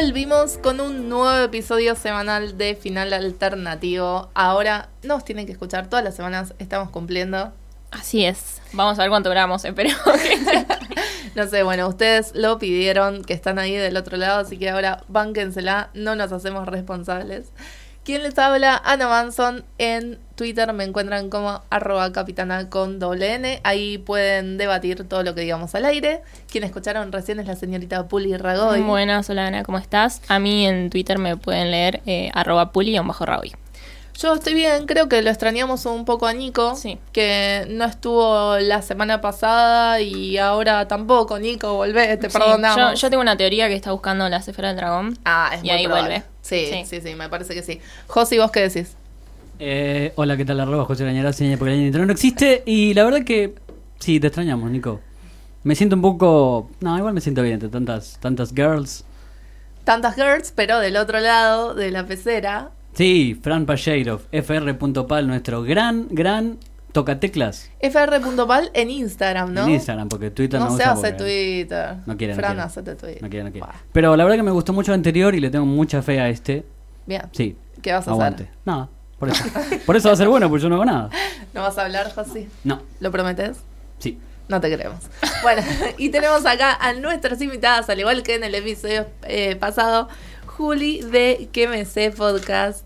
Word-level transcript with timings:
Volvimos 0.00 0.56
con 0.56 0.80
un 0.80 1.10
nuevo 1.10 1.44
episodio 1.44 1.94
semanal 1.94 2.56
de 2.56 2.74
Final 2.74 3.12
Alternativo. 3.12 4.30
Ahora 4.32 4.88
nos 5.02 5.26
tienen 5.26 5.44
que 5.44 5.52
escuchar 5.52 5.90
todas 5.90 6.02
las 6.02 6.16
semanas, 6.16 6.54
estamos 6.58 6.88
cumpliendo. 6.88 7.52
Así 7.90 8.24
es. 8.24 8.62
Vamos 8.72 8.98
a 8.98 9.02
ver 9.02 9.10
cuánto 9.10 9.28
grabamos, 9.28 9.62
espero. 9.62 9.90
no 11.34 11.46
sé, 11.48 11.62
bueno, 11.64 11.86
ustedes 11.86 12.34
lo 12.34 12.58
pidieron, 12.58 13.22
que 13.22 13.34
están 13.34 13.58
ahí 13.58 13.76
del 13.76 13.98
otro 13.98 14.16
lado, 14.16 14.40
así 14.40 14.56
que 14.56 14.70
ahora 14.70 15.04
bánquensela, 15.08 15.90
no 15.92 16.16
nos 16.16 16.32
hacemos 16.32 16.66
responsables. 16.66 17.52
¿Quién 18.02 18.22
les 18.22 18.38
habla? 18.38 18.80
Ana 18.84 19.08
Manson. 19.08 19.64
En 19.76 20.18
Twitter 20.34 20.72
me 20.72 20.84
encuentran 20.84 21.28
como 21.28 21.62
arroba 21.68 22.12
capitana 22.12 22.70
con 22.70 22.98
doble 22.98 23.34
N. 23.34 23.60
Ahí 23.62 23.98
pueden 23.98 24.56
debatir 24.56 25.06
todo 25.06 25.22
lo 25.22 25.34
que 25.34 25.42
digamos 25.42 25.74
al 25.74 25.84
aire. 25.84 26.22
Quien 26.50 26.64
escucharon 26.64 27.12
recién 27.12 27.40
es 27.40 27.46
la 27.46 27.56
señorita 27.56 28.08
Puli 28.08 28.36
Ragoy. 28.36 28.80
Buenas, 28.80 29.28
hola 29.28 29.48
Ana, 29.48 29.64
¿cómo 29.64 29.76
estás? 29.76 30.22
A 30.28 30.38
mí 30.38 30.66
en 30.66 30.88
Twitter 30.88 31.18
me 31.18 31.36
pueden 31.36 31.70
leer 31.70 32.00
eh, 32.06 32.30
arroba 32.32 32.72
Puli 32.72 32.98
o 32.98 33.04
bajo 33.04 33.26
Ragoy. 33.26 33.52
Yo 34.18 34.34
estoy 34.34 34.52
bien, 34.54 34.86
creo 34.86 35.08
que 35.08 35.22
lo 35.22 35.30
extrañamos 35.30 35.86
un 35.86 36.04
poco 36.04 36.26
a 36.26 36.34
Nico, 36.34 36.76
Sí. 36.76 36.98
que 37.12 37.66
no 37.70 37.84
estuvo 37.86 38.58
la 38.58 38.82
semana 38.82 39.20
pasada 39.20 40.00
y 40.00 40.36
ahora 40.36 40.86
tampoco. 40.88 41.38
Nico, 41.38 41.74
volvé, 41.74 42.16
te 42.18 42.28
Sí, 42.28 42.38
perdonamos. 42.38 43.00
Yo, 43.00 43.06
yo 43.06 43.10
tengo 43.10 43.22
una 43.22 43.36
teoría 43.36 43.68
que 43.68 43.74
está 43.74 43.92
buscando 43.92 44.28
la 44.28 44.36
esfera 44.38 44.68
del 44.68 44.76
dragón. 44.76 45.18
Ah, 45.24 45.50
es 45.54 45.60
Y 45.60 45.68
muy 45.68 45.70
ahí 45.70 45.84
probable. 45.86 46.08
vuelve. 46.08 46.24
Sí, 46.42 46.66
sí, 46.70 46.84
Sí. 46.84 47.00
sí, 47.00 47.14
me 47.14 47.28
parece 47.30 47.54
que 47.54 47.62
sí. 47.62 47.80
Josi, 48.08 48.38
¿vos 48.38 48.50
qué 48.50 48.60
decís? 48.68 48.94
Eh, 49.58 50.12
hola, 50.16 50.36
¿qué 50.36 50.44
tal? 50.44 50.60
Arroba 50.60 50.84
José 50.84 51.04
Lañará, 51.04 51.32
señal 51.32 51.58
porque 51.58 51.74
el 51.74 51.80
internet 51.80 52.06
no 52.08 52.12
existe. 52.12 52.62
Y 52.66 52.92
la 52.94 53.04
verdad 53.04 53.24
que 53.24 53.54
sí, 54.00 54.20
te 54.20 54.26
extrañamos, 54.26 54.70
Nico. 54.70 55.00
Me 55.62 55.74
siento 55.74 55.96
un 55.96 56.02
poco. 56.02 56.70
No, 56.80 56.96
igual 56.98 57.12
me 57.14 57.20
siento 57.20 57.42
bien 57.42 57.54
entre 57.54 57.68
tantas, 57.68 58.18
tantas 58.20 58.52
girls. 58.54 59.04
Tantas 59.84 60.14
girls, 60.14 60.52
pero 60.54 60.78
del 60.78 60.96
otro 60.96 61.20
lado 61.20 61.74
de 61.74 61.90
la 61.90 62.04
pecera. 62.06 62.70
Sí, 62.94 63.38
Fran 63.42 63.66
Pacheirov, 63.66 64.22
fr.pal, 64.32 65.26
nuestro 65.26 65.62
gran, 65.62 66.06
gran 66.10 66.58
tocateclas 66.92 67.70
fr.pal 67.80 68.70
en 68.74 68.90
Instagram, 68.90 69.54
¿no? 69.54 69.62
en 69.64 69.70
Instagram, 69.70 70.08
porque 70.08 70.30
Twitter 70.30 70.58
no, 70.58 70.66
No 70.66 70.70
se 70.72 70.82
usa 70.82 70.92
hace 70.92 71.00
porque- 71.12 71.16
Twitter. 71.64 71.96
No 72.06 72.16
quiere, 72.16 72.34
no 72.34 72.38
Fran, 72.40 72.52
quiere. 72.52 72.66
hacete 72.66 72.94
Twitter. 72.96 73.22
No 73.22 73.28
quiere, 73.30 73.44
no 73.44 73.52
quiere. 73.52 73.66
Pero 73.92 74.16
la 74.16 74.24
verdad 74.24 74.36
que 74.38 74.42
me 74.42 74.50
gustó 74.50 74.72
mucho 74.72 74.92
el 74.92 74.96
anterior 74.96 75.34
y 75.34 75.40
le 75.40 75.50
tengo 75.50 75.66
mucha 75.66 76.02
fe 76.02 76.20
a 76.20 76.28
este. 76.28 76.64
Bien. 77.06 77.22
Sí. 77.32 77.56
¿Qué 77.80 77.92
vas 77.92 78.06
a 78.08 78.10
Aguante. 78.10 78.42
hacer? 78.44 78.56
Nada, 78.64 78.88
por 79.18 79.28
eso. 79.30 79.44
por 79.86 79.96
eso 79.96 80.08
va 80.08 80.14
a 80.14 80.16
ser 80.16 80.28
bueno, 80.28 80.48
porque 80.48 80.62
yo 80.64 80.68
no 80.68 80.74
hago 80.76 80.84
nada. 80.84 81.10
¿No 81.54 81.62
vas 81.62 81.78
a 81.78 81.84
hablar, 81.84 82.12
Josi? 82.14 82.48
No, 82.64 82.82
¿Lo 83.00 83.10
prometes? 83.10 83.58
sí. 83.98 84.18
No 84.48 84.60
te 84.60 84.74
creemos. 84.74 84.98
Bueno, 85.44 85.62
y 85.96 86.08
tenemos 86.08 86.44
acá 86.44 86.74
a 86.74 86.92
nuestras 86.94 87.40
invitadas, 87.40 87.88
al 87.88 88.00
igual 88.00 88.24
que 88.24 88.34
en 88.34 88.42
el 88.42 88.52
episodio 88.56 89.06
eh, 89.22 89.54
pasado, 89.54 90.08
Juli 90.64 91.00
de 91.00 91.48
Que 91.54 91.66
Me 91.68 91.86
Sé 91.86 92.10
Podcast. 92.10 92.84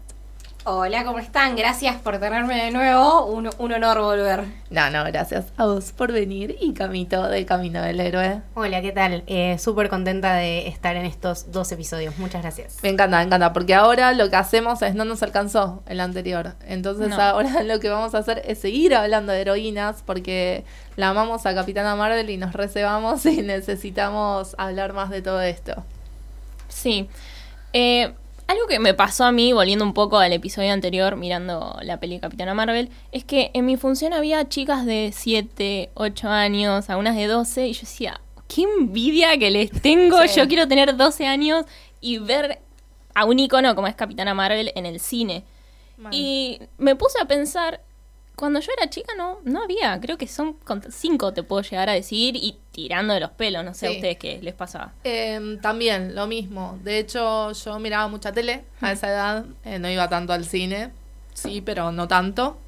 Hola, 0.62 1.02
¿cómo 1.04 1.18
están? 1.18 1.56
Gracias 1.56 1.96
por 2.00 2.18
tenerme 2.20 2.54
de 2.66 2.70
nuevo. 2.70 3.26
Un, 3.26 3.50
un 3.58 3.72
honor 3.72 3.98
volver. 3.98 4.44
No, 4.70 4.90
no, 4.90 5.02
gracias 5.02 5.46
a 5.56 5.66
vos 5.66 5.90
por 5.90 6.12
venir 6.12 6.54
y 6.60 6.72
Camito 6.72 7.26
de 7.26 7.44
Camino 7.44 7.82
del 7.82 7.98
Héroe. 7.98 8.42
Hola, 8.54 8.80
¿qué 8.80 8.92
tal? 8.92 9.24
Eh, 9.26 9.58
Súper 9.58 9.88
contenta 9.88 10.34
de 10.34 10.68
estar 10.68 10.94
en 10.94 11.04
estos 11.04 11.50
dos 11.50 11.72
episodios. 11.72 12.16
Muchas 12.18 12.42
gracias. 12.42 12.76
Me 12.84 12.90
encanta, 12.90 13.16
me 13.16 13.24
encanta, 13.24 13.52
porque 13.52 13.74
ahora 13.74 14.12
lo 14.12 14.30
que 14.30 14.36
hacemos 14.36 14.80
es 14.82 14.94
no 14.94 15.04
nos 15.04 15.24
alcanzó 15.24 15.82
el 15.88 15.98
anterior. 15.98 16.52
Entonces 16.68 17.08
No. 17.08 17.20
ahora 17.20 17.62
lo 17.64 17.80
que 17.80 17.88
vamos 17.88 18.14
a 18.14 18.18
hacer 18.18 18.40
es 18.46 18.60
seguir 18.60 18.94
hablando 18.94 19.32
de 19.32 19.40
heroínas, 19.40 20.04
porque 20.06 20.64
la 20.94 21.08
amamos 21.08 21.44
a 21.44 21.56
Capitana 21.56 21.96
Marvel 21.96 22.30
y 22.30 22.36
nos 22.36 22.52
recebamos 22.52 23.26
y 23.26 23.42
necesitamos 23.42 24.54
hablar 24.58 24.92
más 24.92 25.10
de 25.10 25.22
todo 25.22 25.40
esto. 25.42 25.82
Sí. 26.68 27.08
Eh, 27.74 28.14
algo 28.46 28.66
que 28.68 28.78
me 28.78 28.94
pasó 28.94 29.24
a 29.24 29.32
mí, 29.32 29.52
volviendo 29.52 29.84
un 29.84 29.94
poco 29.94 30.18
al 30.18 30.32
episodio 30.32 30.72
anterior, 30.72 31.16
mirando 31.16 31.76
la 31.82 31.98
peli 31.98 32.18
Capitana 32.20 32.54
Marvel, 32.54 32.88
es 33.10 33.24
que 33.24 33.50
en 33.54 33.66
mi 33.66 33.76
función 33.76 34.12
había 34.12 34.48
chicas 34.48 34.86
de 34.86 35.10
7, 35.14 35.90
8 35.94 36.28
años, 36.28 36.88
algunas 36.90 37.16
de 37.16 37.26
12, 37.26 37.68
y 37.68 37.72
yo 37.72 37.80
decía, 37.80 38.20
qué 38.48 38.62
envidia 38.62 39.36
que 39.38 39.50
les 39.50 39.70
tengo, 39.82 40.18
Sí. 40.28 40.38
yo 40.40 40.46
quiero 40.46 40.68
tener 40.68 40.96
12 40.96 41.26
años 41.26 41.64
y 42.00 42.18
ver 42.18 42.60
a 43.14 43.24
un 43.24 43.38
icono 43.38 43.74
como 43.74 43.86
es 43.88 43.94
Capitana 43.94 44.34
Marvel 44.34 44.72
en 44.74 44.86
el 44.86 45.00
cine. 45.00 45.44
Y 46.10 46.60
me 46.76 46.96
puse 46.96 47.18
a 47.20 47.24
pensar, 47.26 47.80
cuando 48.36 48.60
yo 48.60 48.70
era 48.78 48.90
chica 48.90 49.12
no, 49.16 49.38
no 49.44 49.62
había, 49.62 50.00
creo 50.00 50.18
que 50.18 50.26
son 50.26 50.56
cinco 50.90 51.32
te 51.32 51.42
puedo 51.42 51.62
llegar 51.62 51.88
a 51.88 51.92
decir 51.92 52.36
y 52.36 52.58
tirando 52.72 53.14
de 53.14 53.20
los 53.20 53.30
pelos, 53.30 53.64
no 53.64 53.72
sé 53.74 53.86
Sí. 53.86 53.86
a 53.86 53.90
ustedes 53.96 54.16
qué 54.18 54.38
les 54.42 54.54
pasaba. 54.54 54.92
Eh, 55.04 55.58
también, 55.62 56.14
lo 56.14 56.26
mismo. 56.26 56.78
De 56.82 56.98
hecho, 56.98 57.52
yo 57.52 57.78
miraba 57.78 58.08
mucha 58.08 58.32
tele 58.32 58.64
a 58.80 58.92
esa 58.92 59.08
edad. 59.08 59.44
eh, 59.64 59.78
no 59.78 59.88
iba 59.88 60.08
tanto 60.08 60.32
al 60.32 60.44
cine. 60.44 60.90
Sí, 61.32 61.60
pero 61.60 61.92
no 61.92 62.08
tanto. 62.08 62.58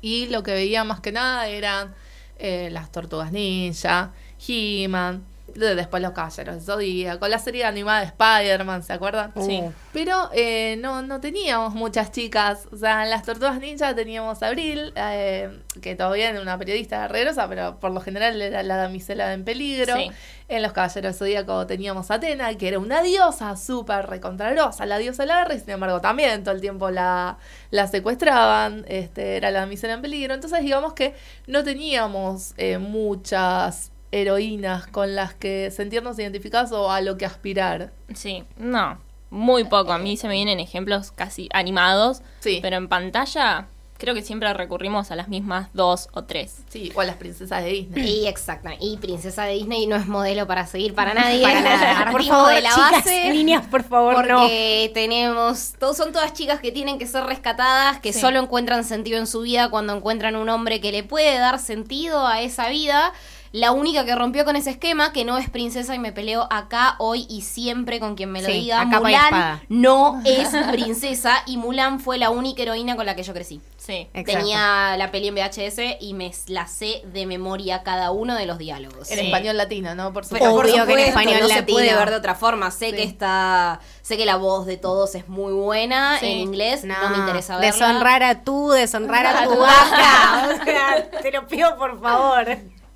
Y 0.00 0.26
lo 0.28 0.42
que 0.42 0.52
veía 0.52 0.84
más 0.84 1.00
que 1.00 1.12
nada 1.12 1.48
eran 1.48 1.94
eh, 2.38 2.68
las 2.70 2.90
tortugas 2.92 3.32
ninja, 3.32 4.12
He-Man, 4.46 5.24
después 5.54 6.02
los 6.02 6.12
caballeros 6.12 6.56
de 6.56 6.60
Zodíaco, 6.60 7.28
la 7.28 7.38
serie 7.38 7.64
animada 7.64 8.00
de 8.00 8.06
Spider-Man, 8.06 8.82
¿se 8.82 8.92
acuerdan? 8.92 9.32
Sí. 9.40 9.62
Pero 9.92 10.30
eh, 10.32 10.76
no, 10.80 11.02
no 11.02 11.20
teníamos 11.20 11.74
muchas 11.74 12.12
chicas. 12.12 12.68
O 12.72 12.76
sea, 12.76 13.04
en 13.04 13.10
las 13.10 13.24
Tortugas 13.24 13.58
Ninja 13.58 13.94
teníamos 13.94 14.42
a 14.42 14.48
Abril, 14.48 14.92
eh, 14.96 15.60
que 15.80 15.94
todavía 15.94 16.30
era 16.30 16.40
una 16.40 16.58
periodista 16.58 17.02
guerrerosa, 17.02 17.48
pero 17.48 17.78
por 17.80 17.90
lo 17.90 18.00
general 18.00 18.40
era 18.40 18.62
la 18.62 18.76
damisela 18.76 19.32
en 19.32 19.44
peligro. 19.44 19.96
Sí. 19.96 20.10
En 20.48 20.62
los 20.62 20.72
Caballeros 20.72 21.02
del 21.02 21.14
Zodíaco 21.14 21.66
teníamos 21.66 22.10
a 22.10 22.14
Atena, 22.14 22.54
que 22.56 22.68
era 22.68 22.78
una 22.78 23.02
diosa 23.02 23.54
súper 23.56 24.06
recontragrosa, 24.06 24.86
la 24.86 24.96
diosa 24.96 25.24
de 25.24 25.26
la 25.26 25.38
guerra, 25.40 25.54
y 25.54 25.60
sin 25.60 25.70
embargo 25.70 26.00
también 26.00 26.42
todo 26.42 26.54
el 26.54 26.62
tiempo 26.62 26.90
la, 26.90 27.36
la 27.70 27.86
secuestraban, 27.86 28.86
este, 28.88 29.36
era 29.36 29.50
la 29.50 29.60
damisela 29.60 29.92
en 29.92 30.00
peligro. 30.02 30.32
Entonces 30.32 30.62
digamos 30.62 30.94
que 30.94 31.14
no 31.46 31.64
teníamos 31.64 32.54
eh, 32.56 32.78
muchas 32.78 33.92
heroínas 34.12 34.86
con 34.86 35.14
las 35.14 35.34
que 35.34 35.70
sentirnos 35.70 36.18
identificadas 36.18 36.72
o 36.72 36.90
a 36.90 37.00
lo 37.00 37.16
que 37.18 37.26
aspirar. 37.26 37.92
Sí, 38.14 38.44
no, 38.56 38.98
muy 39.30 39.64
poco. 39.64 39.92
A 39.92 39.98
mí 39.98 40.16
se 40.16 40.28
me 40.28 40.34
vienen 40.34 40.60
ejemplos 40.60 41.12
casi 41.12 41.48
animados, 41.52 42.22
Sí. 42.40 42.58
pero 42.62 42.76
en 42.76 42.88
pantalla 42.88 43.66
creo 43.98 44.14
que 44.14 44.22
siempre 44.22 44.54
recurrimos 44.54 45.10
a 45.10 45.16
las 45.16 45.26
mismas 45.26 45.70
dos 45.72 46.08
o 46.12 46.22
tres. 46.22 46.58
Sí, 46.68 46.92
o 46.94 47.00
a 47.00 47.04
las 47.04 47.16
princesas 47.16 47.64
de 47.64 47.70
Disney. 47.70 48.20
Y 48.22 48.26
exacto. 48.28 48.70
Y 48.80 48.96
Princesa 48.98 49.42
de 49.42 49.54
Disney 49.54 49.88
no 49.88 49.96
es 49.96 50.06
modelo 50.06 50.46
para 50.46 50.68
seguir 50.68 50.94
para 50.94 51.14
nadie. 51.14 51.42
Para 51.42 51.60
nada. 51.62 52.08
Por 52.12 52.22
favor, 52.24 52.54
de 52.54 52.60
la 52.60 52.70
chicas, 52.70 52.90
base. 52.92 53.30
niñas, 53.32 53.66
por 53.66 53.82
favor, 53.82 54.24
no. 54.28 54.42
Porque 54.42 54.92
tenemos, 54.94 55.74
todos 55.80 55.96
son 55.96 56.12
todas 56.12 56.32
chicas 56.32 56.60
que 56.60 56.70
tienen 56.70 57.00
que 57.00 57.08
ser 57.08 57.24
rescatadas, 57.24 57.98
que 57.98 58.12
Sí. 58.12 58.20
solo 58.20 58.38
encuentran 58.38 58.84
sentido 58.84 59.18
en 59.18 59.26
su 59.26 59.40
vida 59.40 59.68
cuando 59.68 59.96
encuentran 59.96 60.36
un 60.36 60.48
hombre 60.48 60.80
que 60.80 60.92
le 60.92 61.02
puede 61.02 61.36
dar 61.36 61.58
sentido 61.58 62.24
a 62.24 62.40
esa 62.40 62.68
vida. 62.68 63.12
La 63.52 63.72
única 63.72 64.04
que 64.04 64.14
rompió 64.14 64.44
con 64.44 64.56
ese 64.56 64.70
esquema, 64.70 65.12
que 65.12 65.24
no 65.24 65.38
es 65.38 65.48
princesa 65.50 65.94
y 65.94 65.98
me 65.98 66.12
peleo 66.12 66.46
acá, 66.50 66.96
hoy 66.98 67.26
y 67.30 67.42
siempre 67.42 67.98
con 68.00 68.14
quien 68.14 68.30
me 68.30 68.42
lo 68.42 68.48
Sí, 68.48 68.52
diga, 68.54 68.84
Mulan 68.84 69.60
no 69.68 70.20
es 70.24 70.48
princesa 70.70 71.42
y 71.46 71.56
Mulan 71.56 72.00
fue 72.00 72.18
la 72.18 72.30
única 72.30 72.62
heroína 72.62 72.96
con 72.96 73.06
la 73.06 73.14
que 73.16 73.22
yo 73.22 73.32
crecí. 73.32 73.60
Sí. 73.76 74.06
Exacto. 74.12 74.40
Tenía 74.40 74.96
la 74.98 75.10
peli 75.10 75.28
en 75.28 75.34
VHS 75.36 75.96
y 76.00 76.12
me 76.12 76.30
la 76.48 76.66
sé 76.66 77.00
de 77.06 77.24
memoria 77.24 77.82
cada 77.82 78.10
uno 78.10 78.34
de 78.34 78.44
los 78.44 78.58
diálogos. 78.58 79.10
En 79.10 79.18
Sí. 79.18 79.24
español 79.26 79.56
latino, 79.56 79.94
¿no? 79.94 80.12
Por 80.12 80.24
supuesto. 80.24 80.50
por 80.50 80.66
Obvio 80.66 80.84
que 80.84 80.92
en 80.92 80.98
español 80.98 81.38
no 81.40 81.48
se 81.48 81.54
latino. 81.60 81.74
puede 81.78 81.94
ver 81.94 82.10
de 82.10 82.16
otra 82.16 82.34
forma. 82.34 82.70
Sé 82.70 82.90
Sí. 82.90 82.96
que 82.96 83.02
está, 83.04 83.80
sé 84.02 84.18
que 84.18 84.26
la 84.26 84.36
voz 84.36 84.66
de 84.66 84.76
todos 84.76 85.14
es 85.14 85.26
muy 85.28 85.54
buena 85.54 86.18
Sí. 86.20 86.26
en 86.26 86.38
inglés. 86.38 86.84
No, 86.84 86.94
me 87.10 87.16
interesa 87.16 87.56
verla. 87.56 87.72
Deshonrar 87.72 88.22
a 88.22 88.42
tú, 88.44 88.68
deshonrar 88.70 89.26
a 89.26 89.44
tu 89.44 89.50
vaca. 89.58 90.48
O 90.60 90.64
sea, 90.64 91.10
te 91.22 91.32
lo 91.32 91.46
pido 91.46 91.76
por 91.78 91.98
favor. 92.00 92.46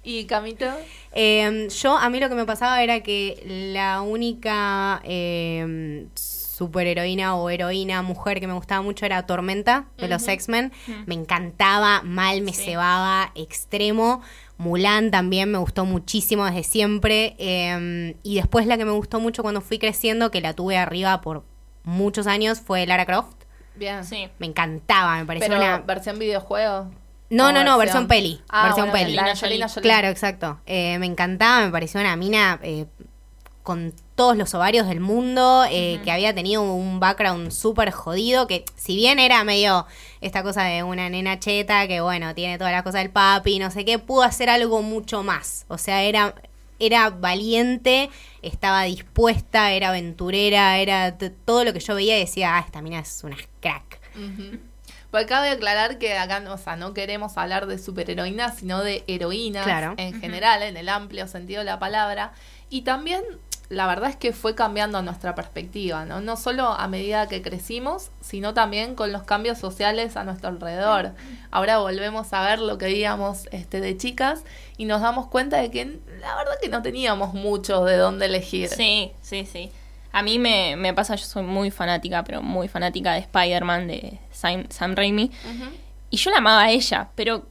¿Y 0.05 0.25
Camito? 0.25 0.67
Eh, 1.13 1.69
yo, 1.81 1.97
a 1.97 2.11
mí 2.11 2.19
lo 2.19 2.29
que 2.29 2.35
me 2.35 2.45
pasaba 2.45 2.83
era 2.83 3.01
que 3.01 3.71
la 3.73 4.01
única 4.03 5.01
eh, 5.05 6.07
superheroína 6.15 7.37
o 7.37 7.49
heroína 7.51 8.03
mujer 8.03 8.41
que 8.41 8.47
me 8.47 8.53
gustaba 8.55 8.83
mucho 8.83 9.07
era 9.07 9.25
Tormenta 9.27 9.87
de 9.99 10.09
los 10.09 10.27
X-Men. 10.27 10.73
Me 11.07 11.15
encantaba, 11.15 12.03
mal, 12.03 12.43
me 12.43 12.53
Sí. 12.53 12.65
cebaba, 12.65 13.31
extremo. 13.35 14.23
Mulan 14.59 15.11
también 15.11 15.51
me 15.51 15.59
gustó 15.59 15.85
muchísimo 15.85 16.45
desde 16.47 16.63
siempre. 16.65 17.35
eh, 17.39 18.17
y 18.23 18.37
después 18.37 18.67
la 18.67 18.77
que 18.77 18.85
me 18.85 18.93
gustó 18.93 19.21
mucho 19.21 19.43
cuando 19.43 19.61
fui 19.61 19.79
creciendo, 19.79 20.31
que 20.31 20.41
la 20.41 20.53
tuve 20.55 20.77
arriba 20.79 21.21
por 21.21 21.45
muchos 21.85 22.27
años, 22.27 22.61
fue 22.61 22.87
Lara 22.87 23.07
Croft. 23.07 23.37
Bien. 23.75 24.05
Sí. 24.05 24.29
Me 24.39 24.47
encantaba, 24.47 25.17
me 25.19 25.25
pareció 25.25 25.49
Pero 25.49 25.61
una... 25.61 25.79
versión 25.79 26.19
videojuego. 26.19 26.91
No, 27.33 27.51
no, 27.51 27.65
no, 27.65 27.79
versión 27.79 28.07
peli. 28.09 28.41
Ah, 28.49 28.65
versión 28.65 28.91
bueno, 28.91 29.07
peli. 29.07 29.17
la. 29.59 29.69
Claro, 29.69 30.09
exacto. 30.09 30.61
Eh, 30.67 30.99
me 30.99 31.07
encantaba, 31.07 31.65
me 31.65 31.73
pareció 31.73 31.99
una 32.01 32.15
mina 32.15 32.61
eh, 32.63 32.87
con 33.63 33.95
todos 34.15 34.37
los 34.37 34.55
ovarios 34.55 34.87
del 34.87 35.01
mundo, 35.01 35.65
eh, 35.71 36.01
que 36.05 36.13
había 36.13 36.35
tenido 36.35 36.63
un 36.63 37.01
background 37.01 37.51
súper 37.51 37.91
jodido, 37.91 38.47
que 38.47 38.67
si 38.77 38.97
bien 38.97 39.19
era 39.19 39.43
medio 39.45 39.87
esta 40.21 40.43
cosa 40.43 40.65
de 40.65 40.83
una 40.83 41.09
nena 41.09 41.39
cheta, 41.39 41.89
que 41.89 42.03
bueno, 42.03 42.35
tiene 42.35 42.59
todas 42.59 42.73
las 42.73 42.83
cosas 42.83 43.01
del 43.01 43.11
papi, 43.11 43.59
no 43.59 43.71
sé 43.71 43.87
qué, 43.87 43.99
pudo 43.99 44.25
hacer 44.25 44.51
algo 44.51 44.83
mucho 44.83 45.23
más. 45.23 45.65
O 45.69 45.79
sea, 45.79 46.03
era 46.03 46.35
era 46.79 47.11
valiente, 47.11 48.11
estaba 48.43 48.83
dispuesta, 48.83 49.73
era 49.73 49.91
aventurera, 49.91 50.79
era 50.79 51.17
todo 51.45 51.65
lo 51.65 51.73
que 51.73 51.81
yo 51.81 51.95
veía 51.95 52.17
y 52.17 52.21
decía, 52.21 52.57
ah, 52.57 52.61
esta 52.61 52.83
mina 52.83 52.99
es 52.99 53.23
una 53.23 53.37
crack. 53.61 54.01
Pues 55.13 55.27
cabe 55.27 55.51
aclarar 55.51 55.99
que 55.99 56.17
acá 56.17 56.41
no, 56.41 56.55
o 56.55 56.59
sea, 56.59 56.75
no 56.75 56.95
queremos 56.95 57.37
hablar 57.37 57.67
de 57.67 57.79
superheroínas, 57.79 58.57
sino 58.59 58.83
de 58.83 59.05
heroínas 59.07 59.65
Claro. 59.65 59.93
en 59.99 60.19
general, 60.19 60.63
en 60.63 60.77
el 60.79 60.89
amplio 60.89 61.29
sentido 61.29 61.59
de 61.61 61.67
la 61.67 61.79
palabra. 61.79 62.33
Y 62.71 62.81
también, 62.81 63.23
la 63.69 63.87
verdad 63.87 64.09
es 64.09 64.17
que 64.17 64.33
fue 64.33 64.55
cambiando 64.55 65.03
nuestra 65.03 65.35
perspectiva, 65.35 66.07
¿no? 66.07 66.23
No 66.23 66.39
solo 66.39 66.69
a 66.69 66.89
medida 66.89 67.29
que 67.29 67.43
crecimos, 67.43 68.11
sino 68.23 68.55
también 68.55 68.95
con 68.95 69.13
los 69.13 69.23
cambios 69.25 69.59
sociales 69.59 70.17
a 70.17 70.25
nuestro 70.25 70.49
alrededor. 70.49 71.13
Ahora 71.51 71.77
volvemos 71.77 72.33
a 72.33 72.41
ver 72.47 72.59
lo 72.61 72.79
que 72.79 72.87
veíamos 72.87 73.49
este, 73.53 73.81
de 73.83 73.99
chicas 73.99 74.45
y 74.79 74.87
nos 74.87 75.03
damos 75.03 75.27
cuenta 75.27 75.59
de 75.59 75.71
que 75.71 75.85
la 76.21 76.37
verdad 76.37 76.55
que 76.63 76.71
no 76.71 76.81
teníamos 76.81 77.35
mucho 77.35 77.85
de 77.85 77.99
dónde 77.99 78.25
elegir. 78.25 78.71
Sí, 78.71 79.13
sí, 79.21 79.45
sí. 79.45 79.71
A 80.13 80.23
mí 80.23 80.39
me, 80.39 80.77
me 80.77 80.93
pasa, 80.95 81.15
yo 81.15 81.25
soy 81.25 81.43
muy 81.43 81.71
fanática, 81.71 82.23
pero 82.25 82.43
muy 82.43 82.69
fanática 82.69 83.13
de 83.15 83.21
Spider-Man, 83.21 83.89
de 83.89 84.19
Sam, 84.31 84.67
Sam 84.69 84.95
Raimi. 84.95 85.31
Y 86.11 86.17
yo 86.19 86.31
la 86.31 86.39
amaba 86.39 86.63
a 86.65 86.71
ella, 86.71 87.09
pero 87.15 87.47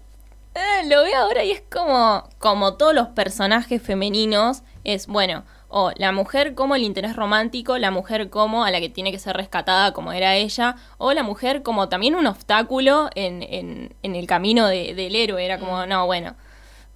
eh, 0.54 0.88
lo 0.88 1.04
veo 1.04 1.18
ahora 1.18 1.44
y 1.44 1.52
es 1.52 1.64
como, 1.72 2.28
como 2.38 2.76
todos 2.76 2.94
los 2.94 3.08
personajes 3.10 3.82
femeninos, 3.82 4.62
es 4.84 5.08
bueno, 5.08 5.44
o 5.70 5.92
la 5.96 6.12
mujer 6.12 6.54
como 6.54 6.76
el 6.76 6.84
interés 6.84 7.16
romántico, 7.16 7.78
la 7.78 7.92
mujer 7.92 8.30
como 8.30 8.64
a 8.66 8.72
la 8.72 8.80
que 8.82 8.90
tiene 8.90 9.12
que 9.12 9.20
ser 9.20 9.36
rescatada 9.38 9.94
como 9.94 10.12
era 10.12 10.36
ella, 10.36 10.76
o 10.98 11.14
la 11.14 11.24
mujer 11.24 11.64
como 11.64 11.88
también 11.90 12.14
un 12.14 12.28
obstáculo 12.28 13.10
en, 13.16 13.42
en, 13.42 13.96
en 14.04 14.16
el 14.16 14.28
camino 14.28 14.68
de- 14.68 14.94
del 14.94 15.16
héroe, 15.16 15.44
era 15.44 15.58
como, 15.60 15.86
no, 15.88 16.06
bueno, 16.06 16.36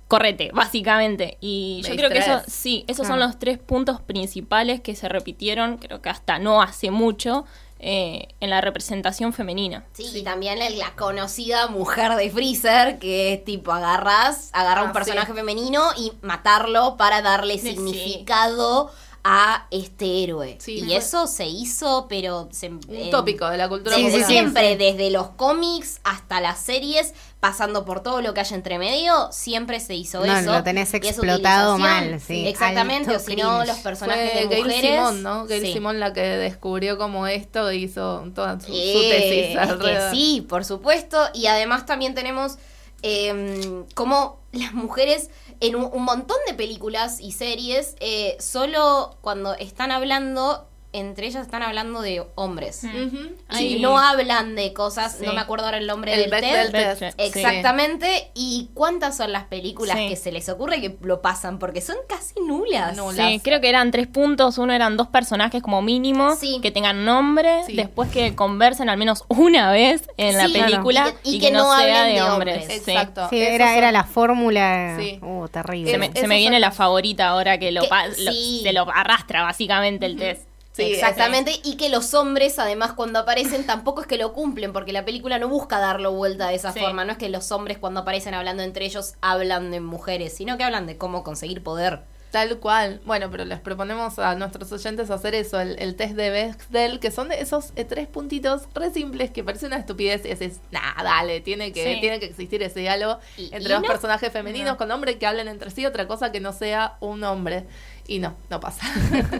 correte, 0.07 0.51
básicamente. 0.53 1.37
Y 1.41 1.81
yo 1.87 1.95
creo 1.95 2.09
que 2.09 2.19
eso, 2.19 2.41
sí, 2.47 2.83
esos 2.87 3.05
Ah. 3.07 3.09
son 3.09 3.19
los 3.19 3.39
tres 3.39 3.57
puntos 3.57 4.01
principales 4.01 4.81
que 4.81 4.95
se 4.95 5.09
repitieron, 5.09 5.77
creo 5.77 6.01
que 6.01 6.09
hasta 6.09 6.37
no 6.39 6.61
hace 6.61 6.91
mucho, 6.91 7.45
eh, 7.79 8.29
en 8.39 8.49
la 8.49 8.61
representación 8.61 9.33
femenina. 9.33 9.83
Sí, 9.93 10.05
y 10.15 10.23
también 10.23 10.57
la, 10.59 10.69
la 10.69 10.95
conocida 10.95 11.67
mujer 11.67 12.15
de 12.15 12.29
Freezer, 12.29 12.99
que 12.99 13.33
es 13.33 13.43
tipo 13.45 13.71
agarras, 13.73 14.49
agarra 14.53 14.81
Ah, 14.81 14.85
un 14.85 14.93
personaje 14.93 15.27
sí. 15.31 15.33
femenino 15.37 15.83
y 15.97 16.13
matarlo 16.21 16.95
para 16.97 17.21
darle 17.21 17.57
Sí. 17.59 17.69
significado 17.71 18.91
a 19.27 19.65
este 19.71 20.23
héroe. 20.23 20.55
Sí, 20.59 20.83
y 20.87 20.93
eso 20.93 21.25
se 21.25 21.47
hizo, 21.47 22.05
pero 22.07 22.47
se, 22.51 22.69
Un 22.69 22.79
en- 22.89 23.09
tópico 23.09 23.47
de 23.49 23.57
la 23.57 23.67
cultura 23.67 23.95
popular. 23.97 24.19
sí. 24.19 24.23
siempre, 24.25 24.77
desde 24.77 25.09
los 25.09 25.29
cómics 25.29 25.99
hasta 26.03 26.39
las 26.41 26.59
series, 26.59 27.13
pasando 27.47 27.85
por 27.85 28.01
todo 28.01 28.21
lo 28.21 28.33
que 28.33 28.39
haya 28.39 28.55
entre 28.55 28.79
medio, 28.79 29.31
siempre 29.31 29.79
se 29.79 29.93
hizo 29.93 30.25
No, 30.25 30.35
eso. 30.35 30.51
lo 30.51 30.63
tenés 30.63 30.91
explotado 30.95 31.77
mal, 31.77 32.19
sí, 32.19 32.47
Exactamente, 32.47 33.11
alto 33.11 33.21
o 33.23 33.27
si 33.27 33.35
no, 33.35 33.63
los 33.63 33.77
personajes 33.77 34.31
Fue 34.31 34.41
de 34.41 34.47
Gail 34.47 34.65
mujeres. 34.65 34.91
Simón, 34.91 35.21
¿no? 35.21 35.45
Gail 35.45 35.61
sí. 35.63 35.73
Simón 35.73 35.99
la 35.99 36.11
que 36.11 36.21
descubrió 36.21 36.97
como 36.97 37.27
esto 37.27 37.69
e 37.69 37.75
hizo 37.75 38.23
toda 38.33 38.59
su, 38.59 38.65
su 38.65 38.71
tesis. 38.73 38.81
es 38.81 39.47
que 39.53 39.57
alrededor. 39.59 40.11
sí, 40.11 40.43
por 40.49 40.65
supuesto. 40.65 41.19
Y 41.35 41.45
además 41.45 41.85
también 41.85 42.15
tenemos 42.15 42.57
eh, 43.03 43.83
como 43.93 44.39
las 44.51 44.73
mujeres 44.73 45.29
en 45.59 45.75
un, 45.75 45.87
un 45.93 46.03
montón 46.03 46.37
de 46.47 46.55
películas 46.55 47.19
y 47.19 47.31
series, 47.33 47.95
eh, 47.99 48.37
solo 48.39 49.17
cuando 49.21 49.53
están 49.53 49.91
hablando, 49.91 50.67
entre 50.97 51.27
ellas 51.27 51.43
están 51.45 51.61
hablando 51.63 52.01
de 52.01 52.23
hombres. 52.35 52.83
Ujú. 52.83 53.35
Y 53.59 53.79
no 53.79 53.97
hablan 53.99 54.55
de 54.55 54.73
cosas, 54.73 55.17
Sí. 55.19 55.25
no 55.25 55.33
me 55.33 55.41
acuerdo 55.41 55.65
ahora 55.65 55.77
el 55.77 55.87
nombre 55.87 56.13
El 56.13 56.29
del 56.29 56.41
TED. 56.41 56.71
test. 56.71 57.19
Exactamente. 57.19 58.31
¿Y 58.33 58.69
cuántas 58.73 59.17
son 59.17 59.31
las 59.31 59.45
películas 59.45 59.97
Sí. 59.97 60.09
que 60.09 60.15
se 60.15 60.31
les 60.31 60.49
ocurre 60.49 60.81
que 60.81 60.97
lo 61.01 61.21
pasan? 61.21 61.59
Porque 61.59 61.81
son 61.81 61.95
casi 62.07 62.33
nulas. 62.41 62.95
Nulas. 62.97 63.27
Sí, 63.29 63.39
creo 63.43 63.61
que 63.61 63.69
eran 63.69 63.91
tres 63.91 64.07
puntos. 64.07 64.57
Uno 64.57 64.73
eran 64.73 64.97
dos 64.97 65.07
personajes 65.07 65.61
como 65.61 65.81
mínimo 65.81 66.35
Sí. 66.35 66.59
que 66.61 66.71
tengan 66.71 67.05
nombre, 67.05 67.63
Sí. 67.65 67.73
después 67.75 68.09
que 68.11 68.35
conversen 68.35 68.89
al 68.89 68.97
menos 68.97 69.23
una 69.27 69.71
vez 69.71 70.09
en 70.17 70.37
la 70.37 70.45
película 70.45 71.03
claro. 71.03 71.17
Y 71.23 71.23
que- 71.23 71.29
y, 71.29 71.35
y 71.35 71.39
que, 71.39 71.45
que 71.47 71.51
no, 71.53 71.63
no 71.63 71.77
sea 71.79 72.01
hablen 72.01 72.07
de 72.07 72.13
de 72.13 72.21
hombres. 72.29 72.69
Exacto. 72.69 73.27
Era, 73.31 73.67
son- 73.67 73.77
era 73.77 73.91
la 73.91 74.03
fórmula. 74.03 74.95
Sí. 74.99 75.19
Uh, 75.21 75.47
terrible. 75.47 75.91
Se 75.91 75.97
me, 75.97 76.05
Esos 76.07 76.19
se 76.19 76.27
me 76.27 76.35
son- 76.35 76.39
viene 76.39 76.59
la 76.59 76.71
favorita 76.71 77.27
ahora 77.27 77.57
que 77.57 77.71
lo, 77.71 77.81
Que- 77.83 77.87
pa- 77.87 78.07
lo- 78.07 78.13
sí. 78.31 78.61
se 78.63 78.73
lo 78.73 78.87
arrastra 78.93 79.43
básicamente 79.43 80.05
el 80.05 80.17
test. 80.17 80.43
Sí, 80.75 80.83
Exactamente, 80.93 81.53
y 81.63 81.77
que 81.77 81.87
los 81.89 82.13
hombres, 82.13 82.59
además, 82.59 82.91
cuando 82.93 83.19
aparecen, 83.19 83.65
tampoco 83.65 84.01
es 84.01 84.07
que 84.07 84.17
lo 84.17 84.33
cumplen, 84.33 84.73
porque 84.73 84.91
la 84.91 85.05
película 85.05 85.39
no 85.39 85.47
busca 85.47 85.79
darlo 85.79 86.11
vuelta 86.11 86.49
de 86.49 86.55
esa 86.55 86.73
Sí. 86.73 86.79
forma. 86.81 87.05
No 87.05 87.13
es 87.13 87.17
que 87.17 87.29
los 87.29 87.49
hombres, 87.53 87.77
cuando 87.77 88.01
aparecen 88.01 88.33
hablando 88.33 88.61
entre 88.61 88.85
ellos, 88.85 89.13
hablan 89.21 89.71
de 89.71 89.79
mujeres, 89.79 90.33
sino 90.35 90.57
que 90.57 90.65
hablan 90.65 90.85
de 90.85 90.97
cómo 90.97 91.23
conseguir 91.23 91.63
poder. 91.63 92.01
Tal 92.31 92.57
cual. 92.59 92.99
Bueno, 93.05 93.31
pero 93.31 93.45
les 93.45 93.61
proponemos 93.61 94.19
a 94.19 94.35
nuestros 94.35 94.69
oyentes 94.73 95.09
hacer 95.09 95.33
eso, 95.35 95.61
el, 95.61 95.79
el 95.79 95.95
test 95.95 96.15
de 96.15 96.29
Bechdel, 96.31 96.99
que 96.99 97.09
son 97.09 97.29
de 97.29 97.39
esos 97.39 97.71
eh, 97.77 97.85
tres 97.85 98.07
puntitos 98.09 98.63
re 98.73 98.91
simples 98.91 99.31
que 99.31 99.41
parece 99.41 99.67
una 99.67 99.77
estupidez 99.77 100.25
y 100.25 100.29
decís, 100.35 100.59
nah, 100.71 101.01
dale, 101.01 101.39
tiene 101.39 101.71
que, 101.71 101.93
Sí. 101.93 102.01
tiene 102.01 102.19
que 102.19 102.25
existir 102.25 102.61
ese 102.61 102.81
diálogo 102.81 103.19
Y- 103.37 103.45
entre 103.53 103.61
y 103.61 103.67
dos 103.71 103.81
no. 103.83 103.87
personajes 103.87 104.33
femeninos 104.33 104.71
No. 104.73 104.77
con 104.77 104.91
hombre 104.91 105.17
que 105.17 105.25
hablen 105.25 105.47
entre 105.47 105.71
sí, 105.71 105.85
otra 105.85 106.07
cosa 106.09 106.33
que 106.33 106.41
no 106.41 106.51
sea 106.51 106.97
un 106.99 107.23
hombre. 107.23 107.67
Y 108.07 108.19
no, 108.19 108.35
no 108.49 108.59
pasa. 108.59 108.85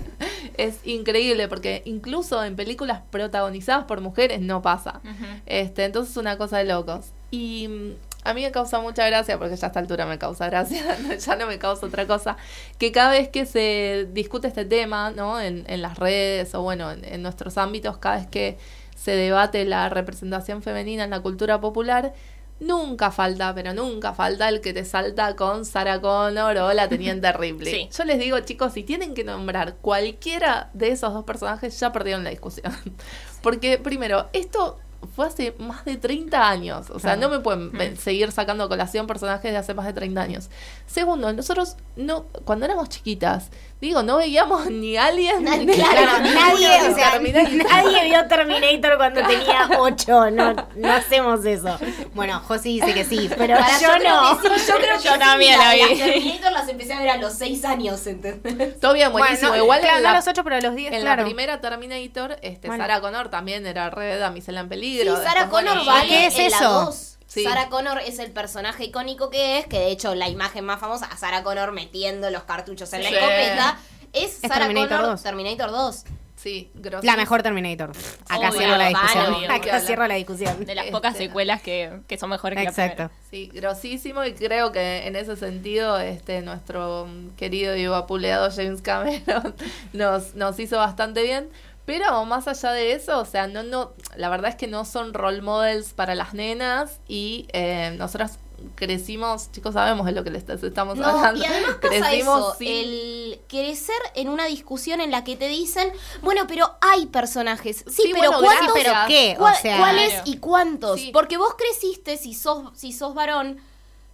es 0.57 0.79
increíble 0.85 1.47
porque 1.47 1.81
incluso 1.85 2.43
en 2.43 2.55
películas 2.55 3.01
protagonizadas 3.11 3.85
por 3.85 4.01
mujeres 4.01 4.41
no 4.41 4.61
pasa. 4.61 5.01
Este, 5.45 5.85
entonces 5.85 6.11
es 6.11 6.17
una 6.17 6.37
cosa 6.37 6.57
de 6.57 6.65
locos. 6.65 7.11
Y 7.29 7.67
mm, 7.67 7.91
a 8.23 8.33
mí 8.33 8.41
me 8.41 8.51
causa 8.51 8.79
mucha 8.79 9.05
gracia, 9.05 9.37
porque 9.37 9.55
ya 9.55 9.67
a 9.67 9.69
esta 9.69 9.79
altura 9.79 10.05
me 10.07 10.17
causa 10.17 10.47
gracia, 10.47 10.97
ya 11.19 11.35
no 11.35 11.45
me 11.45 11.59
causa 11.59 11.85
otra 11.85 12.07
cosa, 12.07 12.37
que 12.79 12.91
cada 12.91 13.11
vez 13.11 13.29
que 13.29 13.45
se 13.45 14.07
discute 14.11 14.47
este 14.47 14.65
tema, 14.65 15.11
¿no? 15.11 15.39
En, 15.39 15.63
en 15.67 15.81
las 15.81 15.97
redes 15.97 16.55
o 16.55 16.63
bueno, 16.63 16.91
en, 16.91 17.05
en 17.05 17.21
nuestros 17.21 17.57
ámbitos, 17.57 17.97
cada 17.97 18.17
vez 18.17 18.27
que 18.27 18.57
se 18.95 19.11
debate 19.11 19.63
la 19.65 19.89
representación 19.89 20.63
femenina 20.63 21.03
en 21.03 21.11
la 21.11 21.19
cultura 21.19 21.61
popular, 21.61 22.13
nunca 22.59 23.11
falta, 23.11 23.53
pero 23.53 23.73
nunca 23.73 24.13
falta 24.13 24.47
el 24.49 24.61
que 24.61 24.73
te 24.73 24.85
salta 24.85 25.35
con 25.35 25.65
Sarah 25.65 25.99
Connor 26.01 26.57
o 26.57 26.73
la 26.73 26.87
Teniente 26.89 27.31
Ripley. 27.33 27.73
Sí. 27.73 27.89
Yo 27.97 28.03
les 28.05 28.19
digo, 28.19 28.39
chicos, 28.41 28.73
si 28.73 28.83
tienen 28.83 29.13
que 29.13 29.23
nombrar 29.23 29.75
cualquiera 29.81 30.69
de 30.73 30.89
esos 30.89 31.13
dos 31.13 31.25
personajes, 31.25 31.79
ya 31.79 31.91
perdieron 31.91 32.23
la 32.23 32.29
discusión. 32.29 32.73
Porque, 33.41 33.77
primero, 33.77 34.29
esto 34.33 34.79
fue 35.15 35.27
hace 35.27 35.53
más 35.59 35.85
de 35.85 35.97
30 35.97 36.49
años. 36.49 36.89
O 36.89 36.97
sea, 36.99 37.15
Claro. 37.15 37.21
no 37.21 37.29
me 37.29 37.39
pueden 37.39 37.71
ve- 37.73 37.95
seguir 37.95 38.31
sacando 38.31 38.63
a 38.63 38.69
colación 38.69 39.05
personajes 39.05 39.51
de 39.51 39.57
hace 39.57 39.73
más 39.75 39.85
de 39.85 39.93
30 39.93 40.19
años. 40.21 40.49
Segundo, 40.87 41.31
nosotros 41.31 41.75
no 41.95 42.23
cuando 42.45 42.65
éramos 42.65 42.89
chiquitas, 42.89 43.51
digo, 43.87 44.03
no 44.03 44.17
veíamos 44.17 44.65
ni 44.69 44.97
Alien 44.97 45.43
Na- 45.43 45.57
ni 45.57 45.65
claro, 45.67 46.19
nadie, 46.21 46.89
o 46.89 46.95
sea, 46.95 47.19
nadie 47.19 48.03
vio 48.05 48.27
Terminator 48.27 48.97
cuando 48.97 49.21
tenía 49.23 49.69
8. 49.79 50.31
No, 50.31 50.53
no 50.75 50.91
hacemos 50.93 51.45
eso. 51.45 51.77
Bueno, 52.13 52.39
Josi 52.47 52.79
dice 52.81 52.93
que 52.93 53.03
sí, 53.05 53.29
pero 53.37 53.57
Para, 53.57 53.79
yo, 53.79 53.87
no. 53.99 54.39
que 54.41 54.49
sí, 54.59 54.65
yo 54.67 54.75
creo 54.77 54.97
que 54.97 55.03
Yo 55.03 55.13
sí, 55.13 55.19
también 55.19 55.57
la- 55.59 55.65
la 55.67 55.73
vi. 55.73 55.79
Las 55.95 55.97
Terminator 56.07 56.51
las 56.51 56.69
empecé 56.69 56.93
a 56.93 56.99
ver 56.99 57.09
a 57.09 57.17
los 57.17 57.33
6 57.33 57.65
años, 57.65 58.05
¿entendés? 58.07 58.79
Todo 58.79 58.93
bien, 58.93 59.11
buenísimo. 59.11 59.49
Bueno, 59.49 59.63
Igual 59.63 59.79
claro, 59.81 59.97
en 59.97 60.03
no 60.03 60.09
la, 60.09 60.15
los 60.17 60.27
8, 60.27 60.43
pero 60.43 60.55
a 60.57 60.61
los 60.61 60.75
10, 60.75 60.93
en 60.93 61.01
claro. 61.01 61.21
la 61.21 61.25
primera 61.25 61.61
Terminator, 61.61 62.37
este, 62.41 62.67
Bueno. 62.67 62.83
Sarah 62.83 63.01
Connor 63.01 63.29
también 63.29 63.65
era 63.65 63.89
re 63.89 64.17
damisela 64.17 64.61
en 64.61 64.65
Sí, 64.65 64.69
peligro. 64.69 65.15
Sarah 65.23 65.49
Connor 65.49 65.85
vale 65.85 66.07
¿Qué 66.07 66.25
es 66.27 66.39
en 66.39 66.51
la 66.51 66.57
eso? 66.57 66.69
2. 66.85 67.14
Sí. 67.27 67.43
Sarah 67.43 67.69
Connor 67.69 67.99
es 67.99 68.19
el 68.19 68.31
personaje 68.31 68.85
icónico 68.85 69.29
que 69.29 69.57
es, 69.59 69.65
que 69.67 69.79
de 69.79 69.91
hecho 69.91 70.13
la 70.15 70.29
imagen 70.29 70.63
más 70.65 70.79
famosa, 70.79 71.05
a 71.05 71.17
Sarah 71.17 71.43
Connor 71.43 71.71
metiendo 71.71 72.29
los 72.29 72.43
cartuchos 72.43 72.91
en 72.93 73.03
la 73.03 73.09
Sí. 73.09 73.15
escopeta, 73.15 73.77
es, 74.13 74.37
Sarah 74.41 74.67
Terminator 74.67 74.89
Connor 74.97 75.11
2. 75.11 75.23
Terminator 75.23 75.71
2. 75.71 76.03
Sí, 76.37 76.69
grosísimo. 76.75 77.11
La 77.11 77.17
mejor 77.17 77.41
Terminator. 77.43 77.91
Acá 78.29 78.49
Obvio, 78.49 78.51
cierro 78.59 78.77
la 78.77 78.87
discusión. 78.89 79.33
obvio. 79.33 79.51
Acá 79.51 79.79
cierro 79.79 80.07
la 80.07 80.15
discusión. 80.15 80.65
De 80.65 80.75
las 80.75 80.85
pocas 80.87 81.13
Este. 81.13 81.25
secuelas 81.27 81.61
que, 81.61 82.01
que 82.07 82.17
son 82.17 82.29
mejores 82.29 82.57
que 82.57 82.63
la 82.65 82.69
Exacto. 82.69 83.07
primera. 83.09 83.21
Sí, 83.31 83.49
grosísimo 83.53 84.23
y 84.25 84.33
creo 84.33 84.71
que 84.71 85.07
en 85.07 85.15
ese 85.15 85.35
sentido 85.37 85.97
este 85.99 86.41
nuestro 86.41 87.07
querido 87.37 87.75
y 87.75 87.87
vapuleado 87.87 88.49
James 88.51 88.81
Cameron 88.81 89.55
nos, 89.93 90.35
nos 90.35 90.59
hizo 90.59 90.77
bastante 90.77 91.23
bien. 91.23 91.49
Pero 91.85 92.25
más 92.25 92.47
allá 92.47 92.71
de 92.71 92.93
eso, 92.93 93.19
o 93.19 93.25
sea, 93.25 93.47
no, 93.47 93.61
no, 93.63 93.91
la 94.15 94.29
verdad 94.29 94.49
es 94.49 94.55
que 94.55 94.67
no 94.67 94.85
son 94.85 95.13
role 95.13 95.41
models 95.41 95.93
para 95.93 96.15
las 96.15 96.33
nenas 96.33 96.99
y 97.07 97.47
eh, 97.53 97.93
nosotras 97.97 98.39
crecimos, 98.73 99.51
chicos, 99.51 99.73
sabemos 99.75 100.05
de 100.07 100.11
lo 100.13 100.23
que 100.23 100.31
les 100.31 100.47
estamos 100.49 100.97
No, 100.97 101.05
hablando. 101.05 101.41
y 101.41 101.45
además 101.45 101.75
pasa 101.81 101.87
crecimos 102.09 102.39
eso, 102.39 102.55
sin- 102.57 102.67
el 102.69 103.41
crecer 103.47 103.95
en 104.15 104.29
una 104.29 104.45
discusión 104.45 105.01
en 105.01 105.11
la 105.11 105.23
que 105.23 105.35
te 105.35 105.47
dicen, 105.47 105.91
bueno, 106.23 106.45
pero 106.47 106.75
hay 106.81 107.05
personajes. 107.05 107.83
Sí, 107.87 108.03
Sí, 108.03 108.11
pero 108.13 108.31
bueno, 108.31 108.47
¿cuántos? 108.47 108.73
¿Pero 108.73 108.93
qué? 109.07 109.33
O 109.35 109.39
¿Cuál- 109.41 109.55
sea, 109.57 109.77
¿Cuáles 109.77 110.09
Claro. 110.13 110.23
y 110.25 110.37
cuántos? 110.37 110.99
Sí. 110.99 111.11
Porque 111.13 111.37
vos 111.37 111.53
creciste, 111.55 112.17
si 112.17 112.33
sos, 112.33 112.69
si 112.75 112.93
sos 112.93 113.13
varón, 113.13 113.59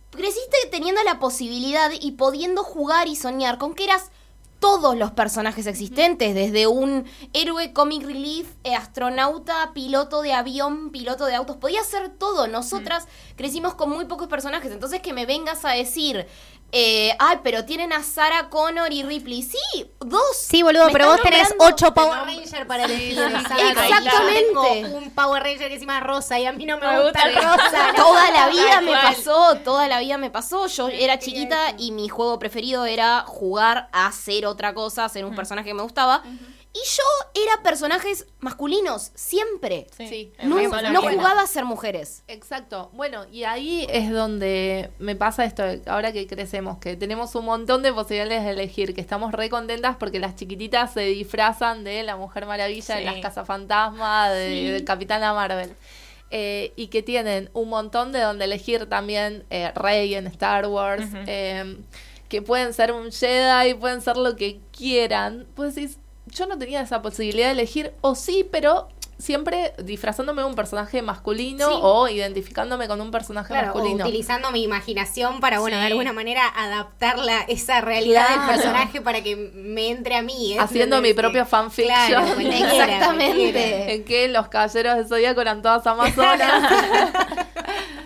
creciste 0.09 0.57
teniendo 0.71 1.01
la 1.03 1.19
posibilidad 1.19 1.89
y 1.99 2.11
pudiendo 2.11 2.63
jugar 2.63 3.07
y 3.07 3.15
soñar 3.15 3.57
con 3.57 3.75
que 3.75 3.85
eras 3.85 4.11
todos 4.61 4.95
los 4.95 5.11
personajes 5.11 5.65
existentes, 5.65 6.35
desde 6.35 6.67
un 6.67 7.05
héroe 7.33 7.73
comic 7.73 8.03
relief, 8.03 8.47
eh, 8.63 8.75
astronauta, 8.75 9.71
piloto 9.73 10.21
de 10.21 10.33
avión, 10.33 10.91
piloto 10.91 11.25
de 11.25 11.33
autos, 11.33 11.57
podía 11.57 11.83
ser 11.83 12.09
todo. 12.09 12.47
Nosotras 12.47 13.07
crecimos 13.35 13.73
con 13.73 13.89
muy 13.89 14.05
pocos 14.05 14.27
personajes, 14.27 14.71
entonces 14.71 15.01
que 15.01 15.13
me 15.13 15.25
vengas 15.25 15.65
a 15.65 15.71
decir 15.71 16.27
Eh, 16.73 17.13
ay, 17.19 17.39
pero 17.43 17.65
tienen 17.65 17.91
a 17.91 18.01
Sarah 18.01 18.49
Connor 18.49 18.93
y 18.93 19.03
Ripley. 19.03 19.41
Sí, 19.43 19.57
dos. 19.99 20.21
Sí, 20.37 20.63
boludo, 20.63 20.87
pero 20.91 21.07
vos 21.07 21.21
tenés 21.21 21.49
nombrando- 21.49 21.75
ocho 21.75 21.93
Power 21.93 22.19
Rangers 22.25 22.65
para 22.65 22.85
elegir. 22.85 23.19
exactamente. 23.19 24.81
Tengo 24.81 24.97
un 24.97 25.11
Power 25.11 25.43
Ranger 25.43 25.67
que 25.67 25.73
encima 25.75 25.97
es 25.97 26.03
rosa 26.03 26.39
y 26.39 26.45
a 26.45 26.51
mí 26.53 26.65
no 26.65 26.77
me, 26.77 26.87
Me 26.87 27.03
gusta 27.03 27.23
el 27.23 27.33
gusta 27.35 27.55
el 27.55 27.57
rosa. 27.59 27.93
Toda 27.95 28.31
la 28.31 28.47
vida 28.49 28.81
me 28.81 28.91
pasó, 28.93 29.55
toda 29.63 29.87
la 29.87 29.99
vida 29.99 30.17
me 30.17 30.29
pasó. 30.29 30.67
Yo 30.67 30.87
era 30.89 31.19
chiquita 31.19 31.75
y 31.77 31.91
mi 31.91 32.07
juego 32.09 32.39
preferido 32.39 32.85
era 32.85 33.21
jugar 33.27 33.89
a 33.91 34.07
hacer 34.07 34.45
otra 34.45 34.73
cosa, 34.73 35.07
ser 35.09 35.25
un 35.25 35.35
personaje 35.35 35.67
que 35.69 35.73
me 35.73 35.83
gustaba. 35.83 36.23
Y 36.73 36.79
yo 36.79 37.41
era 37.43 37.61
personajes 37.63 38.27
masculinos, 38.39 39.11
siempre. 39.13 39.87
Sí. 39.97 40.31
No, 40.43 40.55
jugaba 41.01 41.41
a 41.41 41.47
ser 41.47 41.65
mujeres. 41.65 42.23
Exacto. 42.29 42.89
Bueno, 42.93 43.25
y 43.29 43.43
ahí 43.43 43.85
es 43.89 44.09
donde 44.09 44.89
me 44.97 45.17
pasa 45.17 45.43
esto, 45.43 45.63
ahora 45.87 46.13
que 46.13 46.27
crecemos, 46.27 46.77
que 46.77 46.95
tenemos 46.95 47.35
un 47.35 47.43
montón 47.43 47.83
de 47.83 47.91
posibilidades 47.91 48.45
de 48.45 48.51
elegir, 48.51 48.93
que 48.95 49.01
estamos 49.01 49.33
re 49.33 49.49
contentas 49.49 49.97
porque 49.99 50.19
las 50.19 50.37
chiquititas 50.37 50.93
se 50.93 51.01
disfrazan 51.01 51.83
de 51.83 52.03
la 52.03 52.15
Mujer 52.15 52.45
Maravilla, 52.45 52.95
de 52.95 53.01
Sí. 53.01 53.05
las 53.05 53.17
Cazafantasmas, 53.19 54.31
de, 54.31 54.71
de 54.71 54.83
Capitana 54.85 55.33
Marvel. 55.33 55.73
Eh, 56.33 56.71
y 56.77 56.87
que 56.87 57.03
tienen 57.03 57.49
un 57.53 57.67
montón 57.67 58.13
de 58.13 58.21
donde 58.21 58.45
elegir 58.45 58.85
también 58.85 59.43
eh, 59.49 59.71
Rey 59.75 60.15
en 60.15 60.27
Star 60.27 60.67
Wars, 60.67 61.03
eh, 61.27 61.75
que 62.29 62.41
pueden 62.41 62.73
ser 62.73 62.93
un 62.93 63.11
Jedi, 63.11 63.73
pueden 63.73 63.99
ser 64.01 64.15
lo 64.15 64.37
que 64.37 64.61
quieran. 64.71 65.45
Pues 65.55 65.75
decís, 65.75 65.97
yo 66.31 66.45
no 66.47 66.57
tenía 66.57 66.81
esa 66.81 67.01
posibilidad 67.01 67.47
de 67.47 67.51
elegir, 67.53 67.93
o 68.01 68.15
sí, 68.15 68.47
pero 68.51 68.87
siempre 69.17 69.73
disfrazándome 69.83 70.41
de 70.41 70.47
un 70.47 70.55
personaje 70.55 71.03
masculino 71.03 71.67
Sí. 71.69 71.75
o 71.83 72.07
identificándome 72.07 72.87
con 72.87 72.99
un 73.01 73.11
personaje 73.11 73.49
Claro, 73.49 73.73
o 73.73 73.75
masculino. 73.75 74.03
utilizando 74.05 74.49
mi 74.49 74.63
imaginación 74.63 75.39
para, 75.39 75.59
bueno, 75.59 75.77
Sí. 75.77 75.81
de 75.81 75.87
alguna 75.87 76.11
manera 76.11 76.47
adaptarla, 76.47 77.41
esa 77.47 77.81
realidad 77.81 78.25
Claro. 78.25 78.41
del 78.41 78.55
personaje 78.55 78.99
para 79.01 79.21
que 79.21 79.35
me 79.35 79.89
entre 79.89 80.15
a 80.15 80.23
mí. 80.23 80.53
¿eh? 80.53 80.57
Haciendo 80.59 81.01
mi 81.01 81.13
propio 81.13 81.45
fanfiction. 81.45 82.07
Claro, 82.07 82.25
Exactamente. 82.39 83.93
En 83.93 84.03
que 84.05 84.27
los 84.27 84.47
caballeros 84.47 84.97
de 84.97 85.05
Zodíaco 85.07 85.39
eran 85.41 85.61
todas 85.61 85.85
amazonas. 85.85 86.71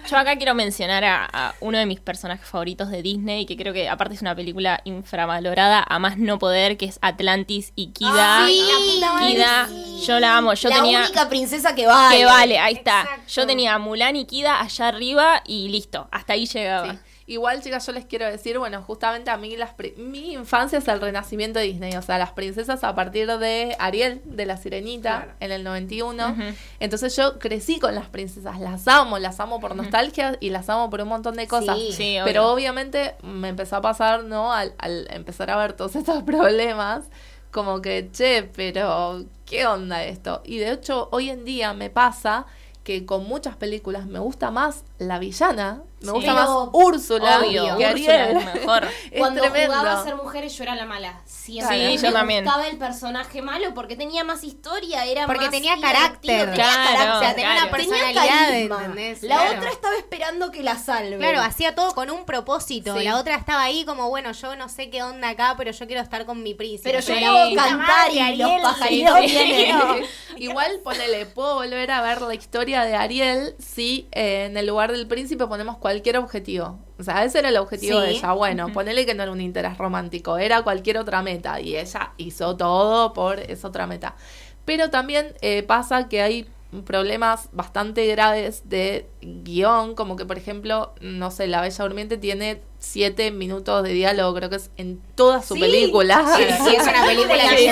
Yo 0.10 0.18
acá 0.18 0.36
quiero 0.36 0.54
mencionar 0.56 1.04
a, 1.04 1.28
a 1.32 1.56
uno 1.60 1.78
de 1.78 1.86
mis 1.86 2.00
personajes 2.00 2.48
favoritos 2.48 2.90
de 2.90 3.02
Disney, 3.02 3.46
que 3.46 3.58
creo 3.58 3.74
que 3.74 3.90
aparte 3.90 4.14
es 4.16 4.22
una 4.22 4.36
película 4.36 4.82
infravalorada 4.86 5.84
a 5.88 6.00
más 6.00 6.18
no 6.18 6.40
poder, 6.40 6.78
que 6.78 6.86
es 6.86 7.00
Atlantis 7.02 7.72
y 7.76 7.88
Kida. 7.92 8.46
Ah, 8.46 8.48
sí, 8.48 8.62
la 8.62 8.94
puta 8.94 9.14
madre, 9.14 9.34
Kida, 9.34 9.68
sí. 9.68 10.04
yo 10.06 10.20
la 10.20 10.38
amo. 10.38 10.54
Yo 10.54 10.70
la 10.70 10.76
tenía. 10.76 11.00
única 11.06 11.30
princesa 11.30 11.76
que 11.76 11.88
vale. 11.88 12.18
Que 12.18 12.26
vale, 12.26 12.60
ahí 12.60 12.76
está. 12.76 13.02
Exacto. 13.02 13.24
Yo 13.28 13.48
tenía 13.48 13.74
a 13.74 13.80
Mulan 13.80 14.16
y 14.16 14.26
Kida 14.26 14.62
allá 14.62 14.88
arriba 14.88 15.42
y 15.46 15.68
listo. 15.70 16.08
Hasta 16.12 16.34
ahí 16.34 16.46
llegaba. 16.46 16.92
Sí. 16.94 17.00
Igual, 17.28 17.62
chicas, 17.64 17.84
yo 17.88 17.92
les 17.92 18.06
quiero 18.06 18.28
decir, 18.28 18.60
bueno, 18.60 18.84
justamente 18.84 19.32
a 19.32 19.38
mí 19.38 19.58
las 19.58 19.74
pri- 19.74 19.96
mi 19.98 20.34
infancia 20.34 20.78
es 20.78 20.88
el 20.88 21.02
renacimiento 21.02 21.58
de 21.58 21.66
Disney, 21.66 21.96
o 21.96 22.04
sea, 22.04 22.20
las 22.20 22.34
princesas 22.34 22.84
a 22.84 22.94
partir 22.94 23.26
de 23.40 23.76
Ariel, 23.80 24.22
de 24.26 24.46
la 24.46 24.58
Sirenita, 24.58 25.36
en 25.40 25.52
el 25.52 25.64
91. 25.64 26.30
Ujú. 26.30 26.42
Entonces 26.80 27.16
yo 27.16 27.40
crecí 27.40 27.80
con 27.80 27.96
las 27.96 28.08
princesas, 28.10 28.60
las 28.60 28.88
amo, 28.88 29.18
las 29.18 29.40
amo 29.40 29.60
por 29.60 29.76
nostalgia 29.76 30.38
y 30.40 30.52
las 30.52 30.70
amo 30.70 30.92
por 30.92 31.02
un 31.02 31.08
montón 31.08 31.36
de 31.36 31.48
cosas. 31.48 31.78
Sí. 31.80 31.92
Sí, 31.94 32.18
Pero 32.24 32.44
obvio. 32.44 32.54
obviamente 32.54 33.16
me 33.24 33.48
empezó 33.50 33.78
a 33.78 33.82
pasar, 33.82 34.24
¿no? 34.26 34.54
Al, 34.54 34.76
al 34.78 35.08
empezar 35.12 35.50
a 35.50 35.58
ver 35.58 35.74
todos 35.74 35.96
estos 35.96 36.22
problemas, 36.26 37.06
como 37.50 37.82
que, 37.82 38.10
che, 38.12 38.44
pero 38.44 39.26
¿qué 39.48 39.66
onda 39.66 40.04
esto? 40.04 40.44
Y 40.46 40.58
de 40.60 40.74
hecho, 40.74 41.10
hoy 41.12 41.32
en 41.32 41.44
día 41.44 41.74
me 41.74 41.90
pasa 41.90 42.46
que 42.84 43.04
con 43.04 43.26
muchas 43.26 43.56
películas 43.56 44.06
me 44.06 44.20
gusta 44.20 44.52
más 44.52 44.84
la 44.98 45.20
villana, 45.20 45.82
me 46.00 46.08
Sí. 46.08 46.12
gusta 46.12 46.34
más 46.34 46.50
Úrsula 46.72 47.40
Obvio, 47.40 47.64
que 47.78 47.86
Úrsula 47.88 47.90
Ariel. 47.90 48.38
es 48.38 48.54
mejor. 48.54 48.84
Es 49.12 49.20
Cuando 49.20 49.42
tremendo. 49.42 49.74
jugaba 49.76 50.00
a 50.00 50.04
ser 50.04 50.16
mujeres 50.16 50.56
yo 50.58 50.64
era 50.64 50.76
la 50.76 50.86
mala. 50.86 51.22
Siempre. 51.26 51.76
Sí, 51.76 51.98
Me 52.04 52.08
yo 52.10 52.14
también. 52.14 52.44
gustaba 52.44 52.68
el 52.68 52.78
personaje 52.78 53.42
malo 53.42 53.74
porque 53.74 53.96
tenía 53.96 54.24
más 54.24 54.44
historia, 54.44 55.06
era 55.06 55.26
Porque 55.26 55.42
más 55.46 55.52
tenía 55.52 55.80
carácter. 55.82 56.52
tenía 56.52 56.54
Claro, 56.54 56.84
carácter, 56.98 57.10
O 57.16 57.20
sea, 57.20 57.36
tenía 57.36 57.52
claro. 57.52 57.68
una 57.70 57.78
tenía 57.78 57.96
personalidad. 58.12 58.54
¿entendés? 58.86 59.24
La 59.24 59.36
Claro. 59.38 59.58
otra 59.58 59.70
estaba 59.72 59.96
esperando 59.98 60.52
que 60.52 60.64
la 60.64 60.78
salve. 60.78 61.18
Claro, 61.18 61.42
hacía 61.42 61.74
todo 61.76 61.94
con 61.96 62.10
un 62.12 62.26
propósito. 62.26 62.98
Sí. 62.98 63.04
La 63.04 63.18
otra 63.18 63.36
estaba 63.36 63.64
ahí 63.64 63.84
como, 63.86 64.10
bueno, 64.10 64.32
yo 64.34 64.56
no 64.56 64.70
sé 64.70 64.90
qué 64.90 65.02
onda 65.04 65.30
acá, 65.30 65.56
pero 65.58 65.72
yo 65.72 65.88
quiero 65.88 66.02
estar 66.02 66.26
con 66.26 66.44
mi 66.44 66.54
príncipe. 66.54 66.92
Pero 66.92 67.00
yo 67.02 67.16
Puta 67.50 67.64
cantar 67.64 68.12
y 68.12 68.16
los 68.38 68.48
Ariel, 68.50 68.62
pajaritos 68.62 69.20
sí. 69.20 69.26
vienen. 69.26 70.06
Igual, 70.38 70.80
ponele, 70.84 71.26
puedo 71.26 71.56
volver 71.56 71.90
a 71.92 72.02
ver 72.02 72.22
la 72.22 72.36
historia 72.36 72.84
de 72.84 72.96
Ariel 72.96 73.56
si 73.58 74.08
eh, 74.12 74.46
en 74.50 74.58
el 74.58 74.68
lugar 74.68 74.85
del 74.92 75.08
príncipe 75.08 75.48
ponemos 75.48 75.78
cualquier 75.78 76.18
objetivo. 76.18 76.80
O 77.00 77.04
sea, 77.04 77.24
ese 77.24 77.40
era 77.40 77.50
el 77.50 77.58
objetivo 77.58 78.00
Sí. 78.02 78.06
de 78.08 78.12
ella. 78.14 78.32
Bueno, 78.34 78.72
ponele 78.74 79.06
que 79.06 79.14
no 79.14 79.24
era 79.24 79.32
un 79.32 79.42
interés 79.42 79.78
romántico, 79.78 80.38
era 80.38 80.62
cualquier 80.64 80.98
otra 80.98 81.22
meta. 81.22 81.60
Y 81.62 81.76
ella 81.78 82.12
hizo 82.18 82.56
todo 82.58 83.14
por 83.14 83.40
esa 83.40 83.68
otra 83.68 83.88
meta. 83.88 84.16
Pero 84.66 84.90
también 84.90 85.34
eh, 85.42 85.64
pasa 85.64 86.08
que 86.10 86.22
hay 86.22 86.48
problemas 86.86 87.48
bastante 87.54 88.06
graves 88.08 88.64
de 88.68 89.08
guion, 89.22 89.96
como 89.96 90.18
que 90.18 90.26
por 90.26 90.38
ejemplo, 90.38 90.94
no 91.00 91.32
sé, 91.32 91.48
La 91.48 91.62
Bella 91.62 91.84
Durmiente 91.86 92.18
tiene 92.18 92.62
siete 92.80 93.32
minutos 93.32 93.82
de 93.84 93.94
diálogo, 93.94 94.36
creo 94.36 94.50
que 94.50 94.58
es 94.58 94.72
en 94.76 95.00
toda 95.16 95.42
su 95.42 95.54
Sí. 95.54 95.62
película. 95.62 96.26
Sí, 96.36 96.44
sí, 96.68 96.76
es 96.76 96.84
una 96.86 97.06
película 97.06 97.36
que 97.56 97.66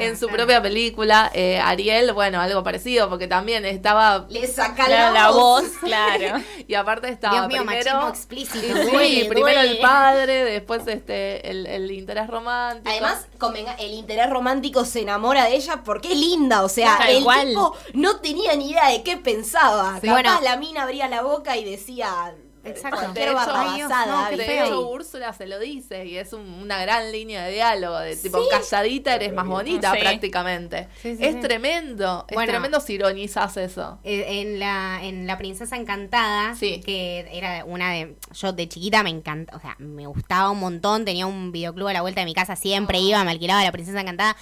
en 0.00 0.16
su 0.16 0.26
claro. 0.26 0.38
propia 0.44 0.62
película. 0.62 1.30
Eh, 1.34 1.58
Ariel, 1.58 2.12
bueno, 2.12 2.40
algo 2.40 2.62
parecido, 2.62 3.08
porque 3.08 3.26
también 3.26 3.64
estaba. 3.64 4.26
Le 4.28 4.46
saca 4.46 4.88
la, 4.88 5.10
la 5.10 5.30
voz. 5.30 5.62
voz, 5.62 5.70
claro. 5.82 6.42
Y 6.66 6.74
aparte 6.74 7.08
estaba. 7.08 7.34
Dios 7.34 7.48
mío, 7.48 7.64
primero, 7.66 8.08
explícito. 8.08 8.60
Sí, 8.60 8.90
Duele, 8.90 9.24
primero 9.26 9.60
el 9.60 9.78
padre, 9.78 10.44
después 10.44 10.86
este 10.86 11.50
el, 11.50 11.66
el 11.66 11.90
interés 11.90 12.26
romántico. 12.28 12.90
Además, 12.90 13.26
convenga, 13.38 13.74
el 13.74 13.92
interés 13.92 14.28
romántico 14.30 14.84
se 14.84 15.00
enamora 15.02 15.44
de 15.44 15.56
ella 15.56 15.82
porque 15.84 16.12
es 16.12 16.18
linda. 16.18 16.62
O 16.62 16.68
sea, 16.68 16.96
Tal 16.98 17.10
el 17.10 17.24
cual. 17.24 17.48
tipo 17.48 17.76
no 17.94 18.16
tenía 18.20 18.54
ni 18.56 18.70
idea 18.70 18.88
de 18.88 19.02
qué 19.02 19.16
pensaba. 19.16 19.98
Sí. 20.00 20.06
Capaz 20.06 20.22
Bueno. 20.22 20.40
la 20.42 20.56
mina 20.56 20.82
abría 20.82 21.08
la 21.08 21.22
boca 21.22 21.56
y 21.56 21.64
decía 21.64 22.34
Exacto. 22.64 23.12
De 23.12 23.22
hecho, 23.24 23.74
Dios, 23.74 23.90
no, 24.06 24.30
de 24.36 24.64
hecho, 24.64 24.90
Úrsula 24.90 25.32
se 25.32 25.46
lo 25.46 25.58
dice 25.58 26.04
y 26.06 26.18
es 26.18 26.32
un- 26.32 26.46
una 26.62 26.80
gran 26.82 27.10
línea 27.10 27.44
de 27.44 27.52
diálogo. 27.52 27.98
De 27.98 28.14
tipo, 28.16 28.38
calladita 28.50 29.14
eres 29.14 29.32
más 29.32 29.46
bonita 29.46 29.92
Sí. 29.94 30.00
prácticamente. 30.00 30.88
Sí, 31.00 31.16
sí, 31.16 31.24
es 31.24 31.34
sí. 31.36 31.40
tremendo. 31.40 32.26
Es 32.28 32.34
Bueno. 32.34 32.50
tremendo 32.52 32.80
si 32.80 32.94
ironizas 32.94 33.56
eso. 33.56 33.98
Eh, 34.04 34.40
en 34.42 34.58
la 34.58 35.00
en 35.02 35.26
la 35.26 35.38
princesa 35.38 35.76
encantada 35.76 36.54
Sí. 36.54 36.80
que 36.84 37.26
era 37.32 37.64
una 37.64 37.92
de 37.92 38.16
yo 38.32 38.52
de 38.52 38.68
chiquita 38.68 39.02
me 39.02 39.10
encanta 39.10 39.56
o 39.56 39.60
sea 39.60 39.76
me 39.78 40.06
gustaba 40.06 40.50
un 40.50 40.60
montón 40.60 41.04
tenía 41.04 41.26
un 41.26 41.52
videoclub 41.52 41.88
a 41.88 41.92
la 41.94 42.02
vuelta 42.02 42.20
de 42.20 42.26
mi 42.26 42.34
casa 42.34 42.56
siempre 42.56 42.98
Ah. 42.98 43.00
iba 43.00 43.24
me 43.24 43.30
alquilaba 43.30 43.64
la 43.64 43.72
princesa 43.72 44.00
encantada 44.00 44.36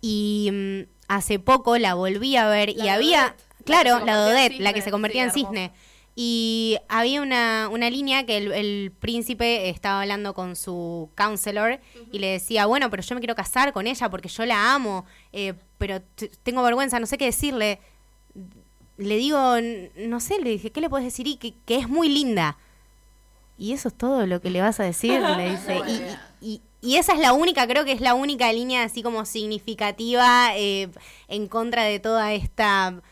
y 0.00 0.50
mm, 0.52 0.80
hace 1.08 1.38
poco 1.38 1.78
la 1.78 1.94
volví 1.94 2.36
a 2.36 2.46
ver 2.48 2.70
y 2.70 2.88
había 2.88 3.34
claro 3.64 4.04
la 4.04 4.16
Dodette 4.16 4.60
la 4.60 4.72
que 4.72 4.82
se 4.82 4.90
convertía 4.90 5.28
sí, 5.30 5.40
en 5.40 5.46
cisne 5.46 5.72
y 6.18 6.78
había 6.88 7.20
una, 7.22 7.68
una 7.70 7.90
línea 7.90 8.24
que 8.24 8.38
el, 8.38 8.50
el 8.52 8.90
príncipe 8.98 9.68
estaba 9.68 10.00
hablando 10.00 10.32
con 10.34 10.56
su 10.56 11.10
counselor 11.16 11.78
y 12.10 12.18
le 12.18 12.28
decía, 12.28 12.64
bueno, 12.66 12.88
pero 12.90 13.02
yo 13.02 13.14
me 13.14 13.20
quiero 13.20 13.34
casar 13.34 13.72
con 13.74 13.86
ella 13.86 14.08
porque 14.10 14.28
yo 14.28 14.46
la 14.46 14.74
amo, 14.74 15.04
eh, 15.32 15.52
pero 15.76 16.00
tengo 16.42 16.62
vergüenza, 16.62 16.98
no 16.98 17.06
sé 17.06 17.18
qué 17.18 17.26
decirle 17.26 17.78
le 18.98 19.16
digo, 19.18 19.56
no 20.08 20.20
sé, 20.20 20.40
le 20.40 20.48
dije, 20.48 20.72
¿qué 20.72 20.80
le 20.80 20.88
puedes 20.88 21.04
decir? 21.04 21.26
Y 21.26 21.36
que, 21.36 21.52
que 21.66 21.76
es 21.76 21.86
muy 21.86 22.08
linda. 22.08 22.56
Y 23.58 23.72
eso 23.74 23.88
es 23.88 23.94
todo 23.94 24.26
lo 24.26 24.40
que 24.40 24.48
le 24.48 24.62
vas 24.62 24.80
a 24.80 24.84
decir, 24.84 25.20
le 25.20 25.50
dice. 25.50 25.80
Y, 26.40 26.46
y- 26.54 26.62
y 26.82 26.96
esa 26.96 27.12
es 27.14 27.18
la 27.18 27.32
única, 27.32 27.66
creo 27.66 27.84
que 27.84 27.92
es 27.92 28.00
la 28.00 28.14
única 28.14 28.50
línea 28.52 28.84
así 28.84 29.02
como 29.02 29.24
significativa 29.24 30.56
eh, 30.56 30.88
en 31.28 31.48
contra 31.48 31.82
de 31.84 31.98
toda 31.98 32.32
esta 32.32 33.02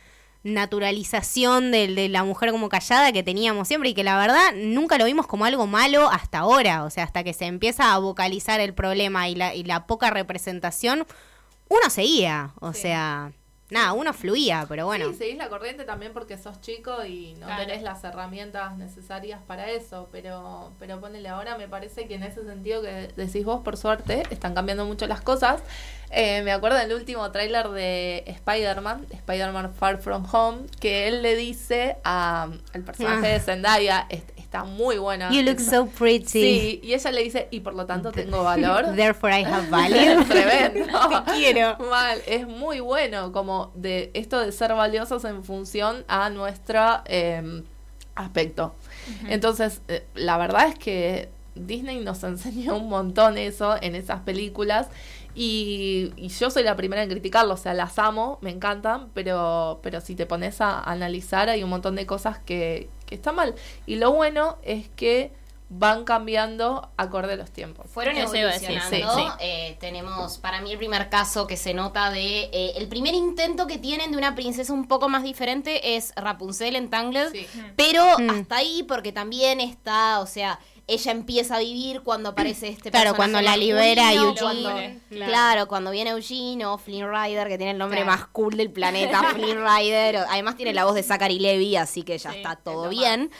naturalización 0.44 1.70
de, 1.72 1.88
de 1.88 2.08
la 2.08 2.22
mujer 2.22 2.50
como 2.52 2.68
callada 2.68 3.10
que 3.12 3.22
teníamos 3.22 3.66
siempre 3.68 3.88
y 3.90 3.94
que 3.94 4.04
la 4.04 4.18
verdad 4.18 4.52
nunca 4.54 4.98
lo 4.98 5.06
vimos 5.06 5.26
como 5.26 5.44
algo 5.44 5.66
malo 5.66 6.08
hasta 6.10 6.38
ahora, 6.38 6.84
o 6.84 6.90
sea, 6.90 7.04
hasta 7.04 7.24
que 7.24 7.32
se 7.32 7.46
empieza 7.46 7.92
a 7.94 7.98
vocalizar 7.98 8.60
el 8.60 8.74
problema 8.74 9.28
y 9.28 9.34
la, 9.34 9.54
y 9.54 9.64
la 9.64 9.86
poca 9.86 10.10
representación, 10.10 11.06
uno 11.68 11.90
seguía, 11.90 12.52
o 12.60 12.72
Sí. 12.72 12.82
sea, 12.82 13.32
nada, 13.70 13.92
uno 13.92 14.12
fluía, 14.12 14.66
pero 14.68 14.86
bueno. 14.86 15.08
Sí, 15.10 15.14
seguís 15.14 15.36
la 15.38 15.48
corriente 15.48 15.84
también 15.84 16.12
porque 16.12 16.36
sos 16.38 16.60
chico 16.60 17.04
y 17.04 17.34
no 17.40 17.46
Claro. 17.46 17.62
tenés 17.66 17.82
las 17.82 18.04
herramientas 18.04 18.76
necesarias 18.76 19.40
para 19.46 19.70
eso, 19.70 20.08
pero, 20.12 20.72
pero 20.78 21.00
ponele 21.00 21.28
ahora, 21.28 21.56
me 21.58 21.68
parece 21.68 22.06
que 22.06 22.14
en 22.14 22.22
ese 22.22 22.44
sentido 22.44 22.82
que 22.82 23.08
decís 23.16 23.44
vos, 23.44 23.62
por 23.62 23.76
suerte, 23.76 24.22
están 24.30 24.54
cambiando 24.54 24.84
mucho 24.84 25.06
las 25.06 25.20
cosas. 25.22 25.62
Eh, 26.10 26.42
me 26.42 26.52
acuerdo 26.52 26.78
del 26.78 26.92
último 26.92 27.28
tráiler 27.32 27.68
de 27.70 28.22
Spider-Man, 28.26 29.06
Spider-Man 29.10 29.74
Far 29.74 29.98
From 30.00 30.24
Home, 30.32 30.66
que 30.78 31.08
él 31.08 31.22
le 31.22 31.34
dice 31.34 31.96
a 32.04 32.48
el 32.72 32.84
personaje 32.84 33.26
Ah. 33.26 33.32
de 33.32 33.40
Zendaya, 33.40 34.06
está 34.54 34.64
muy 34.64 34.98
buena. 34.98 35.30
You 35.32 35.42
look 35.42 35.60
so 35.60 35.86
pretty. 35.86 36.26
Sí, 36.26 36.80
y 36.82 36.94
ella 36.94 37.10
le 37.10 37.22
dice, 37.24 37.48
y 37.50 37.60
por 37.60 37.74
lo 37.74 37.86
tanto 37.86 38.12
tengo 38.12 38.44
valor. 38.44 38.86
Therefore 38.96 39.40
I 39.40 39.44
have 39.44 39.66
value. 39.70 40.24
Tremendo. 40.24 41.24
Te 41.26 41.32
quiero. 41.32 41.76
Mal, 41.90 42.22
es 42.26 42.46
muy 42.46 42.80
bueno 42.80 43.32
como 43.32 43.72
de 43.74 44.10
esto 44.14 44.38
de 44.38 44.52
ser 44.52 44.72
valiosos 44.74 45.24
en 45.24 45.42
función 45.42 46.04
a 46.06 46.30
nuestro 46.30 47.00
eh, 47.06 47.62
aspecto. 48.14 48.74
Entonces, 49.28 49.82
eh, 49.88 50.06
la 50.14 50.38
verdad 50.38 50.68
es 50.68 50.78
que 50.78 51.28
Disney 51.56 52.00
nos 52.00 52.22
enseñó 52.22 52.76
un 52.76 52.88
montón 52.88 53.38
eso 53.38 53.76
en 53.82 53.96
esas 53.96 54.20
películas. 54.20 54.88
Y, 55.36 56.12
y 56.16 56.28
yo 56.28 56.48
soy 56.48 56.62
la 56.62 56.76
primera 56.76 57.02
en 57.02 57.10
criticarlo, 57.10 57.54
o 57.54 57.56
sea, 57.56 57.74
las 57.74 57.98
amo, 57.98 58.38
me 58.40 58.50
encantan, 58.50 59.08
pero, 59.14 59.80
pero 59.82 60.00
si 60.00 60.14
te 60.14 60.26
pones 60.26 60.60
a 60.60 60.78
analizar 60.78 61.48
hay 61.48 61.64
un 61.64 61.70
montón 61.70 61.96
de 61.96 62.06
cosas 62.06 62.38
que, 62.38 62.88
que 63.06 63.14
están 63.14 63.34
mal. 63.36 63.54
Y 63.86 63.96
lo 63.96 64.12
bueno 64.12 64.56
es 64.62 64.88
que 64.96 65.32
van 65.70 66.04
cambiando 66.04 66.88
acorde 66.98 67.32
a 67.32 67.36
los 67.36 67.50
tiempos. 67.50 67.86
Fueron 67.90 68.16
Eso 68.16 68.34
evolucionando. 68.34 68.90
sí, 68.90 69.02
sí. 69.02 69.26
Eh, 69.40 69.76
tenemos 69.80 70.38
para 70.38 70.60
mí 70.60 70.70
el 70.72 70.78
primer 70.78 71.08
caso 71.08 71.46
que 71.46 71.56
se 71.56 71.74
nota 71.74 72.10
de 72.10 72.44
eh, 72.52 72.72
el 72.76 72.86
primer 72.86 73.14
intento 73.14 73.66
que 73.66 73.78
tienen 73.78 74.12
de 74.12 74.18
una 74.18 74.34
princesa 74.34 74.72
un 74.72 74.86
poco 74.86 75.08
más 75.08 75.22
diferente 75.22 75.96
es 75.96 76.12
Rapunzel 76.16 76.76
en 76.76 76.90
Tangled, 76.90 77.32
Sí. 77.32 77.46
pero 77.76 78.04
Mm. 78.18 78.30
hasta 78.30 78.56
ahí 78.56 78.82
porque 78.84 79.10
también 79.10 79.58
está, 79.60 80.20
o 80.20 80.26
sea, 80.26 80.60
ella 80.86 81.12
empieza 81.12 81.56
a 81.56 81.58
vivir 81.60 82.02
cuando 82.02 82.28
aparece 82.30 82.68
este 82.68 82.90
Claro, 82.90 83.14
cuando 83.16 83.40
la 83.40 83.56
libera 83.56 84.12
Eugene. 84.12 84.40
cuando- 84.40 84.70
Claro. 85.10 85.30
claro. 85.30 85.68
cuando 85.68 85.90
viene 85.90 86.10
Eugene 86.10 86.66
o 86.66 86.76
Flynn 86.78 87.10
Rider, 87.10 87.48
que 87.48 87.56
tiene 87.56 87.72
el 87.72 87.78
nombre 87.78 88.02
Claro. 88.02 88.12
más 88.18 88.26
cool 88.28 88.56
del 88.56 88.70
planeta, 88.70 89.22
Flynn 89.34 89.64
Rider. 89.64 90.16
Además 90.28 90.56
tiene 90.56 90.74
la 90.74 90.84
voz 90.84 90.94
de 90.94 91.02
Zachary 91.02 91.38
Levy, 91.38 91.76
así 91.76 92.02
que 92.02 92.18
ya 92.18 92.30
Sí, 92.32 92.36
está 92.38 92.52
es 92.52 92.62
todo 92.64 92.88
bien. 92.90 93.30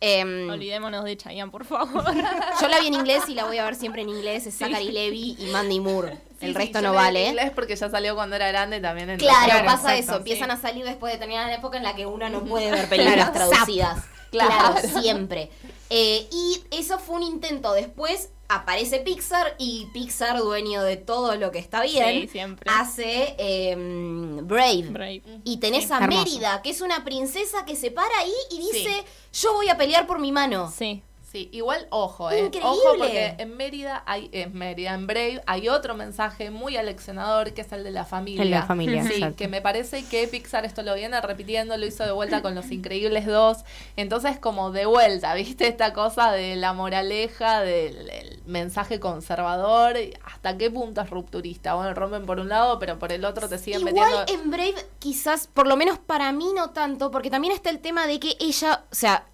Em, 0.00 0.50
Olvidémonos 0.50 1.04
de 1.04 1.16
Chayanne, 1.16 1.50
por 1.50 1.64
favor. 1.64 2.04
yo 2.60 2.68
la 2.68 2.78
vi 2.80 2.88
en 2.88 2.94
inglés 2.94 3.22
y 3.28 3.34
la 3.34 3.44
voy 3.44 3.56
a 3.58 3.64
ver 3.64 3.74
siempre 3.74 4.02
en 4.02 4.08
inglés. 4.10 4.46
Es 4.46 4.56
Zachary 4.58 4.90
Levy 4.90 5.36
y 5.38 5.46
Mandy 5.46 5.80
Moore. 5.80 6.18
Sí, 6.40 6.46
el 6.46 6.52
sí, 6.52 6.58
resto 6.58 6.82
no 6.82 6.92
la 6.92 6.92
vi 6.92 6.96
en 6.96 7.04
vale. 7.04 7.28
inglés 7.28 7.52
porque 7.54 7.76
ya 7.76 7.88
salió 7.88 8.14
cuando 8.14 8.36
era 8.36 8.48
grande 8.48 8.80
también 8.80 9.08
en 9.08 9.18
Claro, 9.18 9.44
Claro, 9.46 9.64
pasa 9.64 9.92
exacto, 9.96 10.12
eso. 10.12 10.16
Empiezan 10.18 10.50
a 10.50 10.56
salir 10.60 10.84
después 10.84 11.12
de 11.12 11.18
determinada 11.18 11.54
época 11.54 11.78
en 11.78 11.84
la 11.84 11.94
que 11.94 12.04
uno 12.06 12.28
no 12.28 12.44
puede 12.44 12.70
ver 12.70 12.86
películas 12.88 13.32
traducidas. 13.32 14.04
Claro. 14.30 14.50
Claro, 14.50 15.00
siempre. 15.00 15.50
Eh, 15.90 16.28
y 16.30 16.62
eso 16.70 16.98
fue 16.98 17.16
un 17.16 17.22
intento. 17.22 17.72
Después 17.72 18.30
aparece 18.48 18.98
Pixar 19.00 19.54
y 19.58 19.86
Pixar, 19.92 20.38
dueño 20.38 20.82
de 20.82 20.96
todo 20.96 21.36
lo 21.36 21.50
que 21.50 21.58
está 21.58 21.82
bien, 21.82 22.22
Sí, 22.22 22.28
siempre. 22.28 22.70
hace 22.72 23.34
em, 23.38 24.46
Brave. 24.46 24.82
Brave. 24.90 25.22
Y 25.44 25.56
tenés 25.58 25.84
Sí, 25.86 25.92
a 25.92 25.98
hermoso. 25.98 26.24
Mérida, 26.24 26.62
que 26.62 26.70
es 26.70 26.80
una 26.80 27.04
princesa 27.04 27.64
que 27.64 27.74
se 27.76 27.90
para 27.90 28.16
ahí 28.18 28.32
y 28.50 28.58
dice, 28.60 29.04
yo 29.32 29.54
voy 29.54 29.68
a 29.68 29.76
pelear 29.76 30.06
por 30.06 30.18
mi 30.18 30.30
mano. 30.32 30.72
Sí. 30.76 31.02
Sí, 31.34 31.48
igual 31.50 31.88
ojo, 31.90 32.30
eh. 32.30 32.44
Increíble. 32.44 32.70
Ojo 32.70 32.96
porque 32.96 33.34
en 33.38 33.56
Mérida 33.56 34.04
hay, 34.06 34.28
en 34.30 34.56
Mérida, 34.56 34.94
en 34.94 35.08
Brave, 35.08 35.42
hay 35.46 35.68
otro 35.68 35.96
mensaje 35.96 36.52
muy 36.52 36.76
aleccionador 36.76 37.52
que 37.54 37.62
es 37.62 37.72
el 37.72 37.82
de 37.82 37.90
la 37.90 38.04
familia. 38.04 38.44
El 38.44 38.50
de 38.50 38.54
la 38.54 38.62
familia, 38.62 39.02
Sí, 39.02 39.14
exacto. 39.14 39.34
que 39.36 39.48
me 39.48 39.60
parece 39.60 40.04
que 40.04 40.28
Pixar 40.28 40.64
esto 40.64 40.84
lo 40.84 40.94
viene 40.94 41.20
repitiendo, 41.20 41.76
lo 41.76 41.86
hizo 41.86 42.04
de 42.04 42.12
vuelta 42.12 42.40
con 42.40 42.54
Los 42.54 42.70
Increíbles 42.70 43.26
2. 43.26 43.64
Entonces, 43.96 44.38
como 44.38 44.70
de 44.70 44.86
vuelta, 44.86 45.34
¿viste? 45.34 45.66
Esta 45.66 45.92
cosa 45.92 46.30
de 46.30 46.54
la 46.54 46.72
moraleja, 46.72 47.62
del 47.62 48.08
el 48.10 48.40
mensaje 48.46 49.00
conservador, 49.00 49.96
hasta 50.24 50.56
qué 50.56 50.70
punto 50.70 51.00
es 51.00 51.10
rupturista. 51.10 51.74
Bueno, 51.74 51.94
rompen 51.94 52.26
por 52.26 52.38
un 52.38 52.48
lado, 52.48 52.78
pero 52.78 52.96
por 53.00 53.10
el 53.10 53.24
otro 53.24 53.48
te 53.48 53.58
siguen 53.58 53.80
Igual 53.88 53.94
metiendo. 54.08 54.44
en 54.44 54.50
Brave 54.52 54.86
quizás, 55.00 55.48
por 55.48 55.66
lo 55.66 55.76
menos 55.76 55.98
para 55.98 56.30
mí 56.30 56.52
no 56.54 56.70
tanto, 56.70 57.10
porque 57.10 57.28
también 57.28 57.52
está 57.52 57.70
el 57.70 57.80
tema 57.80 58.06
de 58.06 58.20
que 58.20 58.36
ella, 58.38 58.84
o 58.92 58.94
sea, 58.94 59.26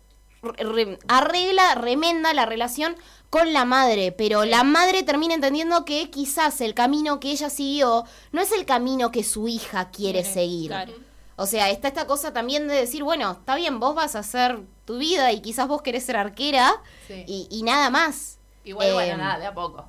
re- 0.42 0.98
arregla, 1.08 1.74
remenda 1.74 2.32
la 2.34 2.46
relación 2.46 2.96
con 3.28 3.52
la 3.52 3.64
madre, 3.64 4.12
pero 4.12 4.44
la 4.44 4.64
madre 4.64 5.02
termina 5.02 5.34
entendiendo 5.34 5.84
que 5.84 6.10
quizás 6.10 6.60
el 6.60 6.74
camino 6.74 7.20
que 7.20 7.30
ella 7.30 7.48
siguió 7.50 8.04
no 8.32 8.40
es 8.40 8.50
el 8.52 8.64
camino 8.66 9.10
que 9.10 9.22
su 9.22 9.46
hija 9.48 9.90
quiere 9.90 10.24
seguir. 10.24 10.68
claro. 10.70 10.92
O 11.36 11.46
sea, 11.46 11.70
está 11.70 11.88
esta 11.88 12.06
cosa 12.06 12.32
también 12.34 12.68
de 12.68 12.74
decir, 12.74 13.02
bueno, 13.02 13.30
está 13.32 13.54
bien, 13.54 13.80
vos 13.80 13.94
vas 13.94 14.14
a 14.14 14.18
hacer 14.18 14.60
tu 14.84 14.98
vida 14.98 15.32
y 15.32 15.40
quizás 15.40 15.68
vos 15.68 15.80
querés 15.80 16.04
ser 16.04 16.16
arquera 16.16 16.70
Sí. 17.06 17.24
y, 17.26 17.46
y 17.50 17.62
nada 17.62 17.88
más. 17.88 18.38
Igual, 18.62 18.88
Eh, 18.88 18.92
bueno, 18.92 19.16
nada, 19.16 19.38
de 19.38 19.46
a 19.46 19.54
poco. 19.54 19.88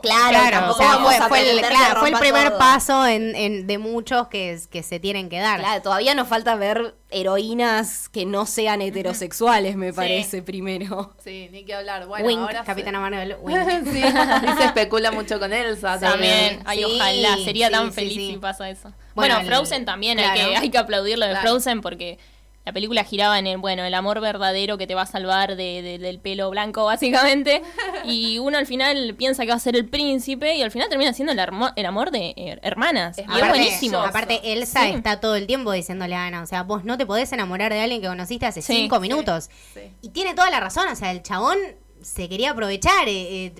Claro, 0.00 0.28
Claro, 0.30 0.50
tampoco 0.58 0.74
o 0.74 0.82
sea, 0.82 0.88
vamos 0.96 1.28
fue, 1.28 1.50
el, 1.50 1.60
claro, 1.60 2.00
fue 2.00 2.12
primer 2.12 2.48
todo. 2.50 2.58
paso 2.58 3.06
en, 3.06 3.34
en- 3.36 3.66
de 3.66 3.78
muchos 3.78 4.28
que, 4.28 4.58
que 4.70 4.82
se 4.82 4.98
tienen 5.00 5.28
que 5.28 5.38
dar. 5.40 5.60
Claro, 5.60 5.82
todavía 5.82 6.14
nos 6.14 6.28
falta 6.28 6.54
ver 6.56 6.94
heroínas 7.10 8.08
que 8.08 8.24
no 8.26 8.46
sean 8.46 8.80
heterosexuales, 8.82 9.76
me 9.76 9.92
parece, 9.92 10.42
primero. 10.42 11.14
Sí, 11.22 11.48
ni 11.52 11.64
que 11.64 11.74
hablar. 11.74 12.06
Bueno, 12.06 12.26
Wink, 12.26 12.38
ahora 12.40 12.64
Capitana 12.64 12.98
se... 12.98 13.02
Marvel, 13.02 13.36
Wink. 13.42 13.92
sí, 13.92 13.98
y 14.52 14.56
se 14.58 14.64
especula 14.64 15.10
mucho 15.12 15.38
con 15.38 15.52
Elsa 15.52 15.98
También, 16.00 16.58
también. 16.58 16.62
ay, 16.64 16.78
Sí, 16.78 16.84
ojalá, 16.84 17.36
sería 17.44 17.66
sí, 17.68 17.72
tan 17.72 17.86
sí, 17.88 17.92
feliz 17.94 18.14
sí. 18.14 18.30
si 18.32 18.36
pasa 18.38 18.70
eso. 18.70 18.92
Bueno, 19.14 19.34
Bueno, 19.34 19.38
el- 19.40 19.46
Frozen 19.46 19.84
también, 19.84 20.18
hay, 20.18 20.38
que, 20.38 20.56
hay 20.56 20.70
que 20.70 20.78
aplaudir 20.78 21.18
lo 21.18 21.26
de 21.26 21.32
Claro. 21.32 21.48
Frozen 21.50 21.80
porque 21.80 22.18
la 22.64 22.72
película 22.72 23.02
giraba 23.02 23.38
en 23.40 23.46
el, 23.48 23.58
bueno, 23.58 23.84
el 23.84 23.92
amor 23.94 24.20
verdadero 24.20 24.78
que 24.78 24.86
te 24.86 24.94
va 24.94 25.02
a 25.02 25.06
salvar 25.06 25.56
de, 25.56 25.82
de- 25.82 25.98
del 25.98 26.20
pelo 26.20 26.48
blanco, 26.50 26.84
básicamente. 26.86 27.62
y 28.04 28.38
uno 28.38 28.56
al 28.58 28.66
final 28.66 29.14
piensa 29.18 29.42
que 29.44 29.48
va 29.50 29.56
a 29.56 29.58
ser 29.60 29.74
el 29.76 29.88
príncipe 29.88 30.54
y 30.54 30.62
al 30.62 30.70
final 30.70 30.88
termina 30.88 31.12
siendo 31.12 31.32
el, 31.32 31.38
armo- 31.40 31.72
el 31.74 31.86
amor 31.86 32.10
de 32.12 32.34
eh, 32.36 32.58
hermanas. 32.62 33.18
Es 33.18 33.24
y 33.26 33.28
es 33.30 33.36
Aparte- 33.36 33.48
buenísimo. 33.48 33.98
Aparte, 33.98 34.40
Elsa 34.52 34.82
Sí. 34.84 34.90
está 34.94 35.18
todo 35.20 35.34
el 35.36 35.46
tiempo 35.46 35.72
diciéndole 35.72 36.14
a 36.14 36.26
Ana, 36.26 36.42
o 36.42 36.46
sea, 36.46 36.62
vos 36.62 36.84
no 36.84 36.96
te 36.98 37.04
podés 37.06 37.32
enamorar 37.32 37.72
de 37.72 37.80
alguien 37.80 38.00
que 38.00 38.06
conociste 38.08 38.46
hace 38.46 38.62
Sí, 38.62 38.74
cinco 38.74 38.96
sí, 38.96 39.02
minutos. 39.02 39.50
sí. 39.74 39.80
Y 40.00 40.10
tiene 40.10 40.34
toda 40.34 40.50
la 40.50 40.60
razón, 40.60 40.86
o 40.88 40.94
sea, 40.96 41.10
el 41.10 41.22
chabón 41.22 41.58
se 42.00 42.28
quería 42.28 42.52
aprovechar. 42.52 43.08
eh, 43.08 43.46
eh, 43.46 43.52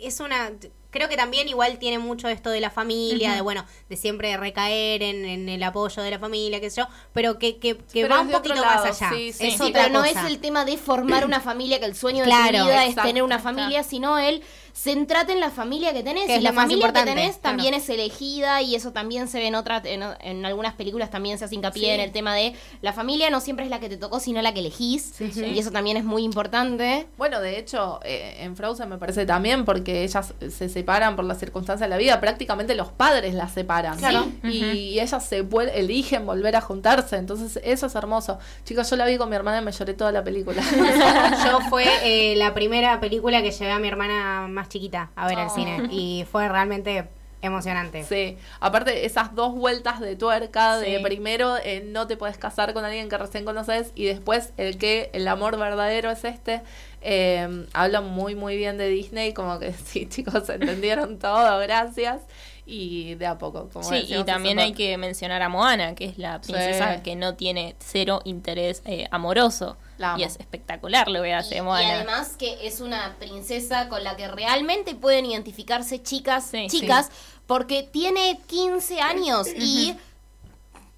es 0.00 0.20
una... 0.20 0.50
Creo 0.96 1.10
que 1.10 1.16
también 1.16 1.46
igual 1.46 1.78
tiene 1.78 1.98
mucho 1.98 2.26
esto 2.28 2.48
de 2.48 2.58
la 2.60 2.70
familia, 2.70 3.34
de 3.34 3.42
bueno, 3.42 3.66
de 3.90 3.96
siempre 3.96 4.34
recaer 4.38 5.02
en, 5.02 5.26
en 5.26 5.48
el 5.50 5.62
apoyo 5.62 6.02
de 6.02 6.10
la 6.10 6.18
familia, 6.18 6.58
qué 6.58 6.70
sé 6.70 6.80
yo, 6.80 6.88
pero 7.12 7.38
que, 7.38 7.58
que, 7.58 7.76
que 7.76 8.00
Pero 8.00 8.14
va 8.14 8.22
un 8.22 8.30
poquito 8.30 8.64
más 8.64 8.82
allá. 8.82 9.10
sí, 9.10 9.30
sí. 9.32 9.46
Es 9.48 9.56
Sí, 9.56 9.62
otra 9.64 9.82
pero 9.82 9.92
no 9.92 10.04
es 10.06 10.16
el 10.16 10.38
tema 10.38 10.64
de 10.64 10.78
formar 10.78 11.26
una 11.26 11.40
familia, 11.40 11.78
que 11.80 11.84
el 11.84 11.94
sueño 11.94 12.24
de 12.24 12.30
tu 12.30 12.36
vida 12.64 12.86
es 12.86 12.94
tener 12.96 13.22
una 13.22 13.36
exacto. 13.36 13.58
familia, 13.58 13.82
sino 13.82 14.18
el 14.18 14.42
centrate 14.76 15.32
en 15.32 15.40
la 15.40 15.50
familia 15.50 15.92
que 15.94 16.02
tenés. 16.02 16.26
Que 16.26 16.32
y 16.34 16.36
es 16.36 16.42
la 16.42 16.52
familia 16.52 16.92
que 16.92 17.00
tenés 17.04 17.36
claro. 17.38 17.40
también 17.42 17.74
es 17.74 17.88
elegida 17.88 18.60
y 18.62 18.74
eso 18.74 18.92
también 18.92 19.26
se 19.28 19.38
ve 19.38 19.46
en, 19.46 19.54
otra, 19.54 19.80
en, 19.84 20.02
en 20.20 20.44
algunas 20.44 20.74
películas 20.74 21.10
también 21.10 21.38
se 21.38 21.46
hace 21.46 21.54
hincapié 21.54 21.76
Sí. 21.86 21.90
en 21.90 22.00
el 22.00 22.12
tema 22.12 22.34
de 22.34 22.54
la 22.82 22.92
familia 22.92 23.30
no 23.30 23.40
siempre 23.40 23.64
es 23.64 23.70
la 23.70 23.80
que 23.80 23.88
te 23.88 23.96
tocó, 23.96 24.20
sino 24.20 24.42
la 24.42 24.52
que 24.52 24.60
elegís. 24.60 25.20
Y 25.20 25.58
eso 25.58 25.70
también 25.70 25.96
es 25.96 26.04
muy 26.04 26.22
importante. 26.24 27.06
Bueno, 27.16 27.40
de 27.40 27.58
hecho, 27.58 28.00
eh, 28.04 28.36
en 28.40 28.56
Frozen 28.56 28.88
me 28.88 28.98
parece 28.98 29.24
también 29.26 29.64
porque 29.64 30.04
ellas 30.04 30.34
se 30.50 30.68
separan 30.68 31.16
por 31.16 31.24
las 31.24 31.38
circunstancias 31.38 31.88
de 31.88 31.88
la 31.88 31.96
vida. 31.96 32.20
Prácticamente 32.20 32.74
los 32.74 32.88
padres 32.88 33.34
las 33.34 33.52
separan. 33.52 33.98
Claro. 33.98 34.26
Y, 34.44 34.64
y 34.64 35.00
ellas 35.00 35.26
se 35.26 35.44
eligen 35.74 36.26
volver 36.26 36.56
a 36.56 36.60
juntarse. 36.60 37.16
Entonces, 37.16 37.60
eso 37.64 37.86
es 37.86 37.94
hermoso. 37.94 38.38
Chicos, 38.64 38.88
yo 38.90 38.96
la 38.96 39.06
vi 39.06 39.16
con 39.16 39.28
mi 39.30 39.36
hermana 39.36 39.60
y 39.60 39.64
me 39.64 39.72
lloré 39.72 39.94
toda 39.94 40.12
la 40.12 40.22
película. 40.22 40.62
Yo 41.44 41.60
fue 41.70 41.84
eh, 42.02 42.36
la 42.36 42.54
primera 42.54 43.00
película 43.00 43.42
que 43.42 43.50
llevé 43.50 43.70
a 43.72 43.78
mi 43.78 43.88
hermana 43.88 44.46
más 44.48 44.65
chiquita 44.68 45.10
a 45.16 45.26
ver 45.28 45.38
al 45.38 45.48
Oh. 45.48 45.54
cine 45.54 45.88
y 45.90 46.24
fue 46.30 46.48
realmente 46.48 47.08
emocionante. 47.42 48.02
Sí, 48.04 48.36
aparte 48.60 49.04
esas 49.06 49.34
dos 49.34 49.54
vueltas 49.54 50.00
de 50.00 50.16
tuerca, 50.16 50.78
de 50.78 50.96
Sí. 50.96 51.02
primero 51.04 51.56
eh, 51.58 51.84
no 51.86 52.06
te 52.06 52.16
puedes 52.16 52.38
casar 52.38 52.72
con 52.72 52.84
alguien 52.84 53.08
que 53.08 53.18
recién 53.18 53.44
conoces 53.44 53.92
y 53.94 54.06
después 54.06 54.52
el 54.56 54.78
que 54.78 55.10
el 55.12 55.28
amor 55.28 55.56
verdadero 55.58 56.10
es 56.10 56.24
este, 56.24 56.62
eh, 57.02 57.66
hablan 57.72 58.06
muy 58.08 58.34
muy 58.34 58.56
bien 58.56 58.78
de 58.78 58.88
Disney, 58.88 59.32
como 59.32 59.58
que 59.58 59.72
sí 59.84 60.06
chicos 60.08 60.48
entendieron 60.48 61.18
todo, 61.18 61.58
gracias 61.60 62.22
y 62.64 63.14
de 63.14 63.26
a 63.26 63.38
poco. 63.38 63.68
Como 63.72 63.88
Sí, 63.88 64.06
y 64.08 64.24
también 64.24 64.58
hay 64.58 64.72
que 64.72 64.96
mencionar 64.96 65.40
a 65.42 65.48
Moana, 65.48 65.94
que 65.94 66.06
es 66.06 66.18
la 66.18 66.40
princesa 66.40 66.96
Sí. 66.96 67.02
que 67.02 67.14
no 67.14 67.34
tiene 67.36 67.76
cero 67.78 68.22
interés 68.24 68.82
eh, 68.86 69.06
amoroso. 69.12 69.76
La. 69.98 70.14
Y 70.18 70.22
es 70.24 70.36
espectacular 70.36 71.08
lo 71.08 71.22
que 71.22 71.32
hace 71.32 71.54
Y, 71.56 71.58
y 71.58 71.62
Moana. 71.62 71.94
además 71.94 72.36
que 72.38 72.66
es 72.66 72.80
una 72.80 73.16
princesa 73.18 73.88
con 73.88 74.04
la 74.04 74.16
que 74.16 74.28
realmente 74.28 74.94
pueden 74.94 75.26
identificarse 75.26 76.02
chicas, 76.02 76.48
Sí, 76.50 76.66
chicas, 76.68 77.10
porque 77.46 77.82
tiene 77.82 78.40
15 78.46 79.00
años 79.00 79.48
y 79.56 79.96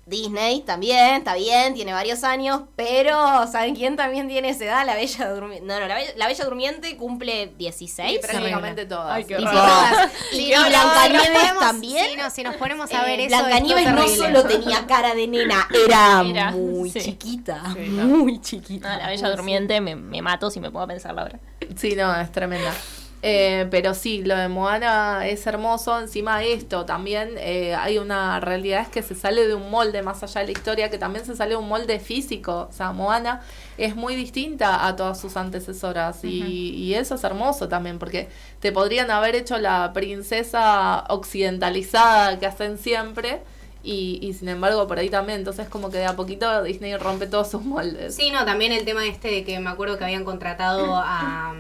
Disney 0.09 0.63
también, 0.63 1.17
está 1.17 1.35
bien, 1.35 1.75
tiene 1.75 1.93
varios 1.93 2.25
años, 2.25 2.63
pero 2.77 3.47
¿saben 3.47 3.75
quién 3.75 3.97
también 3.97 4.27
tiene 4.29 4.49
esa 4.51 4.65
edad? 4.65 4.87
La 4.87 4.95
Bella 4.95 5.31
Durmiente. 5.33 5.67
No, 5.67 5.79
no, 5.79 5.87
la 5.87 5.95
Bella, 5.95 6.11
la 6.17 6.27
Bella 6.27 6.45
Durmiente 6.45 6.97
cumple 6.97 7.53
16. 7.59 8.11
Sí, 8.13 8.19
prácticamente 8.27 8.87
todas. 8.87 9.11
Ay, 9.17 9.25
qué 9.25 9.37
Tipo, 9.37 9.51
horror. 9.51 9.63
y, 10.33 10.37
Sí, 10.37 10.47
y 10.47 10.51
no, 10.53 10.63
ponemos- 10.63 11.61
también. 11.61 12.07
Sí, 12.11 12.17
no, 12.17 12.31
si 12.31 12.43
nos 12.43 12.57
ponemos 12.57 12.91
a 12.93 13.03
Eh, 13.03 13.07
ver 13.07 13.21
eso. 13.21 13.37
Blancanieves 13.37 13.93
no 13.93 14.09
solo 14.09 14.45
tenía 14.45 14.87
cara 14.87 15.15
de 15.15 15.27
nena, 15.29 15.69
era, 15.87 16.23
Era, 16.27 16.51
muy 16.53 16.91
sí. 16.91 17.01
chiquita. 17.01 17.63
Sí, 17.75 17.89
no. 17.91 18.05
muy 18.05 18.41
chiquita. 18.41 18.91
No, 18.93 18.99
la 19.03 19.09
Bella 19.09 19.31
Durmiente 19.31 19.81
me, 19.81 19.95
me 19.95 20.23
mato 20.23 20.51
si 20.51 20.59
me 20.61 20.71
pongo 20.71 20.85
a 20.85 20.87
pensarla 20.89 21.23
ahora. 21.23 21.39
Sí, 21.77 21.95
no, 21.97 22.19
es 22.19 22.33
tremenda. 22.33 22.73
Eh, 23.21 23.67
pero 23.73 23.95
sí, 23.95 24.23
lo 24.23 24.37
de 24.37 24.49
Moana 24.49 25.27
es 25.27 25.47
hermoso. 25.47 25.99
Encima 25.99 26.39
de 26.39 26.53
esto, 26.53 26.85
también 26.85 27.31
eh, 27.39 27.75
hay 27.75 27.99
una 27.99 28.39
realidad 28.39 28.83
es 28.83 28.89
que 28.89 29.03
se 29.03 29.15
sale 29.15 29.47
de 29.47 29.55
un 29.55 29.71
molde 29.71 30.03
más 30.03 30.23
allá 30.23 30.43
de 30.43 30.47
la 30.47 30.53
historia, 30.53 30.89
que 30.89 30.99
también 30.99 31.27
se 31.27 31.35
sale 31.35 31.51
de 31.51 31.57
un 31.57 31.69
molde 31.69 31.99
físico. 31.99 32.69
O 32.71 32.73
sea, 32.73 32.93
Moana 32.93 33.41
es 33.77 33.97
muy 33.97 34.15
distinta 34.15 34.87
a 34.87 34.95
todas 34.95 35.21
sus 35.21 35.37
antecesoras 35.37 36.23
y, 36.25 36.75
y 36.75 36.95
eso 36.95 37.17
es 37.17 37.25
hermoso 37.25 37.69
también, 37.69 37.99
porque 37.99 38.29
te 38.61 38.71
podrían 38.71 39.11
haber 39.11 39.35
hecho 39.35 39.59
la 39.59 39.93
princesa 39.93 41.05
occidentalizada 41.09 42.39
que 42.39 42.47
hacen 42.47 42.79
siempre. 42.79 43.41
Y, 43.85 44.19
y 44.21 44.35
sin 44.35 44.49
embargo 44.49 44.87
por 44.87 44.99
ahí 44.99 45.09
también, 45.09 45.39
entonces 45.39 45.69
como 45.69 45.89
que 45.89 45.99
de 45.99 46.07
a 46.07 46.17
poquito 46.17 46.65
Disney 46.65 46.97
rompe 46.97 47.27
todos 47.27 47.51
sus 47.51 47.63
moldes. 47.63 48.15
Sí, 48.15 48.31
no, 48.31 48.45
también 48.45 48.73
el 48.73 48.85
tema 48.85 49.07
este 49.07 49.29
de 49.29 49.45
que 49.45 49.59
me 49.61 49.71
acuerdo 49.71 49.97
que 49.97 50.05
habían 50.05 50.25
contratado 50.25 50.97
a 50.97 51.55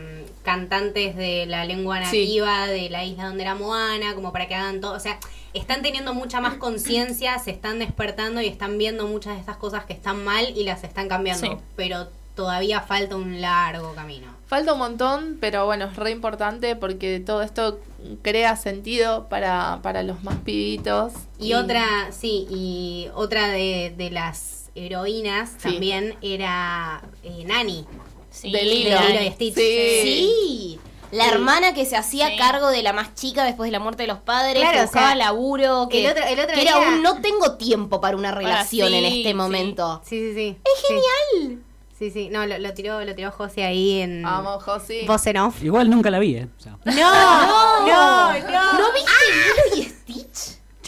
cantantes 0.53 1.15
de 1.15 1.45
la 1.47 1.67
lengua 1.67 2.03
Sí. 2.07 2.21
nativa 2.23 2.67
de 2.67 2.89
la 2.89 3.05
isla 3.05 3.27
donde 3.27 3.43
era 3.43 3.55
Moana, 3.55 4.15
como 4.15 4.33
para 4.33 4.49
que 4.49 4.55
hagan 4.55 4.81
todo. 4.81 4.95
O 4.95 5.01
sea, 5.01 5.19
están 5.53 5.83
teniendo 5.83 6.15
mucha 6.15 6.41
más 6.41 6.55
conciencia, 6.55 7.39
se 7.39 7.51
están 7.51 7.79
despertando 7.79 8.41
y 8.41 8.47
están 8.47 8.79
viendo 8.79 9.07
muchas 9.07 9.35
de 9.35 9.41
estas 9.41 9.59
cosas 9.59 9.85
que 9.85 9.93
están 9.93 10.25
mal 10.25 10.45
y 10.57 10.65
las 10.65 10.85
están 10.85 11.07
cambiando. 11.09 11.47
Sí. 11.47 11.53
Pero 11.77 12.09
todavía 12.35 12.81
falta 12.81 13.17
un 13.17 13.43
largo 13.43 13.93
camino. 13.95 14.29
Falta 14.47 14.73
un 14.73 14.79
montón, 14.79 15.37
pero 15.39 15.67
bueno, 15.67 15.85
es 15.85 15.97
re 15.97 16.11
importante 16.13 16.75
porque 16.77 17.21
todo 17.21 17.43
esto 17.43 17.79
crea 18.23 18.57
sentido 18.57 19.29
para, 19.29 19.81
para 19.83 20.03
los 20.03 20.23
más 20.25 20.37
pibitos. 20.37 21.13
Y 21.39 21.53
otra, 21.53 21.85
sí, 22.11 22.47
y 22.49 23.09
otra 23.15 23.49
de, 23.49 23.93
de 23.99 24.11
las 24.11 24.71
heroínas 24.75 25.51
Sí. 25.59 25.69
también 25.73 26.15
era 26.23 27.03
eh, 27.23 27.45
Nani. 27.45 27.85
Sí, 28.41 28.51
De 28.53 28.59
De 28.59 28.65
Lilo. 28.65 29.01
Lilo 29.01 29.23
y 29.23 29.31
Stitch. 29.31 29.55
Sí. 29.55 30.01
Sí. 30.03 30.81
La 31.11 31.25
Sí. 31.25 31.31
hermana 31.31 31.73
que 31.73 31.87
se 31.87 31.97
hacía 31.97 32.29
Sí. 32.29 32.37
cargo 32.37 32.69
de 32.69 32.83
la 32.83 32.93
más 32.93 33.15
chica 33.15 33.43
después 33.45 33.69
de 33.69 33.73
la 33.73 33.81
muerte 33.81 34.03
de 34.03 34.09
los 34.09 34.19
padres, 34.19 34.61
Claro, 34.61 34.73
que 34.77 34.81
o 34.81 34.83
buscaba 34.85 35.07
sea, 35.09 35.17
laburo, 35.17 35.89
que, 35.91 36.05
el 36.05 36.11
otro- 36.13 36.25
el 36.25 36.39
otro 36.39 36.55
que 36.55 36.61
era 36.63 36.79
un 36.79 37.03
no 37.03 37.21
tengo 37.23 37.57
tiempo 37.57 38.01
para 38.01 38.17
una 38.17 38.31
relación 38.31 38.93
en 38.93 39.11
sí, 39.11 39.19
este 39.23 39.33
momento. 39.35 40.03
Sí, 40.05 40.19
sí, 40.19 40.35
sí. 40.35 40.57
¡Es 40.65 40.87
genial! 40.87 41.63
Sí, 41.99 42.11
sí. 42.13 42.29
No, 42.31 42.47
lo, 42.47 42.59
lo 42.59 42.75
tiró, 42.75 43.03
lo 43.05 43.15
tiró 43.15 43.33
José 43.33 43.65
ahí 43.65 44.01
en 44.03 44.23
Vamos, 44.23 44.63
Josi. 44.63 45.05
voz 45.07 45.27
en 45.27 45.39
off. 45.39 45.65
Igual 45.65 45.91
nunca 45.91 46.11
la 46.11 46.19
vi, 46.21 46.37
¿eh? 46.37 46.47
O 46.57 46.61
sea, 46.63 46.77
No, 46.85 46.93
no, 47.87 48.33
no. 48.39 48.73
¿No 48.79 48.93
viste 48.93 49.11
Lilo 49.33 49.77
y 49.77 49.83
Stitch? 49.83 49.88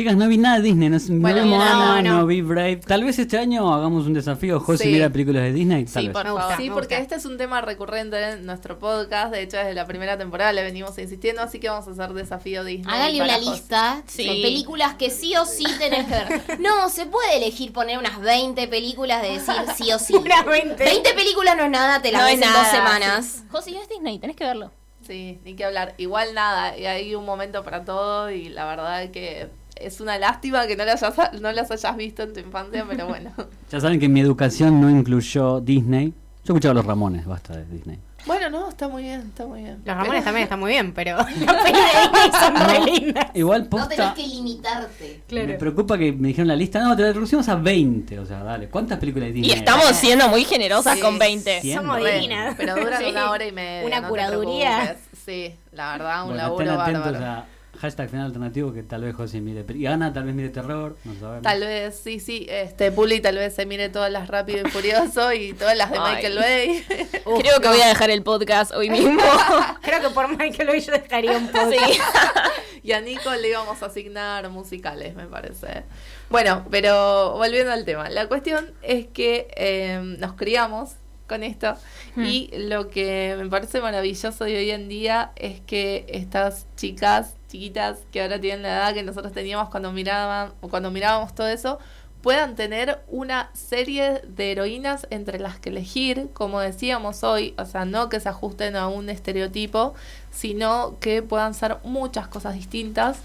Chicas, 0.00 0.16
no 0.16 0.28
vi 0.28 0.38
nada 0.38 0.56
de 0.56 0.62
Disney. 0.62 0.88
No, 0.88 0.98
no 0.98 1.20
Bueno, 1.20 1.42
vi 1.44 1.50
no, 1.50 1.56
Moana, 1.56 2.02
no, 2.02 2.18
no. 2.20 2.26
vi 2.26 2.40
Brave. 2.40 2.76
Tal 2.78 3.04
vez 3.04 3.18
este 3.18 3.36
año 3.38 3.72
hagamos 3.74 4.06
un 4.06 4.14
desafío. 4.14 4.58
José 4.58 4.84
Sí. 4.84 4.90
mira 4.92 5.10
películas 5.10 5.42
de 5.42 5.52
Disney. 5.52 5.84
Tal 5.84 6.02
Sí, 6.02 6.08
vez. 6.08 6.14
por 6.16 6.24
favor. 6.26 6.56
Sí, 6.56 6.70
porque 6.70 6.96
este 6.96 7.16
es 7.16 7.26
un 7.26 7.36
tema 7.36 7.60
recurrente 7.60 8.30
en 8.30 8.46
nuestro 8.46 8.78
podcast. 8.78 9.30
De 9.32 9.42
hecho, 9.42 9.58
desde 9.58 9.74
la 9.74 9.86
primera 9.86 10.16
temporada 10.16 10.52
le 10.54 10.62
venimos 10.62 10.96
insistiendo, 10.98 11.42
así 11.42 11.58
que 11.58 11.68
vamos 11.68 11.86
a 11.86 11.90
hacer 11.90 12.14
desafío 12.14 12.64
Disney. 12.64 12.92
Háganle 12.94 13.18
para 13.18 13.24
una 13.36 13.38
José. 13.44 13.50
lista 13.50 14.02
Sí. 14.06 14.24
de 14.26 14.42
películas 14.42 14.94
que 14.94 15.10
sí 15.10 15.36
o 15.36 15.44
sí 15.44 15.64
tenés 15.78 16.06
que 16.06 16.12
ver. 16.12 16.60
No, 16.60 16.88
se 16.88 17.04
puede 17.04 17.36
elegir 17.36 17.72
poner 17.74 17.98
unas 17.98 18.18
20 18.20 18.68
películas 18.68 19.20
de 19.20 19.32
decir 19.32 19.54
sí 19.76 19.92
o 19.92 19.98
sí. 19.98 20.14
Unas 20.30 20.46
20. 20.46 20.82
20 20.82 21.12
películas 21.14 21.56
no 21.58 21.64
es 21.64 21.70
nada, 21.70 22.00
te 22.00 22.10
las 22.10 22.22
No 22.22 22.26
ves 22.26 22.36
es 22.38 22.42
en 22.42 22.48
nada, 22.48 22.62
dos 22.62 22.70
semanas. 22.72 23.44
José, 23.50 23.72
es 23.76 23.88
Disney, 23.88 24.18
tenés 24.18 24.36
que 24.36 24.44
verlo. 24.44 24.70
Sí, 25.06 25.40
ni 25.44 25.54
que 25.54 25.64
hablar. 25.64 25.94
Igual 25.98 26.34
nada, 26.34 26.78
y 26.78 26.86
hay 26.86 27.14
un 27.14 27.24
momento 27.24 27.64
para 27.64 27.84
todo 27.84 28.30
y 28.30 28.48
la 28.48 28.64
verdad 28.64 29.10
que 29.10 29.48
es 29.80 30.00
una 30.00 30.18
lástima 30.18 30.66
que 30.66 30.76
no 30.76 30.84
las 30.84 31.02
hayas, 31.02 31.40
no 31.40 31.52
las 31.52 31.70
hayas 31.70 31.96
visto 31.96 32.22
en 32.22 32.32
tu 32.32 32.40
infancia, 32.40 32.84
pero 32.88 33.06
bueno. 33.08 33.32
Ya 33.70 33.80
saben 33.80 34.00
que 34.00 34.08
mi 34.08 34.20
educación 34.20 34.80
no 34.80 34.90
incluyó 34.90 35.60
Disney. 35.60 36.08
Yo 36.44 36.54
escuchaba 36.54 36.72
a 36.72 36.74
los 36.74 36.86
Ramones, 36.86 37.26
basta 37.26 37.56
de 37.56 37.64
Disney. 37.66 37.98
Bueno, 38.26 38.50
no, 38.50 38.68
está 38.68 38.86
muy 38.88 39.02
bien, 39.04 39.20
está 39.28 39.46
muy 39.46 39.62
bien. 39.62 39.80
Los 39.84 39.96
Ramones 39.96 40.24
también 40.24 40.42
están 40.44 40.60
muy 40.60 40.72
bien, 40.72 40.92
pero 40.92 41.16
las 41.46 41.62
pelis 41.62 41.80
de 41.80 42.00
Disney 42.02 42.30
son 42.40 42.84
lindas. 42.84 43.26
Igual 43.34 43.68
No 43.70 43.88
tenés 43.88 44.12
que 44.12 44.26
limitarte. 44.26 45.22
Me 45.30 45.54
preocupa 45.54 45.96
que 45.96 46.12
me 46.12 46.28
dijeron 46.28 46.48
la 46.48 46.56
lista. 46.56 46.80
No, 46.82 46.94
te 46.96 47.02
la 47.02 47.12
reducimos 47.12 47.48
a 47.48 47.54
20. 47.56 48.18
O 48.18 48.26
sea, 48.26 48.42
dale. 48.42 48.68
¿Cuántas 48.68 48.98
películas 48.98 49.26
de 49.32 49.38
Y 49.38 49.42
Disney? 49.42 49.58
estamos 49.58 49.86
siendo 49.96 50.28
muy 50.28 50.44
generosas 50.44 50.96
Sí. 50.96 51.00
con 51.00 51.18
20. 51.18 51.60
Sí. 51.62 51.72
Somos 51.74 51.98
divinas. 51.98 52.54
Pero 52.58 52.74
duran 52.76 52.98
Sí. 53.04 53.10
una 53.10 53.30
hora 53.30 53.46
y 53.46 53.52
media. 53.52 53.86
Una 53.86 54.00
no 54.02 54.08
curaduría. 54.08 54.96
Sí, 55.24 55.54
la 55.72 55.92
verdad, 55.92 56.22
un 56.22 56.28
Bueno, 56.30 56.42
laburo 56.42 56.76
bárbaro. 56.76 57.44
Hashtag 57.80 58.10
final 58.10 58.26
alternativo 58.26 58.72
que 58.72 58.82
tal 58.82 59.02
vez 59.02 59.14
José 59.14 59.40
mire. 59.40 59.64
Y 59.74 59.86
Ana 59.86 60.12
tal 60.12 60.24
vez 60.24 60.34
mire 60.34 60.50
terror. 60.50 60.96
No 61.04 61.14
sabemos. 61.18 61.42
Tal 61.42 61.60
vez, 61.60 61.98
sí, 62.02 62.20
sí, 62.20 62.46
este 62.48 62.92
Puli 62.92 63.20
tal 63.20 63.36
vez 63.36 63.54
se 63.54 63.64
mire 63.64 63.88
todas 63.88 64.12
las 64.12 64.28
Rápido 64.28 64.66
y 64.66 64.70
Furioso 64.70 65.32
y 65.32 65.54
todas 65.54 65.76
las 65.76 65.90
de 65.90 65.98
Ay. 65.98 66.14
Michael 66.14 66.38
Bay. 66.38 66.84
Uf, 67.24 67.40
Creo 67.40 67.60
que 67.60 67.66
no. 67.68 67.72
voy 67.72 67.80
a 67.80 67.88
dejar 67.88 68.10
el 68.10 68.22
podcast 68.22 68.72
hoy 68.74 68.90
mismo. 68.90 69.22
Creo 69.82 70.00
que 70.00 70.10
por 70.10 70.28
Michael 70.28 70.68
Bay 70.68 70.80
yo 70.80 70.92
dejaría 70.92 71.36
un 71.36 71.48
poco. 71.48 71.70
Sí. 71.70 71.78
y 72.82 72.92
a 72.92 73.00
Nico 73.00 73.32
le 73.34 73.48
íbamos 73.48 73.82
a 73.82 73.86
asignar 73.86 74.48
musicales, 74.50 75.14
me 75.14 75.26
parece. 75.26 75.84
Bueno, 76.28 76.66
pero 76.70 77.32
volviendo 77.32 77.72
al 77.72 77.84
tema, 77.84 78.10
la 78.10 78.28
cuestión 78.28 78.72
es 78.82 79.06
que 79.06 79.48
eh, 79.56 80.00
nos 80.18 80.34
criamos 80.34 80.96
con 81.26 81.44
esto 81.44 81.76
y 82.16 82.50
lo 82.52 82.88
que 82.88 83.36
me 83.38 83.48
parece 83.48 83.80
maravilloso 83.80 84.44
de 84.44 84.56
hoy 84.56 84.70
en 84.72 84.88
día 84.88 85.30
es 85.36 85.60
que 85.60 86.04
estas 86.08 86.66
chicas 86.76 87.36
chiquitas 87.50 87.98
que 88.12 88.22
ahora 88.22 88.40
tienen 88.40 88.62
la 88.62 88.68
edad 88.68 88.94
que 88.94 89.02
nosotros 89.02 89.32
teníamos 89.32 89.68
cuando 89.68 89.92
miraban 89.92 90.52
o 90.60 90.68
cuando 90.68 90.90
mirábamos 90.90 91.34
todo 91.34 91.48
eso 91.48 91.78
puedan 92.22 92.54
tener 92.54 93.00
una 93.08 93.50
serie 93.54 94.20
de 94.26 94.52
heroínas 94.52 95.06
entre 95.10 95.38
las 95.38 95.58
que 95.58 95.70
elegir, 95.70 96.28
como 96.32 96.60
decíamos 96.60 97.24
hoy, 97.24 97.54
o 97.56 97.64
sea, 97.64 97.84
no 97.84 98.08
que 98.08 98.20
se 98.20 98.28
ajusten 98.28 98.76
a 98.76 98.88
un 98.88 99.08
estereotipo, 99.08 99.94
sino 100.30 100.98
que 101.00 101.22
puedan 101.22 101.54
ser 101.54 101.78
muchas 101.82 102.28
cosas 102.28 102.54
distintas. 102.54 103.18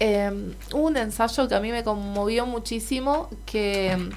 Eh, 0.00 0.30
un 0.74 0.96
ensayo 0.96 1.48
que 1.48 1.54
a 1.54 1.60
mí 1.60 1.70
me 1.70 1.84
conmovió 1.84 2.44
muchísimo, 2.44 3.30
que 3.46 3.96
mm, 3.96 4.10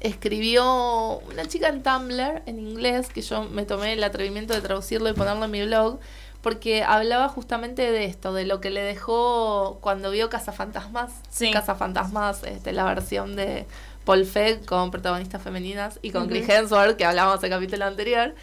escribió 0.00 1.18
una 1.30 1.46
chica 1.46 1.68
en 1.68 1.82
Tumblr, 1.82 2.42
en 2.46 2.60
inglés, 2.60 3.08
que 3.08 3.22
yo 3.22 3.42
me 3.44 3.64
tomé 3.64 3.94
el 3.94 4.04
atrevimiento 4.04 4.54
de 4.54 4.60
traducirlo 4.60 5.08
y 5.08 5.14
ponerlo 5.14 5.46
en 5.46 5.50
mi 5.50 5.64
blog, 5.64 5.98
porque 6.42 6.82
hablaba 6.84 7.28
justamente 7.28 7.90
de 7.90 8.04
esto, 8.04 8.32
de 8.32 8.44
lo 8.44 8.60
que 8.60 8.70
le 8.70 8.82
dejó 8.82 9.78
cuando 9.80 10.10
vio 10.10 10.28
Cazafantasmas. 10.30 11.12
Sí. 11.30 11.50
Cazafantasmas, 11.50 12.44
este, 12.44 12.72
la 12.72 12.84
versión 12.84 13.34
de 13.36 13.66
Paul 14.04 14.24
Feig 14.24 14.64
con 14.64 14.90
protagonistas 14.90 15.42
femeninas 15.42 15.98
y 16.02 16.10
con 16.10 16.22
Ujú. 16.22 16.30
Chris 16.30 16.48
Hemsworth, 16.48 16.96
que 16.96 17.04
hablábamos 17.04 17.42
el 17.42 17.50
capítulo 17.50 17.84
anterior, 17.84 18.34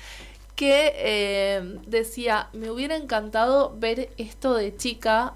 que 0.56 0.94
eh, 0.98 1.80
decía, 1.88 2.48
me 2.54 2.70
hubiera 2.70 2.96
encantado 2.96 3.76
ver 3.78 4.10
esto 4.18 4.54
de 4.54 4.76
chica, 4.76 5.34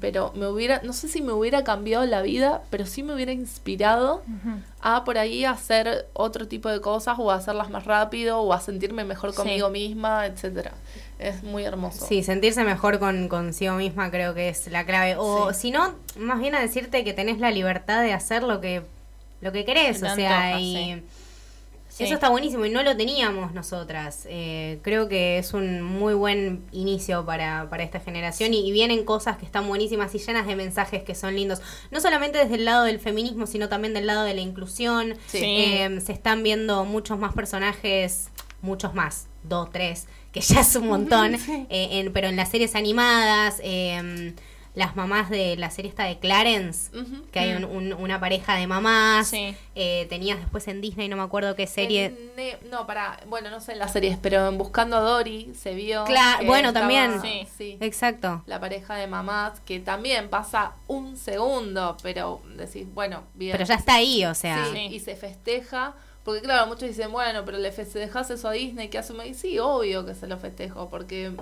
pero 0.00 0.30
me 0.34 0.46
hubiera, 0.46 0.82
no 0.84 0.92
sé 0.92 1.08
si 1.08 1.22
me 1.22 1.32
hubiera 1.32 1.64
cambiado 1.64 2.04
la 2.04 2.20
vida, 2.22 2.62
pero 2.70 2.84
sí 2.86 3.02
me 3.02 3.14
hubiera 3.14 3.32
inspirado 3.32 4.22
a 4.82 5.04
por 5.04 5.16
ahí 5.16 5.44
hacer 5.46 6.06
otro 6.12 6.46
tipo 6.46 6.68
de 6.68 6.80
cosas 6.82 7.16
o 7.18 7.30
a 7.30 7.36
hacerlas 7.36 7.70
más 7.70 7.84
rápido 7.86 8.40
o 8.40 8.52
a 8.52 8.60
sentirme 8.60 9.04
mejor 9.04 9.30
Sí. 9.30 9.36
conmigo 9.38 9.70
misma, 9.70 10.26
etcétera. 10.26 10.72
Es 11.24 11.42
muy 11.42 11.64
hermoso. 11.64 12.06
Sí, 12.06 12.22
sentirse 12.22 12.62
mejor 12.64 12.98
con 12.98 13.28
consigo 13.28 13.74
misma 13.74 14.10
creo 14.10 14.34
que 14.34 14.48
es 14.48 14.66
la 14.68 14.84
clave. 14.84 15.16
O 15.18 15.52
Sí. 15.52 15.60
si 15.62 15.70
no, 15.70 15.94
más 16.18 16.38
bien 16.40 16.54
a 16.54 16.60
decirte 16.60 17.02
que 17.04 17.12
tenés 17.14 17.38
la 17.38 17.50
libertad 17.50 18.02
de 18.02 18.12
hacer 18.12 18.42
lo 18.42 18.60
que, 18.60 18.82
lo 19.40 19.52
que 19.52 19.64
querés. 19.64 20.02
O 20.02 20.14
sea, 20.14 20.60
y. 20.60 21.02
Sí. 21.88 22.02
eso 22.02 22.14
está 22.14 22.28
buenísimo 22.28 22.66
y 22.66 22.70
no 22.70 22.82
lo 22.82 22.96
teníamos 22.96 23.54
nosotras. 23.54 24.26
Eh, 24.28 24.80
creo 24.82 25.06
que 25.08 25.38
es 25.38 25.54
un 25.54 25.80
muy 25.80 26.12
buen 26.12 26.64
inicio 26.72 27.24
para, 27.24 27.70
para 27.70 27.84
esta 27.84 28.00
generación 28.00 28.52
y, 28.52 28.66
y 28.68 28.72
vienen 28.72 29.04
cosas 29.04 29.36
que 29.36 29.44
están 29.46 29.68
buenísimas 29.68 30.12
y 30.16 30.18
llenas 30.18 30.48
de 30.48 30.56
mensajes 30.56 31.04
que 31.04 31.14
son 31.14 31.36
lindos. 31.36 31.62
No 31.92 32.00
solamente 32.00 32.38
desde 32.38 32.56
el 32.56 32.64
lado 32.64 32.82
del 32.82 32.98
feminismo, 32.98 33.46
sino 33.46 33.68
también 33.68 33.94
del 33.94 34.08
lado 34.08 34.24
de 34.24 34.34
la 34.34 34.40
inclusión. 34.40 35.14
Sí. 35.28 35.38
Eh, 35.44 36.00
se 36.04 36.12
están 36.12 36.42
viendo 36.42 36.84
muchos 36.84 37.16
más 37.16 37.32
personajes, 37.32 38.28
muchos 38.64 38.94
más, 38.94 39.28
dos, 39.42 39.70
tres, 39.70 40.06
que 40.32 40.40
ya 40.40 40.60
es 40.60 40.74
un 40.76 40.88
montón, 40.88 41.34
eh, 41.34 41.66
en- 41.70 42.12
pero 42.12 42.28
en 42.28 42.36
las 42.36 42.48
series 42.48 42.74
animadas, 42.74 43.60
eh, 43.62 44.34
las 44.74 44.96
mamás 44.96 45.30
de 45.30 45.54
la 45.56 45.70
serie 45.70 45.88
esta 45.88 46.02
de 46.02 46.18
Clarence, 46.18 46.90
que 47.30 47.38
hay 47.38 47.52
un- 47.52 47.64
un- 47.64 47.92
una 47.92 48.18
pareja 48.18 48.56
de 48.56 48.66
mamás, 48.66 49.28
Sí. 49.28 49.54
eh, 49.76 50.06
tenías 50.10 50.40
después 50.40 50.66
en 50.66 50.80
Disney, 50.80 51.06
no 51.08 51.16
me 51.16 51.22
acuerdo 51.22 51.54
qué 51.54 51.68
serie. 51.68 52.06
En 52.06 52.70
no, 52.70 52.84
para, 52.84 53.20
bueno, 53.28 53.50
no 53.50 53.60
sé 53.60 53.70
en 53.74 53.78
las 53.78 53.92
series, 53.92 54.18
pero 54.20 54.48
en 54.48 54.58
Buscando 54.58 54.96
a 54.96 55.00
Dory 55.00 55.52
se 55.54 55.74
vio. 55.74 56.02
Claro, 56.06 56.44
bueno, 56.46 56.68
estaba- 56.70 56.88
también. 56.88 57.22
Sí. 57.22 57.46
sí. 57.56 57.78
Exacto. 57.80 58.42
La 58.46 58.58
pareja 58.58 58.96
de 58.96 59.06
mamás, 59.06 59.60
que 59.60 59.78
también 59.78 60.28
pasa 60.28 60.72
un 60.88 61.16
segundo, 61.16 61.96
pero 62.02 62.42
decís, 62.56 62.84
bueno, 62.92 63.22
bien. 63.34 63.52
Pero 63.52 63.64
ya 63.66 63.76
está 63.76 63.94
ahí, 63.94 64.24
o 64.24 64.34
sea. 64.34 64.66
Sí. 64.72 64.88
y 64.90 64.98
se 64.98 65.14
festeja. 65.14 65.94
Porque 66.24 66.40
claro, 66.40 66.66
muchos 66.66 66.88
dicen, 66.88 67.12
bueno, 67.12 67.44
pero 67.44 67.58
le 67.58 67.70
festejas 67.70 68.30
eso 68.30 68.48
a 68.48 68.52
Disney, 68.52 68.88
¿qué 68.88 68.98
asume? 68.98 69.26
Y 69.28 69.34
sí, 69.34 69.58
obvio 69.58 70.06
que 70.06 70.14
se 70.14 70.26
lo 70.26 70.38
festejo, 70.38 70.88
porque 70.88 71.32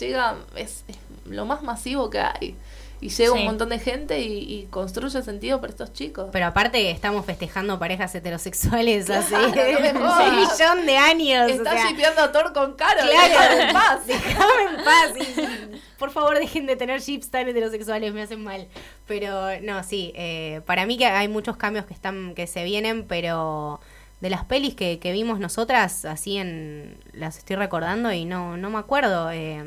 llega, 0.00 0.36
es, 0.56 0.84
es 0.88 0.96
lo 1.26 1.44
más 1.44 1.62
masivo 1.62 2.08
que 2.08 2.20
hay. 2.20 2.56
Y 3.02 3.08
llega 3.08 3.32
Sí. 3.32 3.38
un 3.38 3.44
montón 3.46 3.70
de 3.70 3.78
gente 3.78 4.20
y, 4.20 4.38
y 4.60 4.66
construye 4.70 5.22
sentido 5.22 5.58
para 5.60 5.70
estos 5.70 5.92
chicos. 5.94 6.28
Pero 6.32 6.46
aparte 6.46 6.90
estamos 6.90 7.24
festejando 7.24 7.78
parejas 7.78 8.14
heterosexuales 8.14 9.08
hace 9.08 9.34
Claro, 9.52 9.52
no 9.52 9.80
me 9.80 9.90
un 10.30 10.36
millón 10.36 10.86
de 10.86 10.96
años. 10.98 11.50
Está 11.50 11.70
o 11.70 11.76
sea, 11.78 11.88
shipeando 11.88 12.20
a 12.22 12.30
Thor 12.32 12.52
con 12.52 12.74
Carol, 12.74 13.08
Claro. 13.08 13.28
déjame 13.56 13.62
en 13.68 13.72
paz. 13.72 14.00
Déjame 14.06 14.62
en 14.78 14.84
paz. 14.84 15.10
y, 15.18 15.80
por 15.98 16.10
favor, 16.10 16.38
dejen 16.38 16.66
de 16.66 16.76
tener 16.76 17.00
chips 17.00 17.30
tan 17.30 17.48
heterosexuales, 17.48 18.12
me 18.12 18.20
hacen 18.22 18.42
mal. 18.44 18.68
Pero 19.06 19.60
no, 19.62 19.82
sí, 19.82 20.12
eh, 20.14 20.60
para 20.66 20.84
mí 20.84 20.98
que 20.98 21.06
hay 21.06 21.28
muchos 21.28 21.56
cambios 21.56 21.86
que 21.86 21.94
están 21.94 22.34
que 22.34 22.46
se 22.46 22.64
vienen, 22.64 23.06
pero 23.06 23.80
de 24.20 24.30
las 24.30 24.44
pelis 24.44 24.74
que, 24.74 24.98
que 24.98 25.12
vimos 25.12 25.38
nosotras, 25.40 26.04
así 26.04 26.36
en 26.36 26.98
las 27.12 27.38
estoy 27.38 27.56
recordando 27.56 28.12
y 28.12 28.24
no, 28.24 28.56
no 28.56 28.70
me 28.70 28.78
acuerdo. 28.78 29.30
eh, 29.30 29.64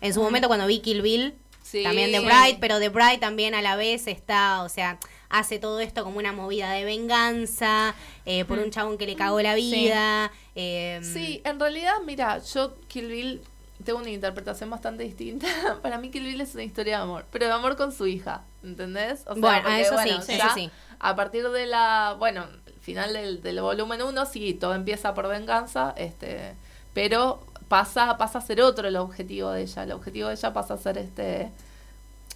en 0.00 0.14
su 0.14 0.20
momento 0.20 0.48
cuando 0.48 0.66
vi 0.66 0.80
Kill 0.80 1.00
Bill, 1.02 1.34
Sí. 1.62 1.84
también 1.84 2.10
The 2.10 2.20
Bride, 2.20 2.58
pero 2.60 2.78
The 2.80 2.88
Bride 2.88 3.18
también 3.18 3.54
a 3.54 3.62
la 3.62 3.76
vez 3.76 4.06
está, 4.08 4.62
o 4.64 4.68
sea, 4.68 4.98
hace 5.30 5.58
todo 5.60 5.78
esto 5.80 6.02
como 6.04 6.18
una 6.18 6.32
movida 6.32 6.72
de 6.72 6.84
venganza 6.84 7.94
eh, 8.26 8.44
por 8.44 8.58
un 8.58 8.70
chabón 8.70 8.98
que 8.98 9.06
le 9.06 9.14
cagó 9.16 9.40
la 9.40 9.54
Sí. 9.54 9.70
vida. 9.70 10.32
eh, 10.56 11.00
Sí, 11.02 11.40
en 11.44 11.58
realidad, 11.60 11.94
mira, 12.04 12.38
yo 12.40 12.74
Kill 12.88 13.06
Bill 13.08 13.40
tengo 13.84 14.00
una 14.00 14.10
interpretación 14.10 14.68
bastante 14.70 15.04
distinta. 15.04 15.46
Para 15.82 15.98
mí 15.98 16.10
Kill 16.10 16.24
Bill 16.24 16.40
es 16.40 16.52
una 16.54 16.64
historia 16.64 16.96
de 16.98 17.02
amor, 17.04 17.24
pero 17.30 17.46
de 17.46 17.52
amor 17.52 17.76
con 17.76 17.92
su 17.92 18.06
hija, 18.06 18.42
¿entendés? 18.62 19.20
O 19.26 19.34
sea, 19.34 19.40
Bueno, 19.40 19.62
porque, 19.62 19.80
eso 19.80 19.98
sí, 19.98 20.08
bueno, 20.08 20.22
sí, 20.22 20.36
ya 20.36 20.46
eso 20.46 20.54
sí. 20.54 20.70
A 20.98 21.16
partir 21.16 21.48
de 21.48 21.66
la, 21.66 22.16
bueno, 22.18 22.46
final 22.82 23.12
del, 23.14 23.42
del 23.42 23.60
volumen 23.62 24.02
1, 24.02 24.26
sí, 24.26 24.54
todo 24.54 24.74
empieza 24.74 25.14
por 25.14 25.28
venganza, 25.28 25.94
este, 25.96 26.56
pero 26.94 27.46
pasa, 27.68 28.18
pasa 28.18 28.38
a 28.38 28.42
ser 28.42 28.60
otro 28.62 28.88
el 28.88 28.96
objetivo 28.96 29.50
de 29.52 29.62
ella. 29.62 29.84
El 29.84 29.92
objetivo 29.92 30.28
de 30.28 30.34
ella 30.34 30.52
pasa 30.52 30.74
a 30.74 30.78
ser 30.78 30.98
este... 30.98 31.52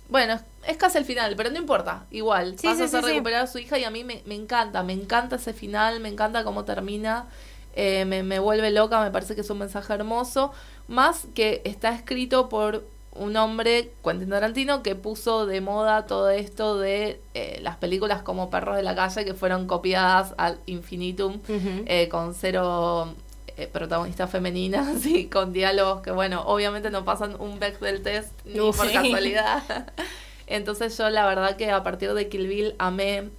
Bueno, 0.08 0.38
es- 0.66 0.76
casi 0.76 0.98
el 0.98 1.04
final, 1.04 1.34
pero 1.36 1.50
no 1.50 1.58
importa, 1.58 2.06
igual. 2.10 2.58
Sí, 2.58 2.66
pasa 2.66 2.84
sí, 2.84 2.84
a 2.84 2.88
ser 2.88 3.04
sí. 3.04 3.10
recuperar 3.10 3.42
a 3.44 3.46
su 3.46 3.58
hija 3.58 3.78
y 3.78 3.84
a 3.84 3.90
mí 3.90 4.04
me, 4.04 4.22
me 4.26 4.34
encanta, 4.36 4.82
me 4.82 4.92
encanta 4.92 5.36
ese 5.36 5.52
final, 5.52 6.00
me 6.00 6.08
encanta 6.08 6.44
cómo 6.44 6.64
termina, 6.64 7.26
eh, 7.74 8.04
me, 8.04 8.22
me 8.22 8.38
vuelve 8.38 8.70
loca, 8.70 9.00
me 9.02 9.10
parece 9.10 9.34
que 9.34 9.40
es 9.40 9.50
un 9.50 9.58
mensaje 9.58 9.92
hermoso, 9.92 10.52
más 10.88 11.26
que 11.34 11.60
está 11.64 11.90
escrito 11.94 12.48
por 12.48 12.86
un 13.18 13.36
hombre, 13.36 13.92
Quentin 14.04 14.30
Tarantino, 14.30 14.82
que 14.82 14.94
puso 14.94 15.46
de 15.46 15.60
moda 15.60 16.06
todo 16.06 16.30
esto 16.30 16.78
de 16.78 17.20
eh, 17.34 17.58
las 17.62 17.76
películas 17.76 18.22
como 18.22 18.50
Perros 18.50 18.76
de 18.76 18.82
la 18.82 18.94
Calle, 18.94 19.24
que 19.24 19.34
fueron 19.34 19.66
copiadas 19.66 20.34
al 20.38 20.58
infinitum, 20.66 21.40
eh, 21.48 22.08
con 22.08 22.34
cero 22.34 23.14
eh, 23.56 23.66
protagonistas 23.66 24.30
femeninas 24.30 25.06
y 25.06 25.26
con 25.26 25.52
diálogos 25.52 26.02
que, 26.02 26.10
bueno, 26.10 26.42
obviamente 26.46 26.90
no 26.90 27.04
pasan 27.04 27.36
un 27.40 27.58
Bechdel 27.58 28.02
test 28.02 28.32
ni 28.44 28.58
por 28.58 28.92
casualidad. 28.92 29.62
Entonces 30.46 30.96
yo 30.96 31.10
la 31.10 31.26
verdad 31.26 31.56
que 31.56 31.70
a 31.70 31.82
partir 31.82 32.12
de 32.12 32.28
Kill 32.28 32.46
Bill 32.46 32.74
amé, 32.78 33.30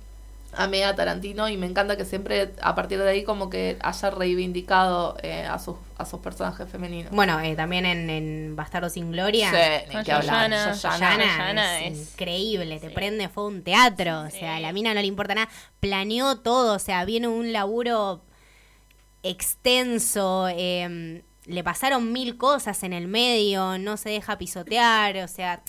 amé 0.58 0.84
a 0.84 0.96
Tarantino 0.96 1.48
y 1.50 1.56
me 1.58 1.66
encanta 1.68 1.96
que 1.96 2.06
siempre 2.06 2.54
a 2.62 2.76
partir 2.76 3.00
de 3.00 3.10
ahí 3.10 3.24
como 3.24 3.50
que 3.50 3.78
haya 3.82 4.10
reivindicado 4.10 5.16
eh, 5.24 5.44
a, 5.44 5.60
sus, 5.60 5.76
a 5.98 6.06
sus 6.06 6.20
personajes 6.20 6.70
femeninos. 6.70 7.12
Bueno, 7.12 7.40
eh, 7.40 7.56
también 7.56 7.86
en, 7.86 8.10
en 8.10 8.56
Bastardo 8.56 8.90
sin 8.90 9.12
Gloria. 9.12 9.50
Sí, 9.52 9.98
que 10.04 10.12
hablar. 10.12 10.50
Yana 10.50 11.80
es, 11.82 11.94
es- 11.94 12.12
increíble, 12.14 12.80
te 12.80 12.90
sí. 12.90 12.94
prende 12.94 13.30
fue 13.30 13.46
un 13.46 13.64
teatro, 13.64 14.22
o 14.22 14.30
sea, 14.30 14.58
a 14.58 14.60
la 14.60 14.74
mina 14.74 14.94
no 14.94 15.02
le 15.02 15.08
importa 15.08 15.36
nada, 15.36 15.50
planeó 15.80 16.40
todo, 16.40 16.76
o 16.76 16.80
sea, 16.80 17.06
viene 17.06 17.28
un 17.28 17.54
laburo 17.54 18.24
extenso, 19.24 20.48
eh, 20.50 21.24
le 21.46 21.64
pasaron 21.64 22.12
mil 22.12 22.38
cosas 22.38 22.84
en 22.84 22.94
el 22.94 23.08
medio, 23.08 23.78
no 23.78 23.98
se 23.98 24.10
deja 24.10 24.38
pisotear, 24.38 25.18
o 25.18 25.28
sea, 25.28 25.62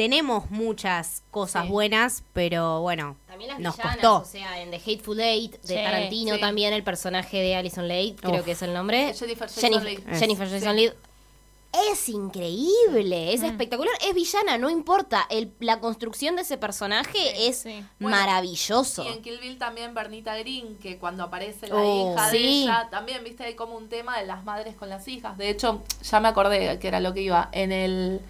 tenemos 0.00 0.50
muchas 0.50 1.22
cosas 1.30 1.64
Sí. 1.66 1.68
buenas, 1.70 2.22
pero 2.32 2.80
bueno, 2.80 3.18
También 3.26 3.50
las 3.50 3.60
nos 3.60 3.76
villanas, 3.76 3.96
costó. 3.96 4.16
o 4.20 4.24
sea, 4.24 4.62
en 4.62 4.70
The 4.70 4.76
Hateful 4.78 5.20
Eight 5.20 5.60
de 5.60 5.68
Sí, 5.68 5.74
Tarantino 5.74 6.36
sí. 6.36 6.40
también 6.40 6.72
el 6.72 6.82
personaje 6.82 7.36
de 7.36 7.54
Alison 7.54 7.86
Leigh, 7.86 8.16
creo 8.16 8.42
que 8.42 8.52
es 8.52 8.62
el 8.62 8.72
nombre. 8.72 9.12
Jennifer 9.12 9.46
Jason 9.48 9.60
Jennifer, 9.62 9.84
Leigh. 9.84 10.18
Jennifer 10.18 10.46
Es, 10.46 10.52
Jason. 10.54 10.76
Leigh. 10.76 10.92
Es 11.92 12.08
increíble, 12.08 13.26
Mm. 13.26 13.34
es 13.34 13.42
espectacular, 13.42 13.94
es 14.08 14.14
villana, 14.14 14.56
no 14.56 14.70
importa. 14.70 15.26
El, 15.28 15.52
la 15.60 15.80
construcción 15.80 16.34
de 16.34 16.42
ese 16.42 16.56
personaje 16.56 17.46
es 17.48 17.58
sí. 17.58 17.84
Bueno, 18.00 18.16
maravilloso. 18.16 19.04
Y 19.04 19.08
en 19.08 19.20
Kill 19.22 19.38
Bill 19.38 19.58
también 19.58 19.92
Bernita 19.94 20.34
Green, 20.38 20.76
que 20.78 20.96
cuando 20.96 21.24
aparece 21.24 21.68
la 21.68 21.76
Oh, 21.76 22.14
hija 22.14 22.30
de 22.30 22.38
ella, 22.38 22.88
también, 22.90 23.22
viste, 23.22 23.44
hay 23.44 23.54
como 23.54 23.76
un 23.76 23.88
tema 23.90 24.18
de 24.18 24.26
las 24.26 24.44
madres 24.44 24.74
con 24.76 24.88
las 24.88 25.06
hijas. 25.08 25.36
De 25.36 25.50
hecho, 25.50 25.82
ya 26.02 26.20
me 26.20 26.28
acordé 26.28 26.78
que 26.78 26.88
era 26.88 27.00
lo 27.00 27.12
que 27.12 27.20
iba. 27.20 27.50
En 27.52 27.70
el 27.70 28.20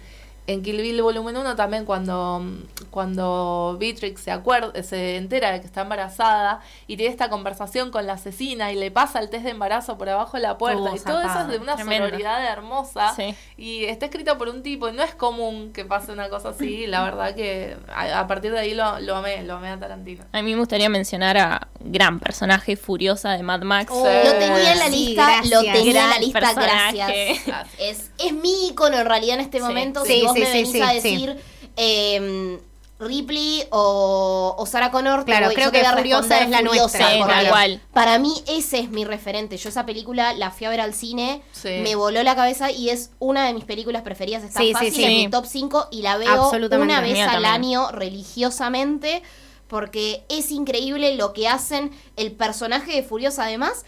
en 0.47 0.63
Kill 0.63 0.81
Bill 0.81 1.01
volumen 1.01 1.37
1 1.37 1.55
también 1.55 1.85
cuando, 1.85 2.43
cuando 2.89 3.77
Beatrix 3.79 4.21
se 4.21 4.31
acuerda, 4.31 4.83
se 4.83 5.15
entera 5.17 5.51
de 5.51 5.61
que 5.61 5.65
está 5.67 5.81
embarazada 5.81 6.61
y 6.87 6.97
tiene 6.97 7.11
esta 7.11 7.29
conversación 7.29 7.89
con 7.91 8.05
la 8.05 8.13
asesina 8.13 8.71
y 8.71 8.75
le 8.75 8.91
pasa 8.91 9.19
el 9.19 9.29
test 9.29 9.43
de 9.45 9.51
embarazo 9.51 9.97
por 9.97 10.09
abajo 10.09 10.37
de 10.37 10.43
la 10.43 10.57
puerta. 10.57 10.91
Y 10.95 10.99
todo 10.99 11.21
eso 11.21 11.39
es 11.41 11.47
de 11.47 11.57
una 11.57 11.75
Tremendo. 11.75 12.05
sororidad 12.07 12.45
hermosa. 12.51 13.13
Sí. 13.15 13.33
Y 13.57 13.85
está 13.85 14.05
escrito 14.07 14.37
por 14.37 14.49
un 14.49 14.61
tipo 14.63 14.89
y 14.89 14.91
no 14.93 15.03
es 15.03 15.15
común 15.15 15.71
que 15.73 15.85
pase 15.85 16.11
una 16.11 16.29
cosa 16.29 16.49
así. 16.49 16.85
La 16.87 17.03
verdad 17.03 17.33
que 17.35 17.77
a, 17.93 18.19
a 18.19 18.27
partir 18.27 18.51
de 18.51 18.59
ahí 18.59 18.73
lo, 18.73 18.99
lo 18.99 19.15
amé, 19.15 19.43
lo 19.43 19.55
amé 19.55 19.69
a 19.69 19.79
Tarantino. 19.79 20.25
A 20.33 20.41
mí 20.41 20.51
me 20.53 20.59
gustaría 20.59 20.89
mencionar 20.89 21.37
a 21.37 21.67
gran 21.79 22.19
personaje 22.19 22.75
Furiosa 22.75 23.31
de 23.31 23.43
Mad 23.43 23.61
Max. 23.61 23.91
Oh, 23.93 24.03
Lo 24.03 24.31
tenía 24.33 24.73
en 24.73 24.79
la 24.79 24.85
Sí, 24.89 25.05
lista, 25.07 25.25
gracias. 25.25 25.49
lo 25.49 25.61
tenía 25.71 26.03
en 26.03 26.09
la 26.09 26.19
lista, 26.19 26.39
personaje. 26.39 26.97
gracias. 27.45 27.67
Es, 27.79 28.11
es 28.17 28.33
mi 28.33 28.67
icono 28.69 28.97
en 28.99 29.05
realidad 29.05 29.35
en 29.35 29.41
este 29.41 29.59
Sí. 29.59 29.63
momento. 29.63 30.03
Sí, 30.05 30.23
vos 30.31 30.39
me 30.39 30.51
venís 30.51 30.81
a 30.81 30.93
decir 30.93 31.37
eh, 31.77 32.59
Ripley 32.99 33.63
o, 33.71 34.55
o 34.59 34.65
Sarah 34.67 34.91
Connor, 34.91 35.25
Claro, 35.25 35.47
voy- 35.47 35.55
creo 35.55 35.71
que 35.71 35.83
Furiosa 35.83 36.41
es 36.43 36.49
la 36.51 36.59
Furiosa, 36.59 36.99
nuestra. 36.99 37.17
Porque 37.17 37.33
tal 37.33 37.47
cual. 37.49 37.81
Para 37.93 38.19
mí 38.19 38.31
ese 38.47 38.77
es 38.79 38.89
mi 38.91 39.05
referente. 39.05 39.57
Yo 39.57 39.69
esa 39.69 39.87
película 39.87 40.33
la 40.33 40.51
fui 40.51 40.67
a 40.67 40.69
ver 40.69 40.81
al 40.81 40.93
cine, 40.93 41.41
Sí. 41.51 41.69
me 41.81 41.95
voló 41.95 42.21
la 42.21 42.35
cabeza 42.35 42.69
y 42.69 42.89
es 42.89 43.09
una 43.17 43.47
de 43.47 43.53
mis 43.55 43.63
películas 43.65 44.03
preferidas. 44.03 44.43
Está 44.43 44.59
Sí, 44.59 44.73
fácil 44.73 44.93
sí. 44.93 45.03
en 45.03 45.09
mi 45.15 45.29
top 45.31 45.45
5 45.47 45.87
y 45.91 46.03
la 46.03 46.17
veo 46.17 46.51
una 46.79 47.01
vez 47.01 47.17
al 47.21 47.31
también. 47.41 47.45
año 47.53 47.91
religiosamente 47.91 49.23
porque 49.67 50.23
es 50.29 50.51
increíble 50.51 51.15
lo 51.15 51.33
que 51.33 51.47
hacen 51.47 51.91
el 52.17 52.31
personaje 52.33 52.91
de 52.93 53.03
Furiosa 53.03 53.43
además. 53.45 53.83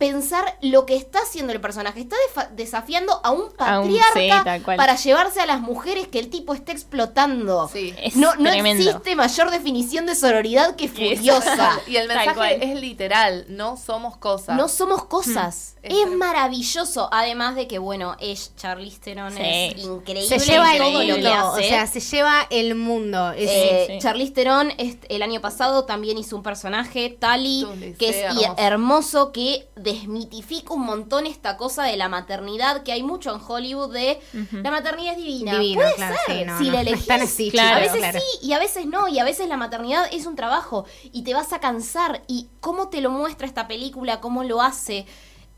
Pensar 0.00 0.56
lo 0.62 0.86
que 0.86 0.96
está 0.96 1.18
haciendo 1.18 1.52
el 1.52 1.60
personaje. 1.60 2.00
Está 2.00 2.16
desafiando 2.52 3.20
a 3.22 3.32
un 3.32 3.44
A 3.58 3.80
un- 3.80 3.92
sí, 3.92 3.98
patriarca 3.98 4.76
para 4.76 4.96
llevarse 4.96 5.42
a 5.42 5.46
las 5.46 5.60
mujeres 5.60 6.08
que 6.08 6.18
el 6.18 6.30
tipo 6.30 6.54
está 6.54 6.72
explotando. 6.72 7.68
Sí. 7.70 7.94
Es 8.02 8.16
no 8.16 8.32
existe 8.50 9.14
mayor 9.14 9.50
definición 9.50 10.06
de 10.06 10.14
sororidad 10.14 10.74
que 10.74 10.88
Furiosa. 10.88 11.78
Y 11.86 11.96
el 11.96 12.08
mensaje 12.08 12.64
es 12.72 12.80
literal, 12.80 13.44
no 13.48 13.76
somos 13.76 14.16
cosas. 14.16 14.56
No 14.56 14.68
somos 14.68 15.04
cosas. 15.04 15.74
Mm. 15.82 15.86
Es 15.86 16.10
maravilloso. 16.16 17.08
Además 17.12 17.54
de 17.54 17.68
que, 17.68 17.78
bueno, 17.78 18.16
es 18.20 18.54
Charlize 18.56 19.00
Theron 19.00 19.32
Sí. 19.34 19.42
es 19.42 19.82
increíble. 19.84 20.38
Se 20.38 20.50
lleva 20.50 20.74
el 20.76 20.82
mundo, 20.82 21.50
o 21.52 21.56
sea, 21.58 21.86
se 21.86 22.00
lleva 22.00 22.46
el 22.48 22.74
mundo. 22.74 23.32
Eh. 23.36 23.98
Charlize 24.00 24.32
Theron 24.32 24.72
el 24.78 25.22
año 25.22 25.42
pasado 25.42 25.84
también 25.84 26.16
hizo 26.16 26.36
un 26.36 26.42
personaje, 26.42 27.10
Tali, 27.10 27.66
que 27.98 28.08
es 28.08 28.24
hermoso, 28.56 29.32
que 29.32 29.68
desmitifica 29.92 30.74
un 30.74 30.84
montón 30.86 31.26
esta 31.26 31.56
cosa 31.56 31.84
de 31.84 31.96
la 31.96 32.08
maternidad, 32.08 32.82
que 32.82 32.92
hay 32.92 33.02
mucho 33.02 33.34
en 33.34 33.40
Hollywood 33.46 33.92
de 33.92 34.20
la 34.52 34.70
maternidad 34.70 35.12
es 35.12 35.18
divina. 35.18 35.52
Puede 35.74 35.94
claro, 35.94 36.16
ser, 36.26 36.38
sí, 36.38 36.44
no, 36.44 36.58
si 36.58 36.64
no, 36.66 36.72
la 36.72 36.80
elegís. 36.80 37.00
están 37.00 37.20
así, 37.22 37.50
Claro. 37.50 37.76
a 37.76 37.80
veces 37.80 37.98
claro. 37.98 38.18
sí 38.20 38.46
y 38.46 38.52
a 38.52 38.58
veces 38.58 38.86
no, 38.86 39.08
y 39.08 39.18
a 39.18 39.24
veces 39.24 39.48
la 39.48 39.56
maternidad 39.56 40.06
es 40.12 40.26
un 40.26 40.36
trabajo 40.36 40.84
y 41.12 41.22
te 41.22 41.34
vas 41.34 41.52
a 41.52 41.60
cansar. 41.60 42.22
Y 42.26 42.48
cómo 42.60 42.88
te 42.88 43.00
lo 43.00 43.10
muestra 43.10 43.46
esta 43.46 43.66
película, 43.68 44.20
cómo 44.20 44.44
lo 44.44 44.62
hace. 44.62 45.06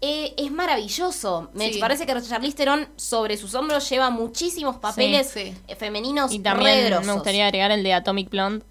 Eh, 0.02 0.34
es 0.36 0.50
maravilloso. 0.52 1.48
Me 1.54 1.72
Sí. 1.72 1.78
parece 1.78 2.04
que 2.06 2.20
Charlize 2.20 2.56
Theron 2.56 2.88
sobre 2.96 3.36
sus 3.36 3.54
hombros 3.54 3.88
lleva 3.88 4.10
muchísimos 4.10 4.76
papeles 4.76 5.30
Sí. 5.30 5.54
eh, 5.68 5.76
femeninos 5.76 6.32
Y 6.32 6.40
también 6.40 6.90
me 7.06 7.12
gustaría 7.14 7.46
agregar 7.46 7.70
el 7.70 7.82
de 7.84 7.94
Atomic 7.94 8.28
Blonde, 8.28 8.64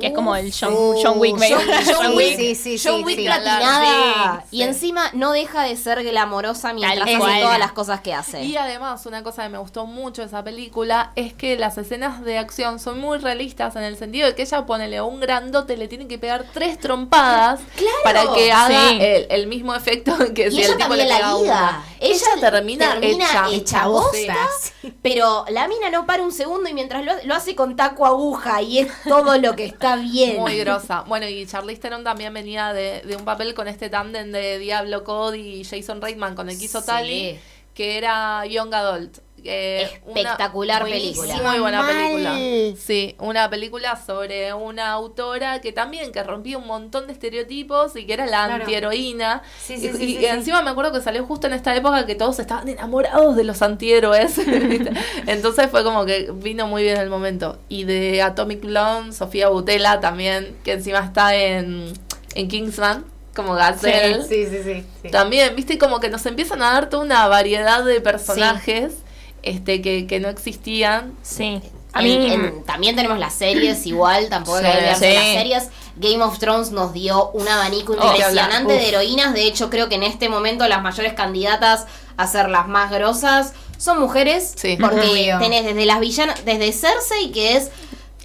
que 0.00 0.08
es 0.08 0.12
como 0.12 0.34
el 0.36 0.52
John, 0.52 0.72
Uh, 0.74 0.94
John 1.02 1.18
Wick. 1.18 1.36
John, 1.38 1.60
John 1.86 1.94
John 1.96 2.16
Wick, 2.16 2.36
Sí, 2.36 2.54
sí, 2.56 2.78
sí, 2.78 2.88
John 2.88 3.04
Wick 3.04 3.16
sí. 3.18 3.24
platinada. 3.24 4.44
Sí, 4.50 4.56
y 4.56 4.62
encima 4.62 5.10
no 5.14 5.32
deja 5.32 5.62
de 5.64 5.76
ser 5.76 6.02
glamorosa 6.02 6.72
mientras 6.72 6.98
Tal 7.08 7.22
hace 7.22 7.40
todas 7.42 7.58
las 7.58 7.72
cosas 7.72 8.00
que 8.00 8.12
hace. 8.14 8.42
Y 8.44 8.56
además, 8.56 9.06
una 9.06 9.22
cosa 9.22 9.44
que 9.44 9.48
me 9.50 9.58
gustó 9.58 9.86
mucho 9.86 10.22
de 10.22 10.28
esa 10.28 10.42
película 10.44 11.12
es 11.16 11.32
que 11.32 11.56
las 11.56 11.78
escenas 11.78 12.24
de 12.24 12.38
acción 12.38 12.78
son 12.80 13.00
muy 13.00 13.18
realistas 13.18 13.76
en 13.76 13.82
el 13.84 13.96
sentido 13.96 14.26
de 14.26 14.34
que 14.34 14.42
ella 14.42 14.66
ponele 14.66 14.96
a 14.98 15.04
un 15.04 15.20
grandote, 15.20 15.76
le 15.76 15.88
tiene 15.88 16.08
que 16.08 16.18
pegar 16.18 16.44
tres 16.52 16.78
trompadas 16.78 17.60
Claro. 17.76 17.96
para 18.02 18.34
que 18.34 18.50
haga 18.52 18.88
Sí. 18.90 18.98
el, 19.00 19.26
el 19.30 19.46
mismo 19.46 19.74
efecto 19.74 20.16
que 20.34 20.48
Y 20.48 20.50
si 20.50 20.62
el 20.62 20.71
también 20.76 21.08
la 21.08 21.36
una. 21.36 21.84
Ella 22.00 22.26
termina, 22.40 22.92
termina 22.92 23.26
hecha. 23.50 23.86
Pero 25.02 25.44
la 25.48 25.68
mina 25.68 25.90
no 25.90 26.06
para 26.06 26.22
un 26.22 26.32
segundo 26.32 26.68
y 26.68 26.74
mientras 26.74 27.04
lo, 27.04 27.12
lo 27.24 27.34
hace 27.34 27.54
con 27.54 27.76
taco 27.76 28.06
aguja 28.06 28.62
y 28.62 28.80
es 28.80 28.88
todo 29.08 29.38
lo 29.38 29.54
que 29.54 29.64
está 29.64 29.96
bien. 29.96 30.40
Muy 30.40 30.56
grosa. 30.58 31.04
Bueno, 31.06 31.28
y 31.28 31.46
Charlize 31.46 31.80
Theron 31.80 32.04
también 32.04 32.32
venía 32.34 32.72
de, 32.72 33.02
de 33.02 33.16
un 33.16 33.24
papel 33.24 33.54
con 33.54 33.68
este 33.68 33.88
tándem 33.88 34.32
de 34.32 34.58
Diablo 34.58 35.04
Cody 35.04 35.60
y 35.60 35.64
Jason 35.64 36.00
Reitman 36.00 36.34
con 36.34 36.48
el 36.50 36.58
que 36.58 36.64
hizo 36.64 36.82
Sí. 36.82 37.38
Que 37.74 37.96
era 37.96 38.44
Young 38.46 38.74
Adult. 38.74 39.18
Eh, 39.44 39.82
Espectacular 40.06 40.84
película. 40.84 41.34
Muy 41.42 41.58
buena 41.58 41.82
Mal. 41.82 41.96
película. 41.96 42.76
Sí, 42.80 43.16
una 43.18 43.50
película 43.50 43.96
sobre 44.04 44.52
una 44.54 44.92
autora 44.92 45.60
que 45.60 45.72
también 45.72 46.12
que 46.12 46.22
rompía 46.22 46.58
un 46.58 46.66
montón 46.66 47.06
de 47.06 47.12
estereotipos 47.12 47.96
y 47.96 48.06
que 48.06 48.12
era 48.14 48.26
la 48.26 48.46
Claro. 48.46 48.62
antiheroína. 48.64 49.42
Sí, 49.60 49.76
sí, 49.78 49.86
y 49.86 49.88
sí, 49.90 50.04
y 50.04 50.06
sí, 50.14 50.16
sí. 50.20 50.26
encima 50.26 50.62
me 50.62 50.70
acuerdo 50.70 50.92
que 50.92 51.00
salió 51.00 51.24
justo 51.26 51.46
en 51.46 51.54
esta 51.54 51.74
época 51.74 52.06
que 52.06 52.14
todos 52.14 52.38
estaban 52.38 52.68
enamorados 52.68 53.34
de 53.36 53.44
los 53.44 53.62
antihéroes. 53.62 54.38
Entonces 55.26 55.68
fue 55.70 55.84
como 55.84 56.04
que 56.04 56.30
vino 56.34 56.66
muy 56.66 56.82
bien 56.82 56.96
el 56.98 57.10
momento. 57.10 57.58
Y 57.68 57.84
de 57.84 58.22
Atomic 58.22 58.60
Blonde, 58.62 59.12
Sofía 59.12 59.48
Butela 59.48 60.00
también, 60.00 60.56
que 60.64 60.72
encima 60.72 61.00
está 61.00 61.34
en, 61.34 61.92
en 62.34 62.48
Kingsman, 62.48 63.04
como 63.34 63.54
Gazelle. 63.54 64.22
Sí, 64.24 64.46
sí, 64.46 64.62
sí. 64.62 64.84
sí. 65.02 65.10
También, 65.10 65.54
viste, 65.56 65.78
como 65.78 66.00
que 66.00 66.08
nos 66.10 66.24
empiezan 66.26 66.62
a 66.62 66.72
dar 66.72 66.88
toda 66.88 67.02
una 67.04 67.26
variedad 67.28 67.84
de 67.84 68.00
personajes 68.00 68.94
este 69.42 69.82
que, 69.82 70.06
que 70.06 70.20
no 70.20 70.28
existían. 70.28 71.12
Sí. 71.22 71.60
A 71.94 72.00
mí, 72.00 72.32
en- 72.32 72.64
también 72.64 72.96
tenemos 72.96 73.18
las 73.18 73.34
series 73.34 73.84
igual, 73.86 74.28
tampoco 74.28 74.56
hay 74.58 74.64
Sí, 74.64 74.78
sí. 74.78 74.84
las 74.84 74.98
series. 74.98 75.68
Game 75.96 76.22
of 76.22 76.38
Thrones 76.38 76.70
nos 76.70 76.94
dio 76.94 77.30
un 77.32 77.46
abanico 77.46 77.92
Oh, 77.98 78.06
impresionante 78.06 78.72
de 78.72 78.88
heroínas. 78.88 79.34
De 79.34 79.44
hecho, 79.44 79.68
creo 79.68 79.88
que 79.90 79.96
en 79.96 80.02
este 80.04 80.28
momento 80.30 80.66
las 80.66 80.80
mayores 80.82 81.12
candidatas 81.12 81.86
a 82.16 82.26
ser 82.26 82.48
las 82.48 82.66
más 82.66 82.90
grosas 82.90 83.52
son 83.76 84.00
mujeres. 84.00 84.54
Sí. 84.56 84.78
Porque 84.80 85.34
tenés 85.38 85.64
desde 85.64 85.84
las 85.84 86.00
villanas, 86.00 86.42
desde 86.46 86.72
Cersei, 86.72 87.30
que 87.30 87.56
es. 87.56 87.70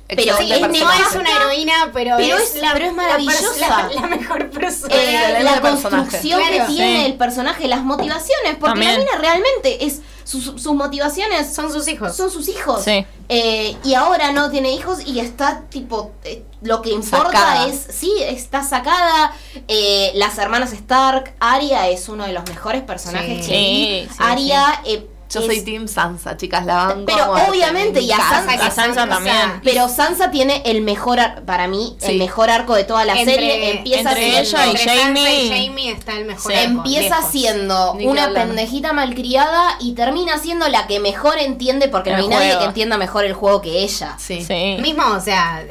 Pero 0.08 0.22
Excelente 0.22 0.78
es 0.78 0.84
no 0.86 0.90
es 0.94 1.16
una 1.16 1.30
heroína, 1.36 1.74
pero, 1.92 2.16
Pero 2.16 2.38
es, 2.38 2.56
es- 2.56 2.62
la, 2.62 2.72
pero 2.72 2.86
es 2.86 2.94
maravillosa. 2.94 3.90
La, 3.94 4.02
la 4.02 4.08
mejor 4.08 4.50
persona. 4.50 4.96
eh, 4.96 5.44
la 5.44 5.62
personaje. 5.62 5.90
construcción 5.90 6.42
que 6.44 6.56
Claro. 6.56 6.72
tiene 6.74 7.00
Sí. 7.02 7.06
el 7.08 7.14
personaje, 7.16 7.68
las 7.68 7.84
motivaciones, 7.84 8.56
porque 8.58 8.80
También. 8.80 8.94
la 8.94 9.00
mina 9.00 9.12
realmente 9.20 9.86
es 9.86 10.00
sus, 10.28 10.44
sus 10.62 10.74
motivaciones 10.76 11.54
Son 11.54 11.72
sus 11.72 11.88
hijos. 11.88 12.16
son 12.16 12.30
sus 12.30 12.50
hijos. 12.50 12.84
Sí. 12.84 13.06
Eh, 13.30 13.76
y 13.84 13.94
ahora 13.94 14.32
no 14.34 14.50
tiene 14.50 14.72
hijos 14.74 15.00
y 15.06 15.20
está 15.20 15.62
tipo 15.70 16.12
eh, 16.24 16.44
lo 16.62 16.82
que 16.82 16.90
importa 16.92 17.28
Sacada. 17.32 17.68
es 17.68 17.88
sí 17.90 18.12
está 18.22 18.62
sacada 18.64 19.32
Eh, 19.68 20.12
las 20.16 20.38
hermanas 20.38 20.74
Stark 20.74 21.34
Arya 21.40 21.88
es 21.90 22.10
uno 22.10 22.26
de 22.26 22.34
los 22.34 22.44
mejores 22.50 22.82
personajes 22.84 23.46
Sí. 23.46 23.52
que 23.52 23.58
vi. 23.58 24.08
Sí, 24.10 24.16
Arya 24.20 24.82
eh, 24.86 25.08
Yo 25.30 25.40
es- 25.42 25.46
soy 25.46 25.62
Team 25.62 25.88
Sansa, 25.88 26.38
chicas, 26.38 26.66
la 26.66 26.88
banco. 26.88 27.06
Pero 27.06 27.32
obviamente, 27.50 28.00
me 28.00 28.06
y 28.06 28.12
a. 28.12 28.18
Sansa- 28.18 28.66
A 28.68 28.72
Sansa 28.72 29.08
también. 29.08 29.36
pero 29.64 29.90
Sansa 29.90 30.32
tiene 30.32 30.62
el 30.66 30.82
mejor 30.82 31.20
ar- 31.20 31.44
para 31.44 31.68
mí 31.68 31.96
Sí. 32.00 32.12
el 32.12 32.18
mejor 32.18 32.50
arco 32.50 32.76
de 32.76 32.84
toda 32.84 33.06
la 33.06 33.14
Entre- 33.18 33.36
serie 33.36 33.72
empieza 33.72 34.10
entre 34.12 34.16
siendo- 34.32 34.40
ella 34.40 34.66
y 34.66 34.70
Entre 34.70 34.84
Sansa 34.86 35.04
Jaime. 35.04 35.34
y 35.44 35.50
Jaime 35.50 35.92
está 35.92 36.12
el 36.14 36.26
mejor. 36.26 36.52
Sí. 36.52 36.58
arco, 36.58 36.72
Empieza 36.72 37.16
lejos. 37.18 37.32
siendo 37.32 37.94
Ni 37.96 38.04
que 38.04 38.08
una 38.10 38.24
hablar. 38.26 38.48
pendejita 38.48 38.94
malcriada 38.94 39.78
y 39.80 39.94
termina 39.94 40.38
siendo 40.40 40.68
la 40.70 40.88
que 40.88 41.00
mejor 41.00 41.38
entiende, 41.40 41.88
porque 41.90 42.12
no 42.12 42.18
El 42.18 42.24
hay 42.24 42.30
nadie 42.30 42.46
juego. 42.48 42.60
que 42.62 42.66
entienda 42.68 42.98
mejor 42.98 43.26
el 43.26 43.34
juego 43.34 43.62
que 43.62 43.84
ella. 43.84 44.16
Sí. 44.18 44.44
Sí. 44.46 44.78
Mismo, 44.82 45.04
o 45.16 45.20
sea, 45.20 45.64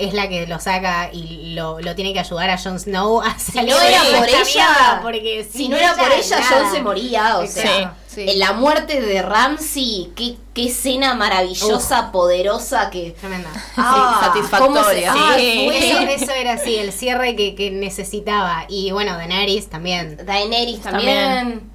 es 0.00 0.12
la 0.14 0.28
que 0.28 0.46
lo 0.46 0.58
saca 0.60 1.10
y 1.12 1.54
lo, 1.54 1.80
lo 1.80 1.94
tiene 1.94 2.12
que 2.12 2.20
ayudar 2.20 2.50
a 2.50 2.58
Jon 2.58 2.78
Snow 2.78 3.20
a 3.22 3.38
Si 3.38 3.52
salir 3.52 3.70
no 3.74 3.78
de 3.78 3.88
era 3.88 4.02
por 4.18 4.28
ella, 4.28 4.38
mierda, 4.44 5.00
porque 5.02 5.48
si 5.52 5.68
no 5.68 5.76
era 5.76 5.94
por 5.94 6.10
ella, 6.12 6.40
nada. 6.40 6.60
John 6.62 6.72
se 6.72 6.82
moría. 6.82 7.38
O 7.38 7.46
sea. 7.46 7.94
Sí. 8.12 8.28
en 8.28 8.40
la 8.40 8.52
muerte 8.54 9.00
de 9.00 9.22
Ramsey, 9.22 10.10
qué, 10.16 10.34
qué 10.52 10.66
escena 10.66 11.14
maravillosa, 11.14 12.10
poderosa 12.10 12.90
que. 12.90 13.12
Tremenda. 13.12 13.50
Ah, 13.76 14.20
satisfactoria. 14.24 15.12
se- 15.12 15.18
ah, 15.18 15.34
Sí. 15.36 15.68
Eso, 15.72 15.98
eso 16.24 16.32
era 16.32 16.54
así, 16.54 16.74
el 16.76 16.92
cierre 16.92 17.36
que, 17.36 17.54
que 17.54 17.70
necesitaba. 17.70 18.64
Y 18.68 18.90
bueno, 18.90 19.16
Daenerys 19.16 19.70
también. 19.70 20.18
Daenerys 20.26 20.80
también. 20.82 21.16
También. 21.28 21.70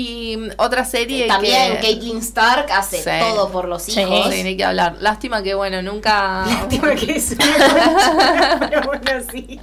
Y 0.00 0.38
otra 0.58 0.84
serie 0.84 1.26
También 1.26 1.76
que... 1.76 1.80
Caitlyn 1.82 2.18
Stark 2.18 2.70
hace 2.70 3.02
Sí. 3.02 3.10
todo 3.20 3.50
por 3.50 3.66
los 3.66 3.88
hijos. 3.88 4.32
Sí, 4.32 4.56
que 4.56 4.64
hablar. 4.64 4.96
Lástima 5.00 5.42
que, 5.42 5.54
bueno, 5.54 5.82
nunca... 5.82 6.44
Lástima 6.46 6.94
que 6.94 7.16
es 7.16 7.32
una 7.32 8.58
pero 8.70 8.82
bueno, 8.82 9.26
sí. 9.32 9.60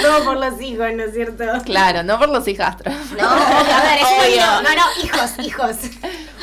Todo 0.00 0.24
por 0.24 0.36
los 0.38 0.58
hijos, 0.60 0.86
¿no 0.94 1.04
es 1.04 1.12
cierto? 1.12 1.44
Claro, 1.66 2.02
no 2.02 2.18
por 2.18 2.30
los 2.30 2.48
hijastros. 2.48 2.94
No, 3.18 3.28
a 3.28 3.82
ver, 3.82 3.98
es 4.00 4.06
Obvio. 4.32 4.46
No, 4.62 4.74
no, 4.74 5.04
hijos, 5.04 5.30
hijos. 5.46 5.76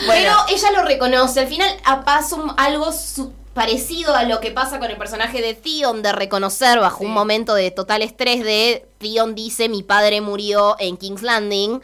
Pero 0.08 0.34
ella 0.50 0.72
lo 0.76 0.84
reconoce. 0.84 1.40
Al 1.40 1.48
final 1.48 1.68
pasa 2.06 2.36
algo 2.58 2.92
su- 2.92 3.34
parecido 3.54 4.16
a 4.16 4.24
lo 4.24 4.40
que 4.40 4.52
pasa 4.52 4.80
con 4.80 4.90
el 4.90 4.98
personaje 4.98 5.42
de 5.42 5.54
Theon, 5.56 6.02
de 6.04 6.12
reconocer 6.14 6.80
bajo 6.80 7.00
Sí. 7.00 7.06
un 7.06 7.12
momento 7.12 7.54
de 7.56 7.72
total 7.72 8.02
estrés 8.02 8.44
de 8.44 8.86
Theon 9.00 9.36
dice 9.36 9.68
mi 9.68 9.84
padre 9.84 10.22
murió 10.22 10.76
en 10.80 10.96
King's 10.96 11.22
Landing, 11.22 11.82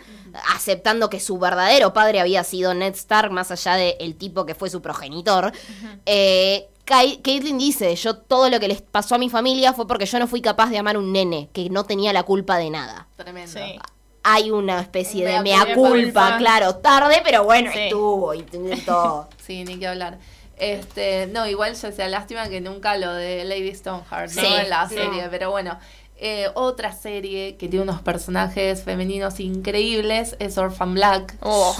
aceptando 0.55 1.09
que 1.09 1.19
su 1.19 1.37
verdadero 1.37 1.93
padre 1.93 2.19
había 2.19 2.43
sido 2.43 2.73
Ned 2.73 2.93
Stark, 2.95 3.31
más 3.31 3.51
allá 3.51 3.75
del 3.75 4.15
tipo 4.15 4.45
que 4.45 4.55
fue 4.55 4.69
su 4.69 4.81
progenitor. 4.81 5.51
Eh, 6.05 6.67
Kai- 6.85 7.17
Caitlyn 7.21 7.57
dice, 7.57 7.93
yo 7.95 8.15
todo 8.17 8.49
lo 8.49 8.59
que 8.59 8.67
les 8.69 8.81
pasó 8.81 9.15
a 9.15 9.17
mi 9.17 9.29
familia 9.29 9.73
fue 9.73 9.87
porque 9.87 10.05
yo 10.05 10.19
no 10.19 10.27
fui 10.27 10.41
capaz 10.41 10.69
de 10.69 10.77
amar 10.77 10.97
un 10.97 11.11
nene, 11.11 11.49
que 11.51 11.69
no 11.69 11.83
tenía 11.83 12.13
la 12.13 12.23
culpa 12.23 12.57
de 12.57 12.69
nada. 12.69 13.07
Tremendo. 13.17 13.51
Sí. 13.51 13.77
Hay 14.23 14.51
una 14.51 14.79
especie 14.81 15.25
de 15.25 15.41
Mea 15.41 15.73
culpa. 15.73 15.89
culpa, 15.89 16.37
claro, 16.37 16.75
tarde, 16.75 17.21
pero 17.23 17.43
bueno, 17.43 17.71
Sí. 17.73 17.79
estuvo, 17.79 18.33
intentó. 18.33 19.27
Sí, 19.45 19.63
ni 19.63 19.77
que 19.79 19.87
hablar. 19.87 20.17
Este, 20.57 21.27
no, 21.27 21.45
igual 21.47 21.75
ya 21.75 21.91
sea 21.91 22.07
lástima 22.09 22.49
que 22.49 22.59
nunca 22.61 22.97
lo 22.97 23.13
de 23.13 23.45
Lady 23.45 23.73
Stoneheart, 23.73 24.31
¿no? 24.33 24.41
Sí, 24.41 24.47
en 24.47 24.69
la 24.69 24.89
sí. 24.89 24.95
serie, 24.95 25.27
pero 25.29 25.51
bueno. 25.51 25.77
Eh, 26.19 26.47
otra 26.55 26.93
serie 26.93 27.57
que 27.57 27.67
tiene 27.67 27.83
unos 27.83 28.01
personajes 28.01 28.83
femeninos 28.83 29.39
increíbles 29.39 30.35
es 30.39 30.57
Orphan 30.57 30.95
Black, 30.95 31.35
Oh. 31.41 31.75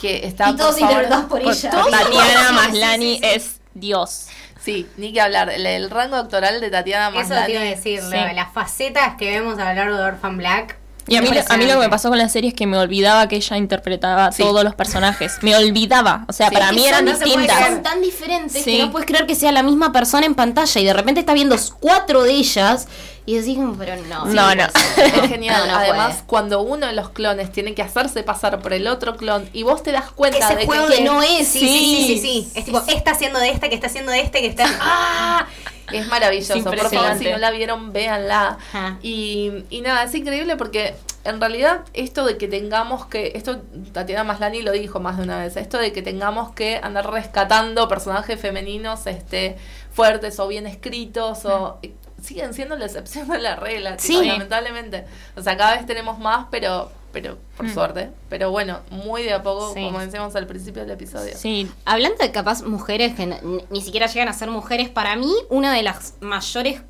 que 0.00 0.26
está 0.26 0.50
Y 0.50 0.56
todos 0.56 0.76
interpretados 0.80 1.26
por 1.26 1.40
ella. 1.40 1.70
todos- 1.70 1.90
Tatiana 1.90 2.48
Sí, 2.48 2.54
Maslani 2.54 3.14
sí, 3.14 3.20
sí, 3.22 3.28
sí. 3.30 3.34
es 3.36 3.60
Dios. 3.74 4.26
Sí, 4.60 4.88
ni 4.96 5.12
que 5.12 5.20
hablar. 5.20 5.50
El, 5.50 5.64
el 5.64 5.88
rango 5.90 6.16
actoral 6.16 6.60
de 6.60 6.68
Tatiana 6.70 7.16
Eso 7.20 7.34
iba 7.48 7.60
a 7.60 7.64
decir, 7.64 8.02
la- 8.02 8.32
las 8.32 8.52
facetas 8.52 9.14
que 9.16 9.30
vemos 9.30 9.56
a 9.60 9.68
lo 9.72 9.74
largo 9.74 9.96
de 9.96 10.02
Orphan 10.02 10.36
Black. 10.36 10.76
Y 11.08 11.16
a 11.16 11.22
mí, 11.22 11.28
a 11.48 11.56
mí 11.56 11.66
lo 11.66 11.72
que 11.74 11.78
me 11.78 11.88
pasó 11.88 12.08
con 12.08 12.18
la 12.18 12.28
serie 12.28 12.48
es 12.50 12.54
que 12.54 12.66
me 12.66 12.76
olvidaba 12.78 13.28
que 13.28 13.36
ella 13.36 13.56
interpretaba 13.56 14.32
Sí. 14.32 14.42
todos 14.42 14.64
los 14.64 14.74
personajes. 14.74 15.38
Me 15.42 15.54
olvidaba. 15.56 16.24
O 16.28 16.32
sea, 16.32 16.48
Sí. 16.48 16.54
para 16.54 16.72
mí 16.72 16.84
eran 16.84 17.04
no 17.04 17.12
distintas. 17.16 17.66
Son 17.66 17.82
tan 17.82 18.02
diferentes 18.02 18.64
Sí. 18.64 18.76
que 18.76 18.82
no 18.84 18.90
puedes 18.90 19.06
creer 19.06 19.26
que 19.26 19.34
sea 19.34 19.52
la 19.52 19.62
misma 19.62 19.92
persona 19.92 20.26
en 20.26 20.34
pantalla 20.34 20.80
y 20.80 20.84
de 20.84 20.92
repente 20.92 21.20
estás 21.20 21.34
viendo 21.34 21.56
cuatro 21.80 22.22
de 22.24 22.32
ellas 22.32 22.88
y 23.24 23.34
decís, 23.36 23.56
como, 23.56 23.74
pero 23.74 23.96
no. 24.08 24.24
No, 24.26 24.54
no. 24.54 24.64
Es 24.96 25.28
genial. 25.28 25.62
No, 25.66 25.72
no 25.72 25.78
Además, 25.78 26.14
puede. 26.14 26.26
cuando 26.26 26.60
uno 26.62 26.86
de 26.86 26.92
los 26.92 27.10
clones 27.10 27.50
tiene 27.52 27.74
que 27.74 27.82
hacerse 27.82 28.22
pasar 28.22 28.60
por 28.60 28.72
el 28.72 28.86
otro 28.88 29.16
clon 29.16 29.48
y 29.52 29.62
vos 29.64 29.82
te 29.82 29.92
das 29.92 30.10
cuenta 30.12 30.38
Ese 30.38 30.56
de 30.56 30.66
juego 30.66 30.88
que 30.88 31.02
no 31.02 31.22
es, 31.22 31.46
Sí, 31.48 31.58
sí, 31.60 31.68
sí, 31.68 31.96
sí, 32.06 32.06
sí. 32.06 32.20
sí. 32.20 32.58
Es 32.58 32.64
tipo, 32.64 32.82
está 32.86 33.12
haciendo 33.12 33.38
de 33.40 33.50
este, 33.50 33.68
que 33.68 33.74
está 33.74 33.86
haciendo 33.88 34.12
de 34.12 34.20
este, 34.20 34.40
que 34.40 34.46
está. 34.48 34.64
¡Ah! 34.80 35.46
Es 35.92 36.06
maravilloso. 36.08 36.54
Es 36.54 36.64
Por 36.64 36.78
favor, 36.78 37.18
si 37.18 37.30
no 37.30 37.38
la 37.38 37.50
vieron, 37.50 37.92
véanla. 37.92 38.58
Ajá. 38.72 38.98
Y, 39.02 39.64
y 39.70 39.80
nada, 39.80 40.04
es 40.04 40.14
increíble 40.14 40.56
porque 40.56 40.94
en 41.24 41.40
realidad 41.40 41.80
esto 41.92 42.24
de 42.24 42.36
que 42.38 42.48
tengamos 42.48 43.06
que, 43.06 43.32
esto 43.34 43.62
Tatiana 43.92 44.24
Maslani 44.24 44.62
lo 44.62 44.72
dijo 44.72 45.00
más 45.00 45.16
de 45.16 45.24
una 45.24 45.38
vez, 45.38 45.56
esto 45.56 45.78
de 45.78 45.92
que 45.92 46.02
tengamos 46.02 46.52
que 46.54 46.80
andar 46.82 47.10
rescatando 47.10 47.88
personajes 47.88 48.40
femeninos 48.40 49.06
este 49.06 49.56
fuertes 49.92 50.38
o 50.38 50.46
bien 50.46 50.66
escritos 50.66 51.44
o 51.44 51.78
siguen 52.22 52.54
siendo 52.54 52.76
la 52.76 52.86
excepción 52.86 53.28
de 53.28 53.38
la 53.38 53.56
regla, 53.56 53.98
Sí. 53.98 54.24
lamentablemente. 54.24 55.04
O 55.36 55.42
sea, 55.42 55.56
cada 55.56 55.76
vez 55.76 55.86
tenemos 55.86 56.18
más, 56.18 56.46
pero 56.50 56.90
pero 57.16 57.38
por 57.56 57.64
Mm. 57.64 57.72
suerte, 57.72 58.10
pero 58.28 58.50
bueno, 58.50 58.80
muy 58.90 59.22
de 59.22 59.32
a 59.32 59.42
poco, 59.42 59.72
Sí. 59.72 59.82
como 59.84 60.00
decíamos 60.00 60.36
al 60.36 60.46
principio 60.46 60.82
del 60.82 60.90
episodio. 60.90 61.34
Sí, 61.34 61.66
Hablando 61.86 62.18
de 62.18 62.30
capaz 62.30 62.62
mujeres 62.62 63.14
que 63.14 63.26
ni 63.70 63.80
siquiera 63.80 64.06
llegan 64.06 64.28
a 64.28 64.34
ser 64.34 64.50
mujeres, 64.50 64.90
para 64.90 65.16
mí 65.16 65.32
una 65.48 65.72
de 65.72 65.82
las 65.82 66.12
mayores, 66.20 66.82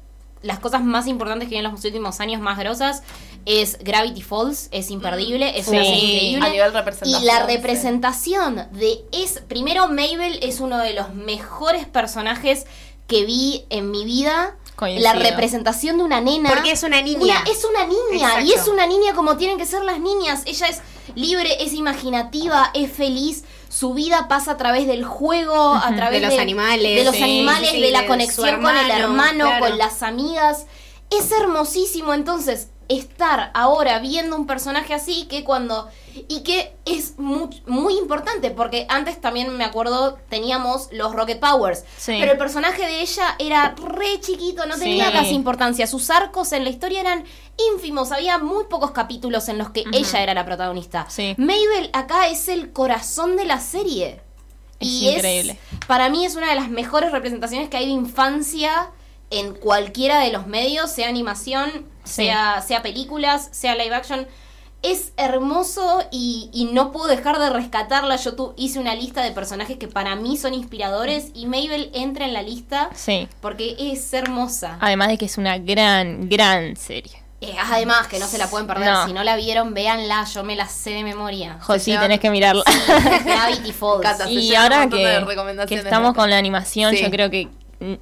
las 0.42 0.58
cosas 0.58 0.82
más 0.82 1.06
importantes 1.06 1.48
que 1.48 1.54
vi 1.54 1.58
en 1.58 1.70
los 1.70 1.84
últimos 1.84 2.18
años 2.18 2.40
más 2.40 2.58
grosas 2.58 3.04
es 3.44 3.78
Gravity 3.78 4.20
Falls, 4.22 4.68
es 4.72 4.90
imperdible, 4.90 5.56
es 5.56 5.68
una 5.68 5.82
Sí, 5.82 5.86
serie 5.86 6.04
increíble. 6.14 6.46
a 6.46 6.50
nivel 6.50 6.72
representación, 6.72 7.22
Y 7.22 7.24
la 7.26 7.46
sí. 7.46 7.56
representación 7.56 8.56
de 8.72 9.04
es, 9.12 9.40
primero 9.46 9.86
Mabel 9.86 10.40
es 10.42 10.58
uno 10.58 10.78
de 10.78 10.92
los 10.92 11.14
mejores 11.14 11.86
personajes 11.86 12.66
que 13.06 13.24
vi 13.24 13.64
en 13.70 13.92
mi 13.92 14.04
vida. 14.04 14.56
Coincido. 14.76 15.02
La 15.02 15.18
representación 15.18 15.98
de 15.98 16.04
una 16.04 16.20
nena. 16.20 16.50
Porque 16.50 16.70
es 16.72 16.82
una 16.82 17.00
niña. 17.02 17.40
Una- 17.42 17.50
es 17.50 17.64
una 17.64 17.86
niña 17.86 18.42
y 18.42 18.52
es 18.52 18.68
una 18.68 18.86
niña 18.86 19.14
como 19.14 19.36
tienen 19.36 19.56
que 19.58 19.64
ser 19.66 19.82
las 19.84 19.98
niñas. 20.00 20.42
Ella 20.44 20.66
es 20.68 20.80
libre, 21.14 21.62
es 21.64 21.72
imaginativa, 21.72 22.70
es 22.74 22.92
feliz. 22.92 23.44
Su 23.68 23.94
vida 23.94 24.28
pasa 24.28 24.52
a 24.52 24.56
través 24.56 24.86
del 24.86 25.04
juego, 25.04 25.72
a 25.74 25.94
través 25.96 26.20
De 26.20 26.28
los 26.28 26.38
animales, 26.38 26.96
de 26.98 27.04
los 27.04 27.16
sí, 27.16 27.22
animales, 27.22 27.70
sí, 27.70 27.80
de 27.80 27.90
la 27.90 28.02
de 28.02 28.06
conexión 28.06 28.62
con 28.62 28.76
el 28.76 28.90
hermano, 28.90 28.98
hermano, 28.98 29.44
claro. 29.46 29.66
con 29.66 29.78
las 29.78 30.02
amigas. 30.02 30.66
Es 31.10 31.30
hermosísimo. 31.32 32.12
Entonces, 32.14 32.68
estar 32.88 33.50
ahora 33.54 33.98
viendo 33.98 34.36
un 34.36 34.46
personaje 34.46 34.94
así 34.94 35.26
que 35.26 35.42
cuando 35.44 35.88
y 36.28 36.42
que 36.44 36.74
es 36.84 37.18
muy, 37.18 37.48
muy 37.66 37.98
importante 37.98 38.50
porque 38.50 38.86
antes 38.88 39.20
también 39.20 39.56
me 39.56 39.64
acuerdo 39.64 40.18
teníamos 40.28 40.88
los 40.92 41.12
Rocket 41.12 41.40
Powers 41.40 41.84
Sí. 41.96 42.16
pero 42.20 42.32
el 42.32 42.38
personaje 42.38 42.86
de 42.86 43.00
ella 43.02 43.34
era 43.38 43.74
re 43.76 44.20
chiquito 44.20 44.66
no 44.66 44.74
Sí. 44.74 44.80
tenía 44.80 45.10
casi 45.12 45.34
importancia 45.34 45.86
sus 45.86 46.08
arcos 46.10 46.52
en 46.52 46.62
la 46.64 46.70
historia 46.70 47.00
eran 47.00 47.24
ínfimos 47.74 48.12
había 48.12 48.38
muy 48.38 48.64
pocos 48.64 48.92
capítulos 48.92 49.48
en 49.48 49.58
los 49.58 49.70
que 49.70 49.84
ella 49.92 50.22
era 50.22 50.32
la 50.34 50.44
protagonista 50.44 51.06
Sí. 51.08 51.34
Mabel 51.38 51.90
acá 51.92 52.28
es 52.28 52.48
el 52.48 52.72
corazón 52.72 53.36
de 53.36 53.46
la 53.46 53.58
serie 53.60 54.20
Es 54.78 54.88
y 54.88 55.08
increíble. 55.08 55.58
para 55.88 56.08
mí 56.08 56.24
es 56.24 56.36
una 56.36 56.48
de 56.50 56.54
las 56.54 56.68
mejores 56.70 57.10
representaciones 57.10 57.68
que 57.68 57.78
hay 57.78 57.86
de 57.86 57.92
infancia 57.92 58.90
en 59.30 59.54
cualquiera 59.54 60.20
de 60.20 60.30
los 60.30 60.46
medios, 60.46 60.88
sea 60.92 61.08
animación, 61.08 61.84
Sí. 62.06 62.24
sea, 62.24 62.62
sea 62.62 62.82
películas, 62.82 63.48
sea 63.52 63.74
live 63.74 63.94
action. 63.94 64.26
Es 64.82 65.12
hermoso 65.16 66.04
y, 66.12 66.50
y 66.52 66.66
no 66.66 66.92
puedo 66.92 67.06
dejar 67.08 67.38
de 67.38 67.50
rescatarla. 67.50 68.16
Yo 68.16 68.34
tu- 68.36 68.54
hice 68.56 68.78
una 68.78 68.94
lista 68.94 69.22
de 69.22 69.32
personajes 69.32 69.78
que 69.78 69.88
para 69.88 70.14
mí 70.16 70.36
son 70.36 70.54
inspiradores 70.54 71.30
y 71.34 71.46
Mabel 71.46 71.90
entra 71.94 72.24
en 72.26 72.32
la 72.34 72.42
lista 72.42 72.90
sí. 72.94 73.26
porque 73.40 73.74
es 73.78 74.12
hermosa. 74.12 74.76
Además 74.80 75.08
de 75.08 75.18
que 75.18 75.24
es 75.24 75.38
una 75.38 75.58
gran, 75.58 76.28
gran 76.28 76.76
serie. 76.76 77.22
Eh, 77.40 77.54
además, 77.58 78.06
que 78.06 78.18
no 78.18 78.26
se 78.26 78.38
la 78.38 78.48
pueden 78.48 78.66
perder. 78.66 78.90
No. 78.92 79.06
Si 79.06 79.12
no 79.12 79.22
la 79.24 79.36
vieron, 79.36 79.74
véanla. 79.74 80.24
Yo 80.24 80.44
me 80.44 80.56
la 80.56 80.68
sé 80.68 80.90
de 80.90 81.02
memoria. 81.04 81.58
José, 81.62 81.90
llevan- 81.92 82.02
tenés 82.04 82.20
que 82.20 82.30
mirarla. 82.30 82.62
Gravity 83.24 83.72
Falls. 83.78 84.00
Cata, 84.02 84.30
y 84.30 84.54
ahora 84.54 84.80
montón 84.80 84.98
de 85.00 85.04
que, 85.04 85.20
recomendaciones 85.20 85.68
que 85.68 85.88
estamos 85.88 86.14
con 86.14 86.30
la 86.30 86.38
animación, 86.38 86.94
Sí. 86.94 87.02
yo 87.02 87.10
creo 87.10 87.28
que 87.30 87.48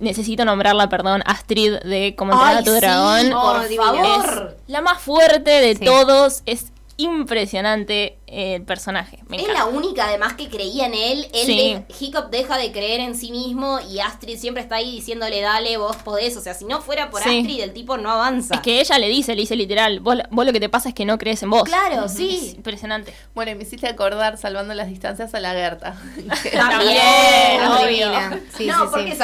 necesito 0.01 0.45
nombrarla, 0.45 0.89
perdón, 0.89 1.23
Astrid 1.27 1.75
de 1.81 2.15
Cómo 2.17 2.33
entrenar 2.33 2.57
a 2.59 2.63
tu 2.63 2.73
sí, 2.73 2.77
dragón. 2.81 3.31
por 3.31 3.69
favor. 3.75 4.55
Es 4.67 4.71
la 4.71 4.81
más 4.81 5.01
fuerte 5.01 5.51
de 5.51 5.77
Sí. 5.77 5.85
todos. 5.85 6.43
Es 6.47 6.67
impresionante 6.97 8.19
el 8.27 8.63
personaje. 8.63 9.19
Me 9.29 9.37
es 9.37 9.49
la 9.49 9.65
única 9.67 10.07
además 10.07 10.35
que 10.35 10.49
creía 10.49 10.87
en 10.87 10.95
él. 10.95 11.27
Él 11.33 11.47
Sí. 11.47 11.57
de- 11.57 11.85
Hiccup 12.01 12.31
deja 12.31 12.57
de 12.59 12.73
creer 12.73 13.01
en 13.01 13.15
sí 13.17 13.31
mismo 13.31 13.79
y 13.91 14.01
Astrid 14.01 14.39
siempre 14.39 14.63
está 14.63 14.77
ahí 14.77 14.91
diciéndole, 14.93 15.41
dale, 15.41 15.77
vos 15.77 15.97
podés. 15.97 16.37
O 16.37 16.41
sea, 16.41 16.55
si 16.55 16.65
no 16.65 16.81
fuera 16.81 17.11
por 17.11 17.23
Sí. 17.23 17.41
Astrid, 17.41 17.61
el 17.61 17.73
tipo 17.73 17.97
no 17.97 18.11
avanza. 18.11 18.55
Es 18.57 18.61
que 18.61 18.81
ella 18.81 18.99
le 18.99 19.09
dice, 19.09 19.35
le 19.35 19.43
dice 19.43 19.57
literal, 19.57 20.01
vos, 20.01 20.17
vos 20.31 20.47
lo 20.47 20.53
que 20.53 20.61
te 20.61 20.69
pasa 20.69 20.89
es 20.89 20.95
que 20.95 21.05
no 21.05 21.19
crees 21.19 21.43
en 21.43 21.51
vos. 21.51 21.65
Claro, 21.65 22.07
Es 22.07 22.13
sí. 22.15 22.53
impresionante. 22.57 23.13
Bueno, 23.35 23.53
y 23.53 23.55
me 23.55 23.63
hiciste 23.65 23.87
acordar, 23.89 24.39
salvando 24.39 24.75
las 24.75 24.89
distancias, 24.89 25.35
a 25.35 25.41
la 25.41 25.53
Gerta. 25.53 25.97
También, 26.53 27.63
obvio. 27.67 28.41
Sí, 28.57 28.67
no, 28.67 28.85
sí, 28.85 28.89
porque 28.93 29.13
sí. 29.13 29.19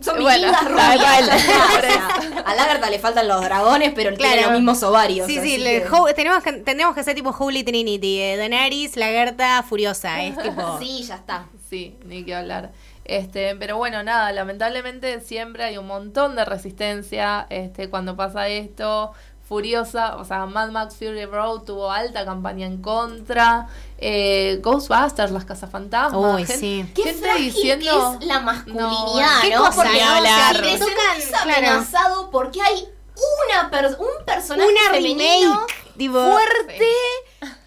Son, 0.00 0.20
Bueno, 0.22 0.48
vikingas 0.48 0.60
tal 0.60 0.72
rubias. 0.72 2.42
a 2.46 2.54
Lagertha 2.54 2.90
le 2.90 2.98
faltan 2.98 3.28
los 3.28 3.40
dragones, 3.42 3.92
pero 3.94 4.14
tiene 4.16 4.32
Claro. 4.34 4.50
los 4.52 4.60
mismos 4.60 4.82
ovarios. 4.82 5.26
Sí, 5.26 5.38
sí, 5.40 5.58
le- 5.58 5.82
que- 5.82 5.88
Ho- 5.90 6.06
tenemos 6.14 6.42
que, 6.42 6.52
tendríamos 6.52 6.94
que 6.94 7.04
ser 7.04 7.14
tipo 7.14 7.30
Holy 7.38 7.62
Trinity. 7.64 8.20
Eh, 8.20 8.36
Daenerys, 8.36 8.96
Lagerta, 8.96 9.62
Furiosa. 9.62 10.22
Es 10.22 10.36
tipo... 10.38 10.78
Sí, 10.80 11.02
ya 11.02 11.16
está. 11.16 11.46
Sí, 11.68 11.96
ni 12.04 12.24
que 12.24 12.34
hablar. 12.34 12.72
Este, 13.04 13.56
pero 13.56 13.76
bueno, 13.76 14.02
nada, 14.02 14.30
lamentablemente 14.32 15.20
siempre 15.20 15.64
hay 15.64 15.78
un 15.78 15.86
montón 15.86 16.36
de 16.36 16.44
resistencia 16.44 17.46
este, 17.50 17.88
cuando 17.90 18.16
pasa 18.16 18.46
esto. 18.48 19.12
Furiosa, 19.50 20.14
o 20.16 20.24
sea, 20.24 20.46
Mad 20.46 20.70
Max 20.70 20.94
Fury 20.94 21.24
Road 21.26 21.62
tuvo 21.62 21.90
alta 21.90 22.24
campaña 22.24 22.66
en 22.66 22.80
contra. 22.80 23.66
Eh, 23.98 24.60
Ghostbusters, 24.62 25.32
las 25.32 25.44
cazafantasmas. 25.44 26.34
Uy, 26.36 26.46
gen- 26.46 26.60
sí. 26.60 26.92
Qué 26.94 27.02
gente 27.02 27.20
frágil 27.20 27.52
diciendo. 27.52 28.16
que 28.20 28.24
es 28.24 28.28
la 28.28 28.38
masculinidad, 28.40 29.40
¿Qué 29.42 29.50
¿no? 29.50 29.64
cosa, 29.64 29.74
Porque 29.82 29.90
no? 29.90 30.18
o 30.18 30.22
sea, 30.22 30.48
Hablar. 30.50 30.56
si 30.56 30.62
te 30.62 30.78
Tocan, 30.78 30.96
sentís 31.16 31.28
claro. 31.42 31.50
amenazado 31.58 32.30
porque 32.30 32.62
hay 32.62 32.88
una 33.50 33.70
per- 33.70 33.96
un 33.98 34.24
personaje 34.24 34.70
Una 34.70 34.90
femenino 34.92 35.66
remake, 35.96 36.10
fuerte 36.12 36.88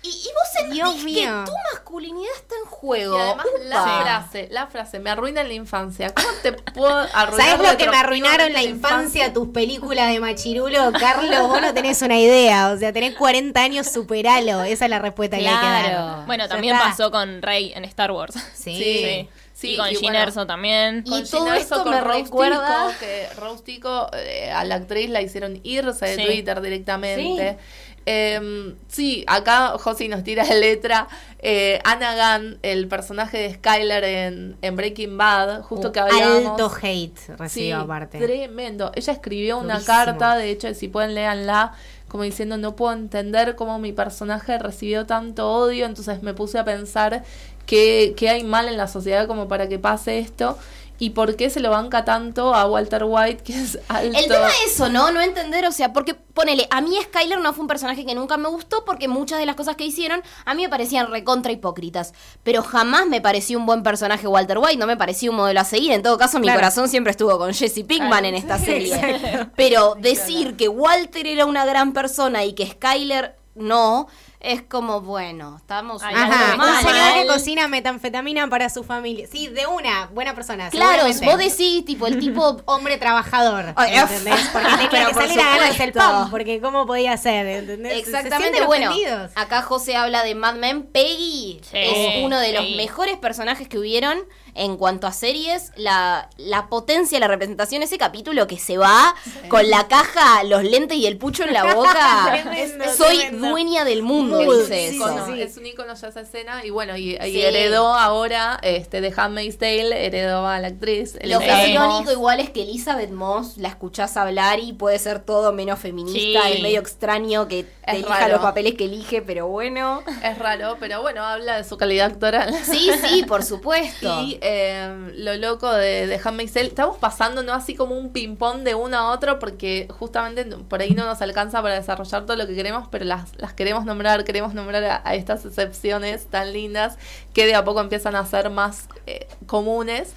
y, 0.04 0.08
y 0.08 0.28
vos 0.28 0.50
sentís 0.54 0.74
Dios 0.76 0.96
que 0.96 1.46
tu 1.46 1.52
masculinidad 1.74 2.32
está 2.38 2.53
juego. 2.84 3.18
Y 3.18 3.22
además 3.22 3.46
la 3.64 3.84
frase, 4.02 4.48
la 4.52 4.68
frase, 4.68 5.00
me 5.00 5.10
arruinan 5.10 5.48
la 5.48 5.54
infancia. 5.54 6.14
¿Cómo 6.14 6.28
te 6.42 6.52
puedo 6.52 6.94
arruinar 7.14 7.48
¿Sabes 7.58 7.72
lo 7.72 7.78
que 7.78 7.90
me 7.90 7.96
arruinaron 7.98 8.52
la 8.54 8.62
infancia? 8.62 9.32
Tus 9.32 9.48
películas 9.50 10.12
de 10.12 10.20
machirulo, 10.20 10.92
Carlos. 11.00 11.48
Vos 11.48 11.62
no 11.62 11.74
tenés 11.74 12.02
una 12.02 12.20
idea. 12.20 12.70
O 12.72 12.78
sea, 12.78 12.92
tenés 12.92 13.16
40 13.16 13.60
años, 13.62 13.88
superalo. 13.90 14.64
Esa 14.64 14.86
es 14.86 14.90
la 14.90 15.00
respuesta 15.00 15.38
que 15.38 15.48
hay 15.48 15.56
que 15.56 15.66
dar. 15.92 16.26
Bueno, 16.26 16.48
también 16.50 16.78
pasó 16.78 17.10
con 17.10 17.42
Rey 17.42 17.72
en 17.76 17.86
Star 17.86 18.12
Wars. 18.12 18.36
Sí. 18.54 18.76
Sí. 18.76 18.84
Sí, 18.84 19.30
Sí, 19.56 19.74
y 19.76 19.78
con 19.78 19.86
Jyn 19.88 20.12
bueno, 20.14 20.48
también. 20.48 21.04
Y 21.06 21.10
Con 21.10 21.28
todo 21.30 21.54
esto 21.54 21.84
con 21.84 21.92
me 21.94 22.02
Rose 22.02 22.24
recuerda- 22.24 22.88
Tico, 22.88 23.00
que 23.00 23.28
Rose 23.38 23.64
Tico, 23.64 24.10
eh, 24.14 24.52
a 24.52 24.66
la 24.66 24.76
actriz 24.76 25.10
la 25.10 25.22
hicieron 25.22 25.62
irse 25.64 26.06
de 26.06 26.16
Sí. 26.18 26.26
Twitter 26.26 26.60
directamente. 26.60 27.58
Eh, 28.06 28.76
sí, 28.88 29.24
acá 29.28 29.78
Josi 29.78 30.08
nos 30.08 30.24
tira 30.24 30.44
de 30.46 30.60
letra. 30.60 31.08
Eh, 31.40 31.80
Anna 31.84 32.38
Gunn, 32.38 32.58
el 32.62 32.88
personaje 32.88 33.38
de 33.38 33.54
Skyler 33.56 34.04
en, 34.04 34.56
en 34.62 34.76
Breaking 34.76 35.18
Bad, 35.18 35.62
justo 35.64 35.92
que 35.92 36.00
hablábamos. 36.00 36.52
Alto 36.52 36.72
hate 36.82 37.18
Sí, 37.18 37.32
recibió 37.38 37.80
aparte. 37.80 38.20
tremendo. 38.20 38.92
Ella 38.96 39.14
escribió 39.14 39.58
una 39.58 39.84
carta, 39.84 40.36
de 40.36 40.50
hecho, 40.50 40.74
si 40.74 40.88
pueden 40.88 41.16
leanla, 41.16 41.74
como 42.08 42.24
diciendo, 42.24 42.58
no 42.58 42.76
puedo 42.76 42.94
entender 42.94 43.56
cómo 43.56 43.80
mi 43.80 43.92
personaje 43.92 44.58
recibió 44.60 45.06
tanto 45.06 45.52
odio, 45.52 45.86
entonces 45.86 46.22
me 46.24 46.34
puse 46.34 46.60
a 46.60 46.64
pensar 46.66 47.24
qué, 47.66 48.14
qué 48.16 48.30
hay 48.30 48.44
mal 48.44 48.68
en 48.68 48.78
la 48.78 48.88
sociedad 48.88 49.28
como 49.28 49.48
para 49.48 49.68
que 49.68 49.80
pase 49.80 50.20
esto 50.20 50.58
y 51.00 51.10
por 51.10 51.36
qué 51.36 51.50
se 51.50 51.60
lo 51.60 51.70
banca 51.72 52.06
tanto 52.06 52.54
a 52.56 52.66
Walter 52.68 53.04
White, 53.06 53.44
que 53.44 53.54
es 53.62 53.80
alto. 53.90 54.18
El 54.18 54.28
tema 54.28 54.48
es 54.48 54.74
eso, 54.74 54.90
¿no? 54.90 55.12
No 55.12 55.20
entender, 55.22 55.66
o 55.66 55.72
sea, 55.72 55.92
porque 55.92 56.14
ponele, 56.14 56.68
a 56.72 56.82
mí 56.82 56.96
Skyler 57.04 57.40
no 57.40 57.52
fue 57.54 57.64
un 57.64 57.68
personaje 57.68 58.06
que 58.06 58.16
nunca 58.16 58.38
me 58.38 58.48
gustó 58.48 58.86
porque 58.86 59.08
muchas 59.08 59.40
de 59.40 59.46
las 59.46 59.56
cosas 59.56 59.76
que 59.76 59.84
hicieron 59.86 60.22
a 60.46 60.54
mí 60.54 60.64
me 60.64 60.70
parecían 60.70 61.10
recontra 61.12 61.52
hipócritas, 61.52 62.14
pero 62.44 62.64
jamás 62.64 63.06
me 63.08 63.22
pareció 63.22 63.58
un 63.58 63.66
buen 63.66 63.84
personaje 63.84 64.28
Walter 64.28 64.58
White, 64.60 64.78
no 64.78 64.88
me 64.88 64.96
pareció 64.98 65.32
un 65.32 65.38
modelo 65.38 65.60
a 65.60 65.66
seguir, 65.66 65.92
en 65.92 66.04
todo 66.04 66.18
caso 66.18 66.40
mi 66.40 66.44
Claro. 66.46 66.60
corazón 66.60 66.88
siempre 66.88 67.12
estuvo 67.12 67.38
con 67.38 67.54
Jesse 67.54 67.84
Pinkman 67.86 68.10
Claro. 68.10 68.28
en 68.28 68.36
esta 68.36 68.58
serie. 68.60 69.50
Pero 69.56 69.96
decir 70.00 70.56
que 70.56 70.68
Walter 70.70 71.28
era 71.28 71.46
una 71.46 71.66
gran 71.66 71.94
persona 71.94 72.46
y 72.46 72.54
que 72.54 72.68
Skyler 72.68 73.36
no, 73.56 74.08
es 74.44 74.62
como, 74.62 75.00
bueno, 75.00 75.56
estamos 75.56 76.04
Ay, 76.04 76.14
Ajá, 76.16 76.56
un 76.56 76.88
señor 76.88 77.14
que 77.14 77.28
cocina 77.28 77.68
metanfetamina 77.70 78.50
para 78.50 78.70
su 78.70 78.84
familia. 78.84 79.26
Sí, 79.32 79.48
de 79.48 79.66
una, 79.68 80.08
buena 80.08 80.36
persona. 80.36 80.70
Claro, 80.70 81.06
vos 81.06 81.38
decís, 81.38 81.86
tipo, 81.86 82.08
el 82.08 82.20
tipo 82.20 82.62
Hombre 82.66 82.98
trabajador, 82.98 83.74
¿entendés? 83.88 84.50
Porque 84.54 84.68
tenía 84.68 84.90
pero 84.92 85.08
que 85.08 85.14
por 85.14 85.24
salir 85.24 85.40
a 85.40 85.50
ganarse 85.58 85.84
el 85.86 85.94
pan, 85.94 86.30
porque 86.30 86.60
cómo 86.60 86.86
podía 86.86 87.16
ser, 87.16 87.46
¿entendés? 87.48 87.94
Se 87.94 88.00
Exactamente, 88.00 88.38
sienten 88.44 88.66
bueno, 88.68 88.90
ofendidos. 88.92 89.32
acá 89.36 89.62
José 89.62 89.96
habla 89.96 90.24
de 90.24 90.36
Mad 90.36 90.56
Men. 90.56 90.84
Peggy 90.84 91.62
Sí, 91.64 91.78
es 91.78 92.24
uno 92.24 92.38
de 92.40 92.52
los 92.52 92.70
mejores 92.76 93.18
personajes 93.18 93.68
que 93.70 93.80
hubieron 93.80 94.20
en 94.56 94.78
cuanto 94.78 95.08
a 95.08 95.12
series. 95.12 95.72
La, 95.76 96.30
la 96.38 96.68
potencia, 96.68 97.20
la 97.20 97.28
representación, 97.28 97.82
ese 97.84 97.98
capítulo 97.98 98.46
que 98.48 98.58
se 98.60 98.78
va 98.78 99.16
con 99.50 99.70
la 99.70 99.88
caja, 99.88 100.44
los 100.44 100.64
lentes 100.64 100.98
y 100.98 101.06
el 101.08 101.18
pucho 101.18 101.44
en 101.44 101.54
la 101.54 101.74
boca. 101.74 102.26
Tremendo, 102.44 102.86
Soy 102.96 103.18
tremendo. 103.20 103.50
dueña 103.50 103.86
del 103.86 104.04
mundo, 104.04 104.33
Icono, 104.42 105.26
sí. 105.28 105.42
Es 105.42 105.58
un 105.58 105.66
icono 105.66 105.94
ya 105.94 106.08
esa 106.08 106.22
escena 106.22 106.66
y 106.66 106.70
bueno, 106.70 106.96
y, 106.98 107.16
y 107.16 107.18
Sí. 107.34 107.42
heredó 107.42 107.94
ahora 107.94 108.60
este 108.62 109.02
de 109.02 109.14
Handmaid's 109.16 109.58
Tale, 109.58 110.06
heredó 110.06 110.48
a 110.48 110.60
la 110.60 110.68
actriz. 110.70 111.18
Lo 111.24 111.40
que 111.40 111.50
es 111.64 111.70
irónico 111.70 112.12
igual 112.12 112.40
es 112.40 112.50
que 112.50 112.64
Elizabeth 112.64 113.12
Moss 113.12 113.58
la 113.58 113.70
escuchás 113.70 114.18
hablar 114.18 114.60
y 114.60 114.74
puede 114.74 115.00
ser 115.00 115.20
todo 115.20 115.52
menos 115.54 115.80
feminista, 115.80 116.42
Sí. 116.48 116.54
es 116.54 116.62
medio 116.62 116.80
extraño 116.80 117.48
que 117.48 117.64
te 117.64 117.92
Es 117.92 117.96
elija 117.98 118.20
raro. 118.20 118.34
los 118.34 118.42
papeles 118.42 118.76
que 118.76 118.86
elige, 118.86 119.22
pero 119.22 119.48
bueno. 119.48 120.04
Es 120.24 120.38
raro, 120.38 120.78
pero 120.80 121.02
bueno, 121.02 121.24
habla 121.24 121.58
de 121.58 121.64
su 121.64 121.78
calidad 121.78 122.08
actoral. 122.12 122.54
Sí, 122.64 122.90
sí, 123.08 123.24
por 123.24 123.44
supuesto. 123.44 124.22
Y 124.24 124.38
eh, 124.42 125.12
lo 125.16 125.36
loco 125.36 125.72
de, 125.72 126.08
de 126.08 126.20
Handmaid's 126.24 126.54
Tale, 126.54 126.68
estamos 126.68 126.98
pasando, 126.98 127.44
¿no? 127.44 127.54
Así 127.54 127.76
como 127.76 127.96
un 127.98 128.12
ping-pong 128.14 128.62
de 128.64 128.76
uno 128.76 128.98
a 128.98 129.12
otro, 129.12 129.40
porque 129.40 129.88
justamente 129.90 130.46
por 130.46 130.82
ahí 130.82 130.92
no 130.92 131.06
nos 131.06 131.22
alcanza 131.22 131.62
para 131.62 131.76
desarrollar 131.76 132.26
todo 132.26 132.38
lo 132.38 132.48
que 132.48 132.56
queremos, 132.56 132.88
pero 132.90 133.06
las, 133.06 133.36
las 133.38 133.54
queremos 133.54 133.86
nombrar, 133.86 134.23
queremos 134.24 134.54
nombrar 134.54 134.84
a, 134.84 135.02
a 135.04 135.16
estas 135.16 135.46
excepciones 135.46 136.26
tan 136.26 136.54
lindas 136.54 136.98
que 137.34 137.46
de 137.46 137.56
a 137.56 137.64
poco 137.64 137.82
empiezan 137.82 138.16
a 138.16 138.26
ser 138.26 138.50
más 138.50 138.88
eh, 139.06 139.28
comunes. 139.46 140.14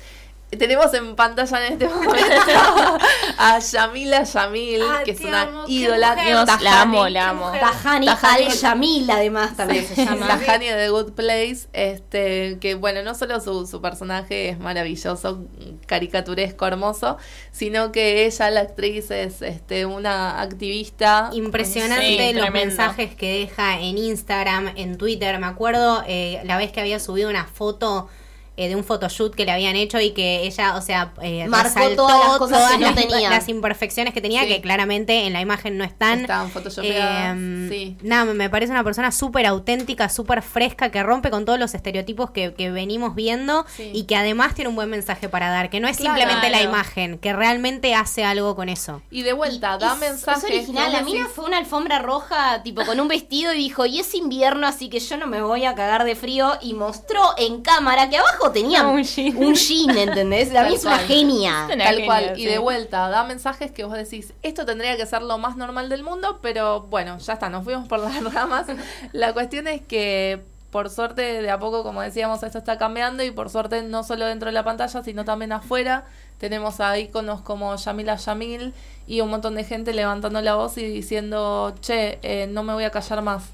Tenemos 0.48 0.94
en 0.94 1.16
pantalla 1.16 1.66
en 1.66 1.72
este 1.72 1.88
momento 1.94 2.98
a 3.36 3.58
Yamila 3.58 4.22
Yamil, 4.22 4.80
Ah, 4.82 5.02
que 5.04 5.10
es 5.10 5.20
una 5.20 5.42
amo, 5.42 5.64
ídola. 5.66 6.14
Dios, 6.14 6.46
Tajani. 6.46 6.64
la 6.64 6.80
amo, 6.82 7.08
la 7.08 7.28
amo. 7.30 7.50
Tahani. 7.52 8.06
Al 8.08 8.48
Yamil, 8.52 9.10
además, 9.10 9.56
también 9.56 9.84
se 9.84 10.04
llama. 10.04 10.28
Tahani 10.28 10.66
de 10.66 10.74
The 10.76 10.88
Good 10.90 11.12
Place, 11.14 11.66
este, 11.72 12.58
que 12.60 12.74
bueno, 12.76 13.02
no 13.02 13.14
solo 13.16 13.40
su, 13.40 13.66
su 13.66 13.82
personaje 13.82 14.50
es 14.50 14.58
maravilloso, 14.60 15.44
caricaturesco, 15.86 16.64
hermoso, 16.66 17.16
sino 17.50 17.90
que 17.90 18.24
ella, 18.26 18.48
la 18.50 18.60
actriz, 18.60 19.10
es 19.10 19.42
este, 19.42 19.84
una 19.84 20.40
activista. 20.40 21.28
Impresionante 21.32 22.06
Sí, 22.06 22.16
los 22.18 22.44
tremendo. 22.44 22.52
mensajes 22.52 23.14
que 23.16 23.40
deja 23.40 23.80
en 23.80 23.98
Instagram, 23.98 24.72
en 24.76 24.96
Twitter. 24.96 25.38
Me 25.40 25.46
acuerdo 25.46 26.04
eh, 26.06 26.40
la 26.44 26.56
vez 26.56 26.70
que 26.70 26.80
había 26.80 27.00
subido 27.00 27.28
una 27.28 27.46
foto 27.46 28.08
eh, 28.56 28.68
de 28.68 28.76
un 28.76 28.84
photoshoot 28.84 29.34
que 29.34 29.44
le 29.44 29.52
habían 29.52 29.76
hecho 29.76 30.00
y 30.00 30.10
que 30.12 30.42
ella, 30.46 30.76
o 30.76 30.80
sea, 30.80 31.12
eh, 31.22 31.46
Marcó 31.48 31.88
todas 31.94 32.18
las 32.28 32.38
cosas 32.38 32.72
que 32.72 32.78
no 32.78 32.86
las, 32.86 32.94
tenía. 32.96 33.30
las 33.30 33.48
imperfecciones 33.48 34.14
que 34.14 34.20
tenía, 34.20 34.42
Sí. 34.42 34.48
que 34.48 34.60
claramente 34.60 35.26
en 35.26 35.32
la 35.32 35.40
imagen 35.40 35.76
no 35.78 35.84
están. 35.84 36.20
Están 36.22 36.50
photoshopeadas, 36.50 37.36
Eh, 37.38 37.66
sí. 37.70 37.96
Nada, 38.02 38.24
me 38.32 38.48
parece 38.50 38.72
una 38.72 38.84
persona 38.84 39.12
súper 39.12 39.46
auténtica, 39.46 40.08
súper 40.08 40.42
fresca, 40.42 40.90
que 40.90 41.02
rompe 41.02 41.30
con 41.30 41.44
todos 41.44 41.58
los 41.58 41.74
estereotipos 41.74 42.30
que, 42.30 42.54
que 42.54 42.70
venimos 42.70 43.14
viendo 43.14 43.64
Sí. 43.76 43.90
y 43.94 44.04
que 44.04 44.16
además 44.16 44.54
tiene 44.54 44.68
un 44.70 44.76
buen 44.76 44.90
mensaje 44.90 45.28
para 45.28 45.50
dar, 45.50 45.70
que 45.70 45.80
no 45.80 45.88
es 45.88 45.96
Claro. 45.98 46.16
simplemente 46.16 46.50
la 46.50 46.62
imagen, 46.62 47.18
que 47.18 47.32
realmente 47.32 47.94
hace 47.94 48.24
algo 48.24 48.56
con 48.56 48.68
eso. 48.68 49.02
Y 49.10 49.22
de 49.22 49.32
vuelta, 49.32 49.78
da 49.78 49.94
Es- 49.94 49.98
mensajes. 50.00 50.44
Es 50.44 50.50
original. 50.50 50.92
La 50.92 51.02
mina 51.02 51.26
fue 51.28 51.44
una 51.44 51.58
alfombra 51.58 51.98
roja, 51.98 52.62
tipo 52.62 52.84
con 52.84 52.98
un 53.00 53.08
vestido, 53.08 53.52
y 53.52 53.58
dijo: 53.58 53.86
Y 53.86 54.00
es 54.00 54.14
invierno, 54.14 54.66
así 54.66 54.88
que 54.88 55.00
yo 55.00 55.16
no 55.16 55.26
me 55.26 55.42
voy 55.42 55.64
a 55.64 55.74
cagar 55.74 56.04
de 56.04 56.14
frío. 56.14 56.52
Y 56.62 56.74
mostró 56.74 57.20
en 57.36 57.62
cámara 57.62 58.08
que 58.08 58.16
abajo 58.18 58.45
tenía 58.52 58.86
Un 58.86 59.04
un 59.34 59.54
jean. 59.54 59.54
jean, 59.54 59.96
¿entendés? 59.98 60.52
La 60.52 60.64
mina 60.64 60.76
es 60.76 60.84
una 60.84 60.98
cual. 60.98 61.06
genia. 61.06 61.72
Una 61.72 61.84
Tal 61.84 62.00
genia, 62.00 62.06
cual, 62.06 62.32
y 62.36 62.46
de 62.46 62.58
vuelta, 62.58 63.08
da 63.08 63.24
mensajes 63.24 63.70
que 63.72 63.84
vos 63.84 63.94
decís, 63.94 64.32
esto 64.42 64.64
tendría 64.66 64.96
que 64.96 65.06
ser 65.06 65.22
lo 65.22 65.38
más 65.38 65.56
normal 65.56 65.88
del 65.88 66.02
mundo, 66.02 66.38
pero 66.42 66.82
bueno, 66.82 67.18
ya 67.18 67.34
está, 67.34 67.48
nos 67.48 67.64
fuimos 67.64 67.88
por 67.88 67.98
las 68.00 68.22
ramas. 68.34 68.66
La 69.12 69.32
cuestión 69.32 69.66
es 69.68 69.82
que, 69.82 70.42
por 70.70 70.90
suerte, 70.90 71.42
de 71.42 71.50
a 71.50 71.58
poco, 71.58 71.82
como 71.82 72.02
decíamos, 72.02 72.42
esto 72.42 72.58
está 72.58 72.78
cambiando 72.78 73.22
y 73.22 73.30
por 73.30 73.50
suerte 73.50 73.82
no 73.82 74.02
solo 74.04 74.26
dentro 74.26 74.46
de 74.48 74.52
la 74.52 74.64
pantalla, 74.64 75.02
sino 75.02 75.24
también 75.24 75.52
afuera. 75.52 76.04
Tenemos 76.38 76.80
a 76.80 76.98
íconos 76.98 77.40
como 77.40 77.74
Yamila 77.76 78.16
Yamil 78.16 78.74
y 79.06 79.22
un 79.22 79.30
montón 79.30 79.54
de 79.54 79.64
gente 79.64 79.94
levantando 79.94 80.40
la 80.42 80.54
voz 80.56 80.76
y 80.76 80.84
diciendo, 80.86 81.74
che, 81.80 82.18
eh, 82.22 82.46
no 82.46 82.62
me 82.62 82.74
voy 82.74 82.84
a 82.84 82.90
callar 82.90 83.22
más. 83.22 83.44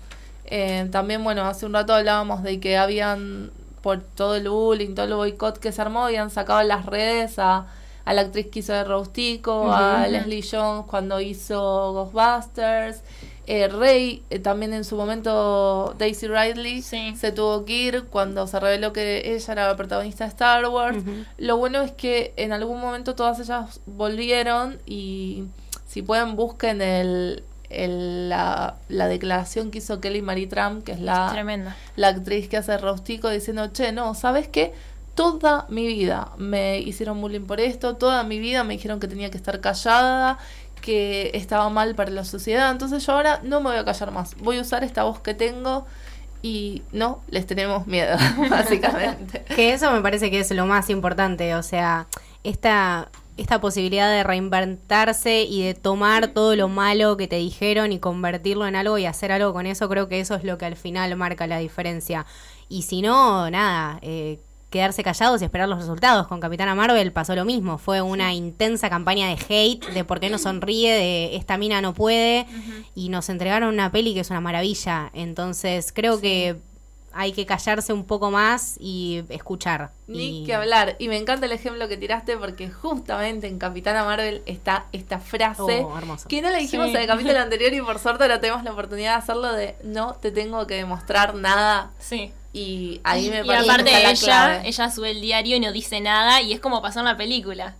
Eh, 0.46 0.88
también, 0.90 1.22
bueno, 1.22 1.44
hace 1.46 1.64
un 1.66 1.72
rato 1.74 1.94
hablábamos 1.94 2.42
de 2.42 2.58
que 2.58 2.76
habían, 2.76 3.52
por 3.82 4.00
todo 4.00 4.36
el 4.36 4.48
bullying, 4.48 4.94
todo 4.94 5.06
el 5.06 5.14
boicot 5.14 5.58
que 5.58 5.72
se 5.72 5.82
armó, 5.82 6.04
habían 6.04 6.30
sacado 6.30 6.60
en 6.60 6.68
las 6.68 6.86
redes 6.86 7.38
a, 7.38 7.66
a 8.04 8.14
la 8.14 8.22
actriz 8.22 8.46
que 8.48 8.60
hizo 8.60 8.72
de 8.72 8.84
Rostico, 8.84 9.72
a 9.72 10.06
Leslie 10.08 10.44
Jones 10.48 10.84
cuando 10.88 11.20
hizo 11.20 11.92
Ghostbusters. 11.92 13.02
Eh, 13.48 13.66
Rey, 13.66 14.22
eh, 14.30 14.38
también 14.38 14.72
en 14.72 14.84
su 14.84 14.94
momento 14.96 15.96
Daisy 15.98 16.28
Ridley 16.28 16.80
Sí. 16.80 17.16
se 17.16 17.32
tuvo 17.32 17.64
que 17.64 17.72
ir 17.72 18.04
cuando 18.04 18.46
se 18.46 18.60
reveló 18.60 18.92
que 18.92 19.34
ella 19.34 19.52
era 19.52 19.66
la 19.66 19.76
protagonista 19.76 20.22
de 20.24 20.28
Star 20.30 20.64
Wars. 20.68 20.98
Lo 21.38 21.56
bueno 21.56 21.80
es 21.80 21.90
que 21.90 22.32
en 22.36 22.52
algún 22.52 22.80
momento 22.80 23.16
todas 23.16 23.40
ellas 23.40 23.80
volvieron 23.86 24.78
y 24.86 25.44
si 25.88 26.02
pueden 26.02 26.36
busquen 26.36 26.80
el, 26.82 27.42
el- 27.74 28.28
la, 28.28 28.76
la 28.88 29.06
declaración 29.08 29.70
que 29.70 29.78
hizo 29.78 30.00
Kelly 30.00 30.22
Marie 30.22 30.46
Trump, 30.46 30.84
que 30.84 30.92
es 30.92 31.00
la, 31.00 31.30
Tremenda. 31.32 31.76
la 31.96 32.08
actriz 32.08 32.48
que 32.48 32.56
hace 32.56 32.76
Rostico, 32.78 33.28
diciendo, 33.30 33.68
che, 33.72 33.92
no, 33.92 34.14
¿sabes 34.14 34.48
qué? 34.48 34.72
Toda 35.14 35.66
mi 35.68 35.86
vida 35.86 36.30
me 36.38 36.78
hicieron 36.78 37.20
bullying 37.20 37.46
por 37.46 37.60
esto, 37.60 37.96
toda 37.96 38.24
mi 38.24 38.38
vida 38.38 38.64
me 38.64 38.74
dijeron 38.74 38.98
que 39.00 39.08
tenía 39.08 39.30
que 39.30 39.36
estar 39.36 39.60
callada, 39.60 40.38
que 40.80 41.30
estaba 41.34 41.68
mal 41.68 41.94
para 41.94 42.10
la 42.10 42.24
sociedad, 42.24 42.70
entonces 42.70 43.04
yo 43.06 43.12
ahora 43.12 43.40
no 43.44 43.60
me 43.60 43.70
voy 43.70 43.78
a 43.78 43.84
callar 43.84 44.10
más, 44.10 44.34
voy 44.38 44.58
a 44.58 44.62
usar 44.62 44.82
esta 44.84 45.04
voz 45.04 45.20
que 45.20 45.34
tengo 45.34 45.86
y 46.40 46.82
no, 46.92 47.20
les 47.28 47.46
tenemos 47.46 47.86
miedo, 47.86 48.16
básicamente. 48.50 49.44
Que 49.54 49.72
eso 49.74 49.92
me 49.92 50.00
parece 50.00 50.30
que 50.30 50.40
es 50.40 50.50
lo 50.50 50.66
más 50.66 50.90
importante, 50.90 51.54
o 51.54 51.62
sea, 51.62 52.06
esta, 52.42 53.08
esta 53.42 53.60
posibilidad 53.60 54.10
de 54.10 54.22
reinventarse 54.22 55.42
y 55.42 55.62
de 55.62 55.74
tomar 55.74 56.28
todo 56.28 56.56
lo 56.56 56.68
malo 56.68 57.16
que 57.16 57.28
te 57.28 57.36
dijeron 57.36 57.92
y 57.92 57.98
convertirlo 57.98 58.66
en 58.66 58.76
algo 58.76 58.96
y 58.98 59.06
hacer 59.06 59.32
algo 59.32 59.52
con 59.52 59.66
eso, 59.66 59.88
creo 59.88 60.08
que 60.08 60.20
eso 60.20 60.34
es 60.34 60.44
lo 60.44 60.56
que 60.58 60.64
al 60.64 60.76
final 60.76 61.14
marca 61.16 61.46
la 61.46 61.58
diferencia. 61.58 62.24
Y 62.68 62.82
si 62.82 63.02
no, 63.02 63.50
nada, 63.50 63.98
eh, 64.00 64.38
quedarse 64.70 65.04
callados 65.04 65.42
y 65.42 65.44
esperar 65.44 65.68
los 65.68 65.78
resultados. 65.78 66.26
Con 66.26 66.40
Capitana 66.40 66.74
Marvel 66.74 67.12
pasó 67.12 67.36
lo 67.36 67.44
mismo, 67.44 67.78
fue 67.78 68.00
una 68.00 68.32
intensa 68.32 68.88
campaña 68.88 69.28
de 69.28 69.36
hate, 69.48 69.84
de 69.92 70.04
por 70.04 70.18
qué 70.18 70.30
no 70.30 70.38
sonríe, 70.38 70.92
de 70.92 71.36
esta 71.36 71.58
mina 71.58 71.80
no 71.82 71.94
puede, 71.94 72.46
y 72.94 73.10
nos 73.10 73.28
entregaron 73.28 73.74
una 73.74 73.92
peli 73.92 74.14
que 74.14 74.20
es 74.20 74.30
una 74.30 74.40
maravilla. 74.40 75.10
Entonces 75.12 75.92
creo 75.92 76.20
que 76.20 76.56
hay 77.14 77.32
que 77.32 77.46
callarse 77.46 77.92
un 77.92 78.04
poco 78.04 78.30
más 78.30 78.76
y 78.80 79.22
escuchar. 79.28 79.90
Ni 80.06 80.42
Y- 80.42 80.46
que 80.46 80.54
hablar. 80.54 80.96
Y 80.98 81.08
me 81.08 81.16
encanta 81.16 81.46
el 81.46 81.52
ejemplo 81.52 81.88
que 81.88 81.96
tiraste 81.96 82.36
porque 82.36 82.70
justamente 82.70 83.46
en 83.46 83.58
Capitana 83.58 84.04
Marvel 84.04 84.42
está 84.46 84.86
esta 84.92 85.18
frase 85.18 85.62
Oh, 85.84 85.94
que 86.28 86.42
no 86.42 86.50
la 86.50 86.58
dijimos 86.58 86.86
Sí. 86.90 86.94
en 86.96 87.00
el 87.02 87.06
capítulo 87.06 87.38
anterior 87.40 87.72
y 87.72 87.80
por 87.80 87.98
suerte 87.98 88.24
ahora 88.24 88.40
tenemos 88.40 88.64
la 88.64 88.72
oportunidad 88.72 89.12
de 89.12 89.18
hacerlo 89.18 89.52
de 89.52 89.76
no 89.84 90.14
te 90.14 90.30
tengo 90.30 90.66
que 90.66 90.74
demostrar 90.74 91.34
nada. 91.34 91.90
Sí. 91.98 92.32
Y 92.52 93.00
ahí 93.04 93.30
me 93.30 93.40
y 93.40 93.44
parece 93.46 93.64
aparte 93.70 93.90
que 93.90 93.96
está 93.96 94.02
la 94.02 94.10
ella, 94.12 94.24
clave. 94.56 94.68
ella 94.68 94.90
sube 94.90 95.10
el 95.10 95.20
diario 95.22 95.56
y 95.56 95.60
no 95.60 95.72
dice 95.72 96.00
nada 96.00 96.42
y 96.42 96.52
es 96.52 96.60
como 96.60 96.82
pasó 96.82 96.98
en 96.98 97.06
la 97.06 97.16
película. 97.16 97.76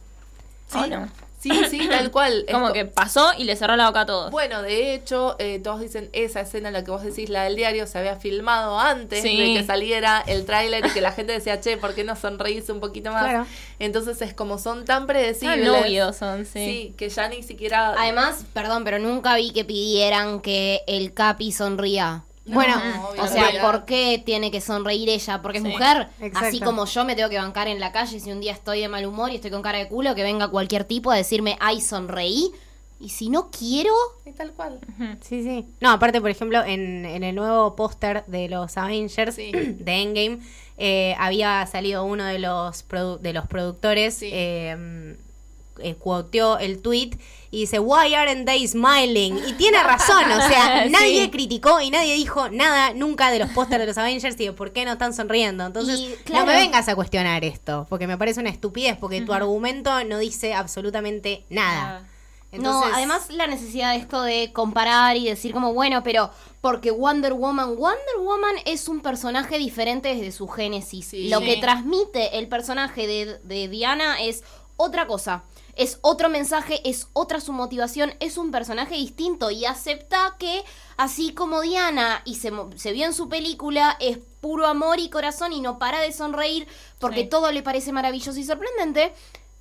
Sí, 0.69 0.79
¿O 0.79 0.87
no? 0.87 1.09
Sí, 1.43 1.51
sí, 1.69 1.89
tal 1.89 2.11
cual. 2.11 2.45
Como 2.51 2.67
Esto- 2.69 2.73
que 2.75 2.85
pasó 2.87 3.33
y 3.37 3.45
le 3.45 3.57
cerró 3.57 3.77
la 3.77 3.87
boca 3.89 4.03
a 4.03 4.07
todos. 4.07 4.31
Bueno, 4.31 4.63
de 4.63 4.95
hecho, 4.95 5.37
eh, 5.39 5.59
todos 5.63 5.81
dicen 5.81 6.09
esa 6.13 6.41
escena, 6.41 6.71
la 6.71 6.85
que 6.85 6.91
vos 6.91 7.03
decís, 7.03 7.29
la 7.29 7.45
del 7.45 7.57
diario, 7.57 7.87
se 7.87 7.99
había 7.99 8.17
filmado 8.17 8.79
antes 8.79 9.23
Sí. 9.23 9.37
de 9.37 9.59
que 9.61 9.67
saliera 9.67 10.23
el 10.27 10.45
tráiler 10.47 10.87
y 10.87 10.91
que 10.91 11.01
la 11.01 11.13
gente 11.13 11.33
decía, 11.33 11.61
che, 11.61 11.77
¿por 11.77 11.95
qué 11.95 12.05
no 12.05 12.17
sonreís 12.17 12.69
un 12.69 12.81
poquito 12.81 13.11
más? 13.13 13.25
Claro. 13.25 13.47
Entonces 13.79 14.23
es 14.23 14.35
como 14.35 14.59
son 14.59 14.85
tan 14.85 15.03
Ah, 15.03 15.07
predecibles. 15.07 15.67
novios 15.67 16.17
son, 16.17 16.47
sí. 16.47 16.65
Sí, 16.65 16.95
que 16.97 17.09
ya 17.09 17.29
ni 17.29 17.43
siquiera... 17.43 17.95
Además, 17.99 18.45
perdón, 18.53 18.85
pero 18.85 18.99
nunca 18.99 19.35
vi 19.37 19.51
que 19.53 19.65
pidieran 19.65 20.41
que 20.41 20.83
el 20.87 21.13
Capi 21.13 21.53
sonría. 21.53 22.25
Bueno, 22.45 22.75
obvio, 23.09 23.23
O 23.23 23.27
sea, 23.29 23.49
obvio. 23.51 23.61
¿por 23.61 23.85
qué 23.85 24.21
tiene 24.25 24.51
que 24.51 24.61
sonreír 24.61 25.09
ella? 25.09 25.41
Porque 25.43 25.59
es 25.59 25.65
Sí, 25.65 25.71
mujer. 25.71 26.09
exacto. 26.21 26.49
Así 26.49 26.61
como 26.61 26.87
yo 26.87 27.05
me 27.05 27.15
tengo 27.15 27.29
que 27.29 27.39
bancar 27.39 27.69
en 27.69 27.79
la 27.79 27.93
calle 27.93 28.19
si 28.19 28.33
un 28.33 28.41
día 28.41 28.53
estoy 28.53 28.81
de 28.81 28.89
mal 28.89 29.07
humor 29.07 29.31
y 29.31 29.37
estoy 29.37 29.51
con 29.53 29.63
cara 29.63 29.79
de 29.79 29.89
culo, 29.89 30.15
que 30.17 30.23
venga 30.25 30.49
cualquier 30.49 30.85
tipo 30.85 31.11
a 31.13 31.17
decirme, 31.17 31.57
ay, 31.61 31.81
sonreí. 31.81 32.51
Y 33.01 33.09
si 33.09 33.31
no 33.31 33.51
quiero, 33.51 33.93
Y 34.25 34.31
tal 34.33 34.53
cual. 34.53 34.79
Sí, 35.23 35.43
sí. 35.43 35.67
No, 35.81 35.91
aparte, 35.91 36.21
por 36.21 36.31
ejemplo, 36.31 36.63
en, 36.65 37.05
en 37.05 37.25
el 37.25 37.35
nuevo 37.35 37.75
póster 37.75 38.25
de 38.27 38.49
los 38.49 38.77
Avengers 38.77 39.35
Sí. 39.35 39.51
de 39.53 39.93
Endgame, 40.03 40.39
eh, 40.79 41.15
había 41.19 41.67
salido 41.67 42.05
uno 42.05 42.25
de 42.25 42.39
los, 42.39 42.89
produ- 42.89 43.19
de 43.19 43.33
los 43.33 43.47
productores, 43.49 44.15
Sí. 44.15 44.31
eh, 44.33 45.17
eh, 45.83 45.97
quoteó 45.99 46.59
el 46.59 46.81
tweet 46.81 47.11
y 47.51 47.61
dice, 47.61 47.79
Why 47.79 48.15
aren't 48.15 48.47
they 48.47 48.67
smiling? 48.67 49.39
Y 49.47 49.53
tiene 49.55 49.83
razón, 49.83 50.25
o 50.31 50.49
sea, 50.49 50.85
Sí. 50.87 50.91
nadie 50.91 51.31
criticó 51.31 51.81
y 51.81 51.91
nadie 51.91 52.15
dijo 52.15 52.49
nada 52.49 52.95
nunca 52.95 53.31
de 53.31 53.39
los 53.39 53.51
pósters 53.51 53.81
de 53.81 53.87
los 53.87 53.99
Avengers 53.99 54.41
y 54.41 54.47
de 54.47 54.53
por 54.53 54.73
qué 54.73 54.85
no 54.85 54.93
están 54.93 55.13
sonriendo. 55.15 55.67
Entonces, 55.67 55.99
Y, 56.01 56.33
no 56.33 56.47
me 56.47 56.55
vengas 56.55 56.89
a 56.89 56.95
cuestionar 56.95 57.45
esto, 57.45 57.87
porque 57.91 58.07
me 58.07 58.17
parece 58.17 58.41
una 58.41 58.51
estupidez, 58.51 58.97
porque 58.97 59.21
tu 59.21 59.33
argumento 59.35 60.03
no 60.05 60.19
dice 60.19 60.55
absolutamente 60.55 61.45
nada. 61.51 62.07
Entonces, 62.55 62.91
no, 62.91 62.95
además 62.97 63.31
la 63.31 63.47
necesidad 63.47 63.93
de 63.93 63.97
esto 63.99 64.23
de 64.23 64.53
comparar 64.53 65.17
y 65.17 65.25
decir 65.25 65.55
como, 65.55 65.73
bueno, 65.73 66.03
pero 66.03 66.31
porque 66.61 66.91
Wonder 66.91 67.33
Woman, 67.33 67.77
Wonder 67.77 68.19
Woman 68.21 68.57
es 68.67 68.89
un 68.89 69.01
personaje 69.01 69.57
diferente 69.59 70.15
desde 70.15 70.33
su 70.33 70.47
génesis. 70.49 71.07
Sí. 71.07 71.29
Lo 71.31 71.39
Sí. 71.41 71.47
que 71.47 71.57
transmite 71.63 72.39
el 72.39 72.49
personaje 72.49 73.07
de, 73.07 73.39
de 73.43 73.69
Diana 73.69 74.21
es 74.23 74.45
otra 74.77 75.07
cosa. 75.07 75.45
Es 75.75 75.99
otro 76.03 76.29
mensaje, 76.29 76.81
es 76.89 77.09
otra 77.15 77.41
su 77.41 77.53
motivación, 77.53 78.13
es 78.21 78.37
un 78.37 78.51
personaje 78.51 78.95
distinto 78.95 79.51
y 79.51 79.65
acepta 79.65 80.37
que 80.39 80.63
así 80.99 81.33
como 81.33 81.63
Diana 81.63 82.21
y 82.25 82.35
se, 82.35 82.51
mo- 82.51 82.71
se 82.77 82.93
vio 82.93 83.07
en 83.07 83.15
su 83.15 83.29
película 83.29 83.97
es 84.01 84.19
puro 84.41 84.67
amor 84.67 84.99
y 85.01 85.09
corazón 85.09 85.53
y 85.53 85.61
no 85.61 85.79
para 85.79 86.01
de 86.01 86.13
sonreír 86.13 86.67
porque 86.99 87.23
Sí. 87.23 87.29
todo 87.29 87.51
le 87.53 87.63
parece 87.63 87.91
maravilloso 87.93 88.39
y 88.39 88.45
sorprendente. 88.45 89.13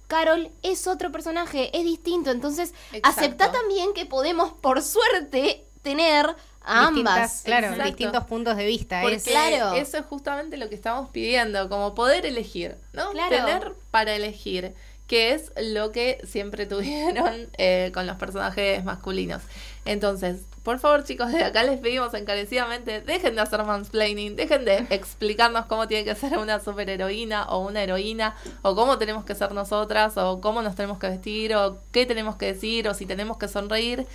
Carol 0.07 0.49
es 0.61 0.87
otro 0.87 1.11
personaje, 1.11 1.75
es 1.77 1.85
distinto. 1.85 2.31
Entonces, 2.31 2.73
Exacto. 2.91 3.07
acepta 3.21 3.51
también 3.53 3.93
que 3.93 4.05
podemos, 4.05 4.51
por 4.51 4.81
suerte, 4.81 5.63
tener 5.83 6.35
a 6.63 6.87
ambas. 6.87 7.41
claro, 7.45 7.67
Exacto. 7.67 7.87
distintos 7.87 8.23
puntos 8.25 8.57
de 8.57 8.65
vista. 8.65 8.99
Porque 9.01 9.15
es- 9.15 9.23
Claro. 9.23 9.73
eso 9.75 9.97
es 9.97 10.05
justamente 10.05 10.57
lo 10.57 10.67
que 10.67 10.75
estamos 10.75 11.09
pidiendo, 11.09 11.69
como 11.69 11.95
poder 11.95 12.25
elegir, 12.25 12.75
¿no? 12.91 13.11
Claro. 13.11 13.29
Tener 13.29 13.73
para 13.89 14.13
elegir, 14.13 14.75
que 15.11 15.33
es 15.33 15.51
lo 15.61 15.91
que 15.91 16.21
siempre 16.23 16.65
tuvieron 16.65 17.49
eh, 17.57 17.91
con 17.93 18.07
los 18.07 18.15
personajes 18.15 18.81
masculinos. 18.85 19.41
Entonces, 19.83 20.37
por 20.63 20.79
favor, 20.79 21.03
chicos, 21.03 21.33
de 21.33 21.43
acá 21.43 21.63
les 21.63 21.81
pedimos 21.81 22.13
encarecidamente, 22.13 23.01
dejen 23.01 23.35
de 23.35 23.41
hacer 23.41 23.61
mansplaining, 23.65 24.37
dejen 24.37 24.63
de 24.63 24.87
explicarnos 24.89 25.65
cómo 25.65 25.89
tiene 25.89 26.05
que 26.05 26.15
ser 26.15 26.37
una 26.37 26.61
superheroína 26.61 27.49
o 27.49 27.59
una 27.59 27.83
heroína, 27.83 28.37
o 28.61 28.73
cómo 28.73 28.97
tenemos 28.97 29.25
que 29.25 29.35
ser 29.35 29.51
nosotras, 29.51 30.15
o 30.15 30.39
cómo 30.39 30.61
nos 30.61 30.75
tenemos 30.75 30.97
que 30.97 31.09
vestir, 31.09 31.57
o 31.57 31.79
qué 31.91 32.05
tenemos 32.05 32.37
que 32.37 32.45
decir, 32.53 32.87
o 32.87 32.93
si 32.93 33.05
tenemos 33.05 33.35
que 33.35 33.49
sonreír. 33.49 34.07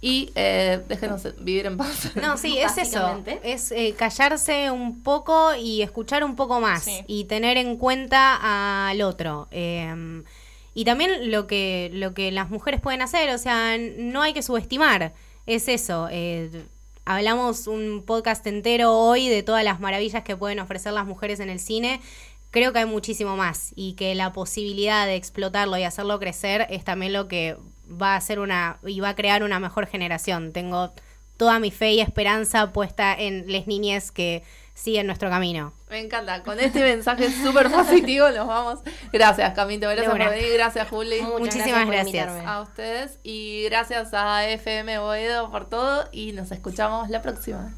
Y 0.00 0.32
eh, 0.34 0.80
déjenos 0.88 1.28
vivir 1.38 1.66
en 1.66 1.76
paz. 1.76 2.10
No, 2.16 2.36
sí, 2.38 2.58
es 2.66 2.76
eso. 2.76 3.22
Es 3.44 3.70
eh, 3.70 3.94
callarse 3.96 4.72
un 4.72 5.02
poco 5.04 5.54
y 5.54 5.82
escuchar 5.82 6.24
un 6.24 6.34
poco 6.34 6.58
más 6.58 6.82
Sí. 6.82 7.04
y 7.06 7.26
tener 7.26 7.56
en 7.56 7.76
cuenta 7.76 8.88
al 8.88 9.00
otro. 9.02 9.46
Eh, 9.52 10.22
y 10.74 10.84
también 10.84 11.30
lo 11.30 11.46
que, 11.46 11.90
lo 11.92 12.14
que 12.14 12.30
las 12.30 12.50
mujeres 12.50 12.80
pueden 12.80 13.02
hacer, 13.02 13.30
o 13.30 13.38
sea, 13.38 13.76
no 13.78 14.22
hay 14.22 14.32
que 14.32 14.42
subestimar. 14.42 15.12
Es 15.46 15.68
eso. 15.68 16.08
eh, 16.10 16.50
hablamos 17.04 17.66
un 17.66 18.04
podcast 18.06 18.46
entero 18.46 18.92
hoy 18.92 19.28
de 19.28 19.42
todas 19.42 19.64
las 19.64 19.80
maravillas 19.80 20.22
que 20.22 20.36
pueden 20.36 20.60
ofrecer 20.60 20.92
las 20.92 21.06
mujeres 21.06 21.40
en 21.40 21.50
el 21.50 21.58
cine. 21.58 22.00
Creo 22.50 22.72
que 22.72 22.80
hay 22.80 22.86
muchísimo 22.86 23.36
más 23.36 23.72
y 23.74 23.94
que 23.94 24.14
la 24.14 24.32
posibilidad 24.32 25.06
de 25.06 25.16
explotarlo 25.16 25.76
y 25.78 25.84
hacerlo 25.84 26.18
crecer 26.18 26.66
es 26.70 26.84
también 26.84 27.12
lo 27.12 27.26
que 27.26 27.56
va 27.90 28.14
a 28.14 28.16
hacer 28.16 28.38
una 28.38 28.78
y 28.86 29.00
va 29.00 29.10
a 29.10 29.16
crear 29.16 29.42
una 29.42 29.58
mejor 29.58 29.86
generación. 29.86 30.52
Tengo 30.52 30.92
toda 31.36 31.58
mi 31.58 31.70
fe 31.70 31.92
y 31.94 32.00
esperanza 32.00 32.72
puesta 32.72 33.14
en 33.18 33.50
las 33.50 33.66
niñas 33.66 34.10
que 34.10 34.42
siguen 34.80 35.06
nuestro 35.06 35.28
camino. 35.28 35.72
Me 35.90 35.98
encanta. 35.98 36.42
Con 36.42 36.58
este 36.58 36.80
mensaje 36.80 37.30
súper 37.30 37.70
positivo 37.70 38.30
nos 38.30 38.46
vamos. 38.46 38.80
Gracias, 39.12 39.52
Camito. 39.54 39.88
Gracias 39.88 40.10
por 40.10 40.18
venir. 40.18 40.52
Gracias, 40.54 40.88
Juli. 40.88 41.20
Muchas 41.22 41.40
Muchísimas 41.40 41.86
gracias. 41.86 42.28
invitarme. 42.28 42.44
A 42.46 42.60
ustedes. 42.62 43.18
Y 43.22 43.64
gracias 43.64 44.14
a 44.14 44.46
FM 44.48 44.98
Boedo 45.00 45.50
por 45.50 45.68
todo. 45.68 46.08
Y 46.12 46.32
nos 46.32 46.50
escuchamos 46.50 47.10
la 47.10 47.20
próxima. 47.20 47.74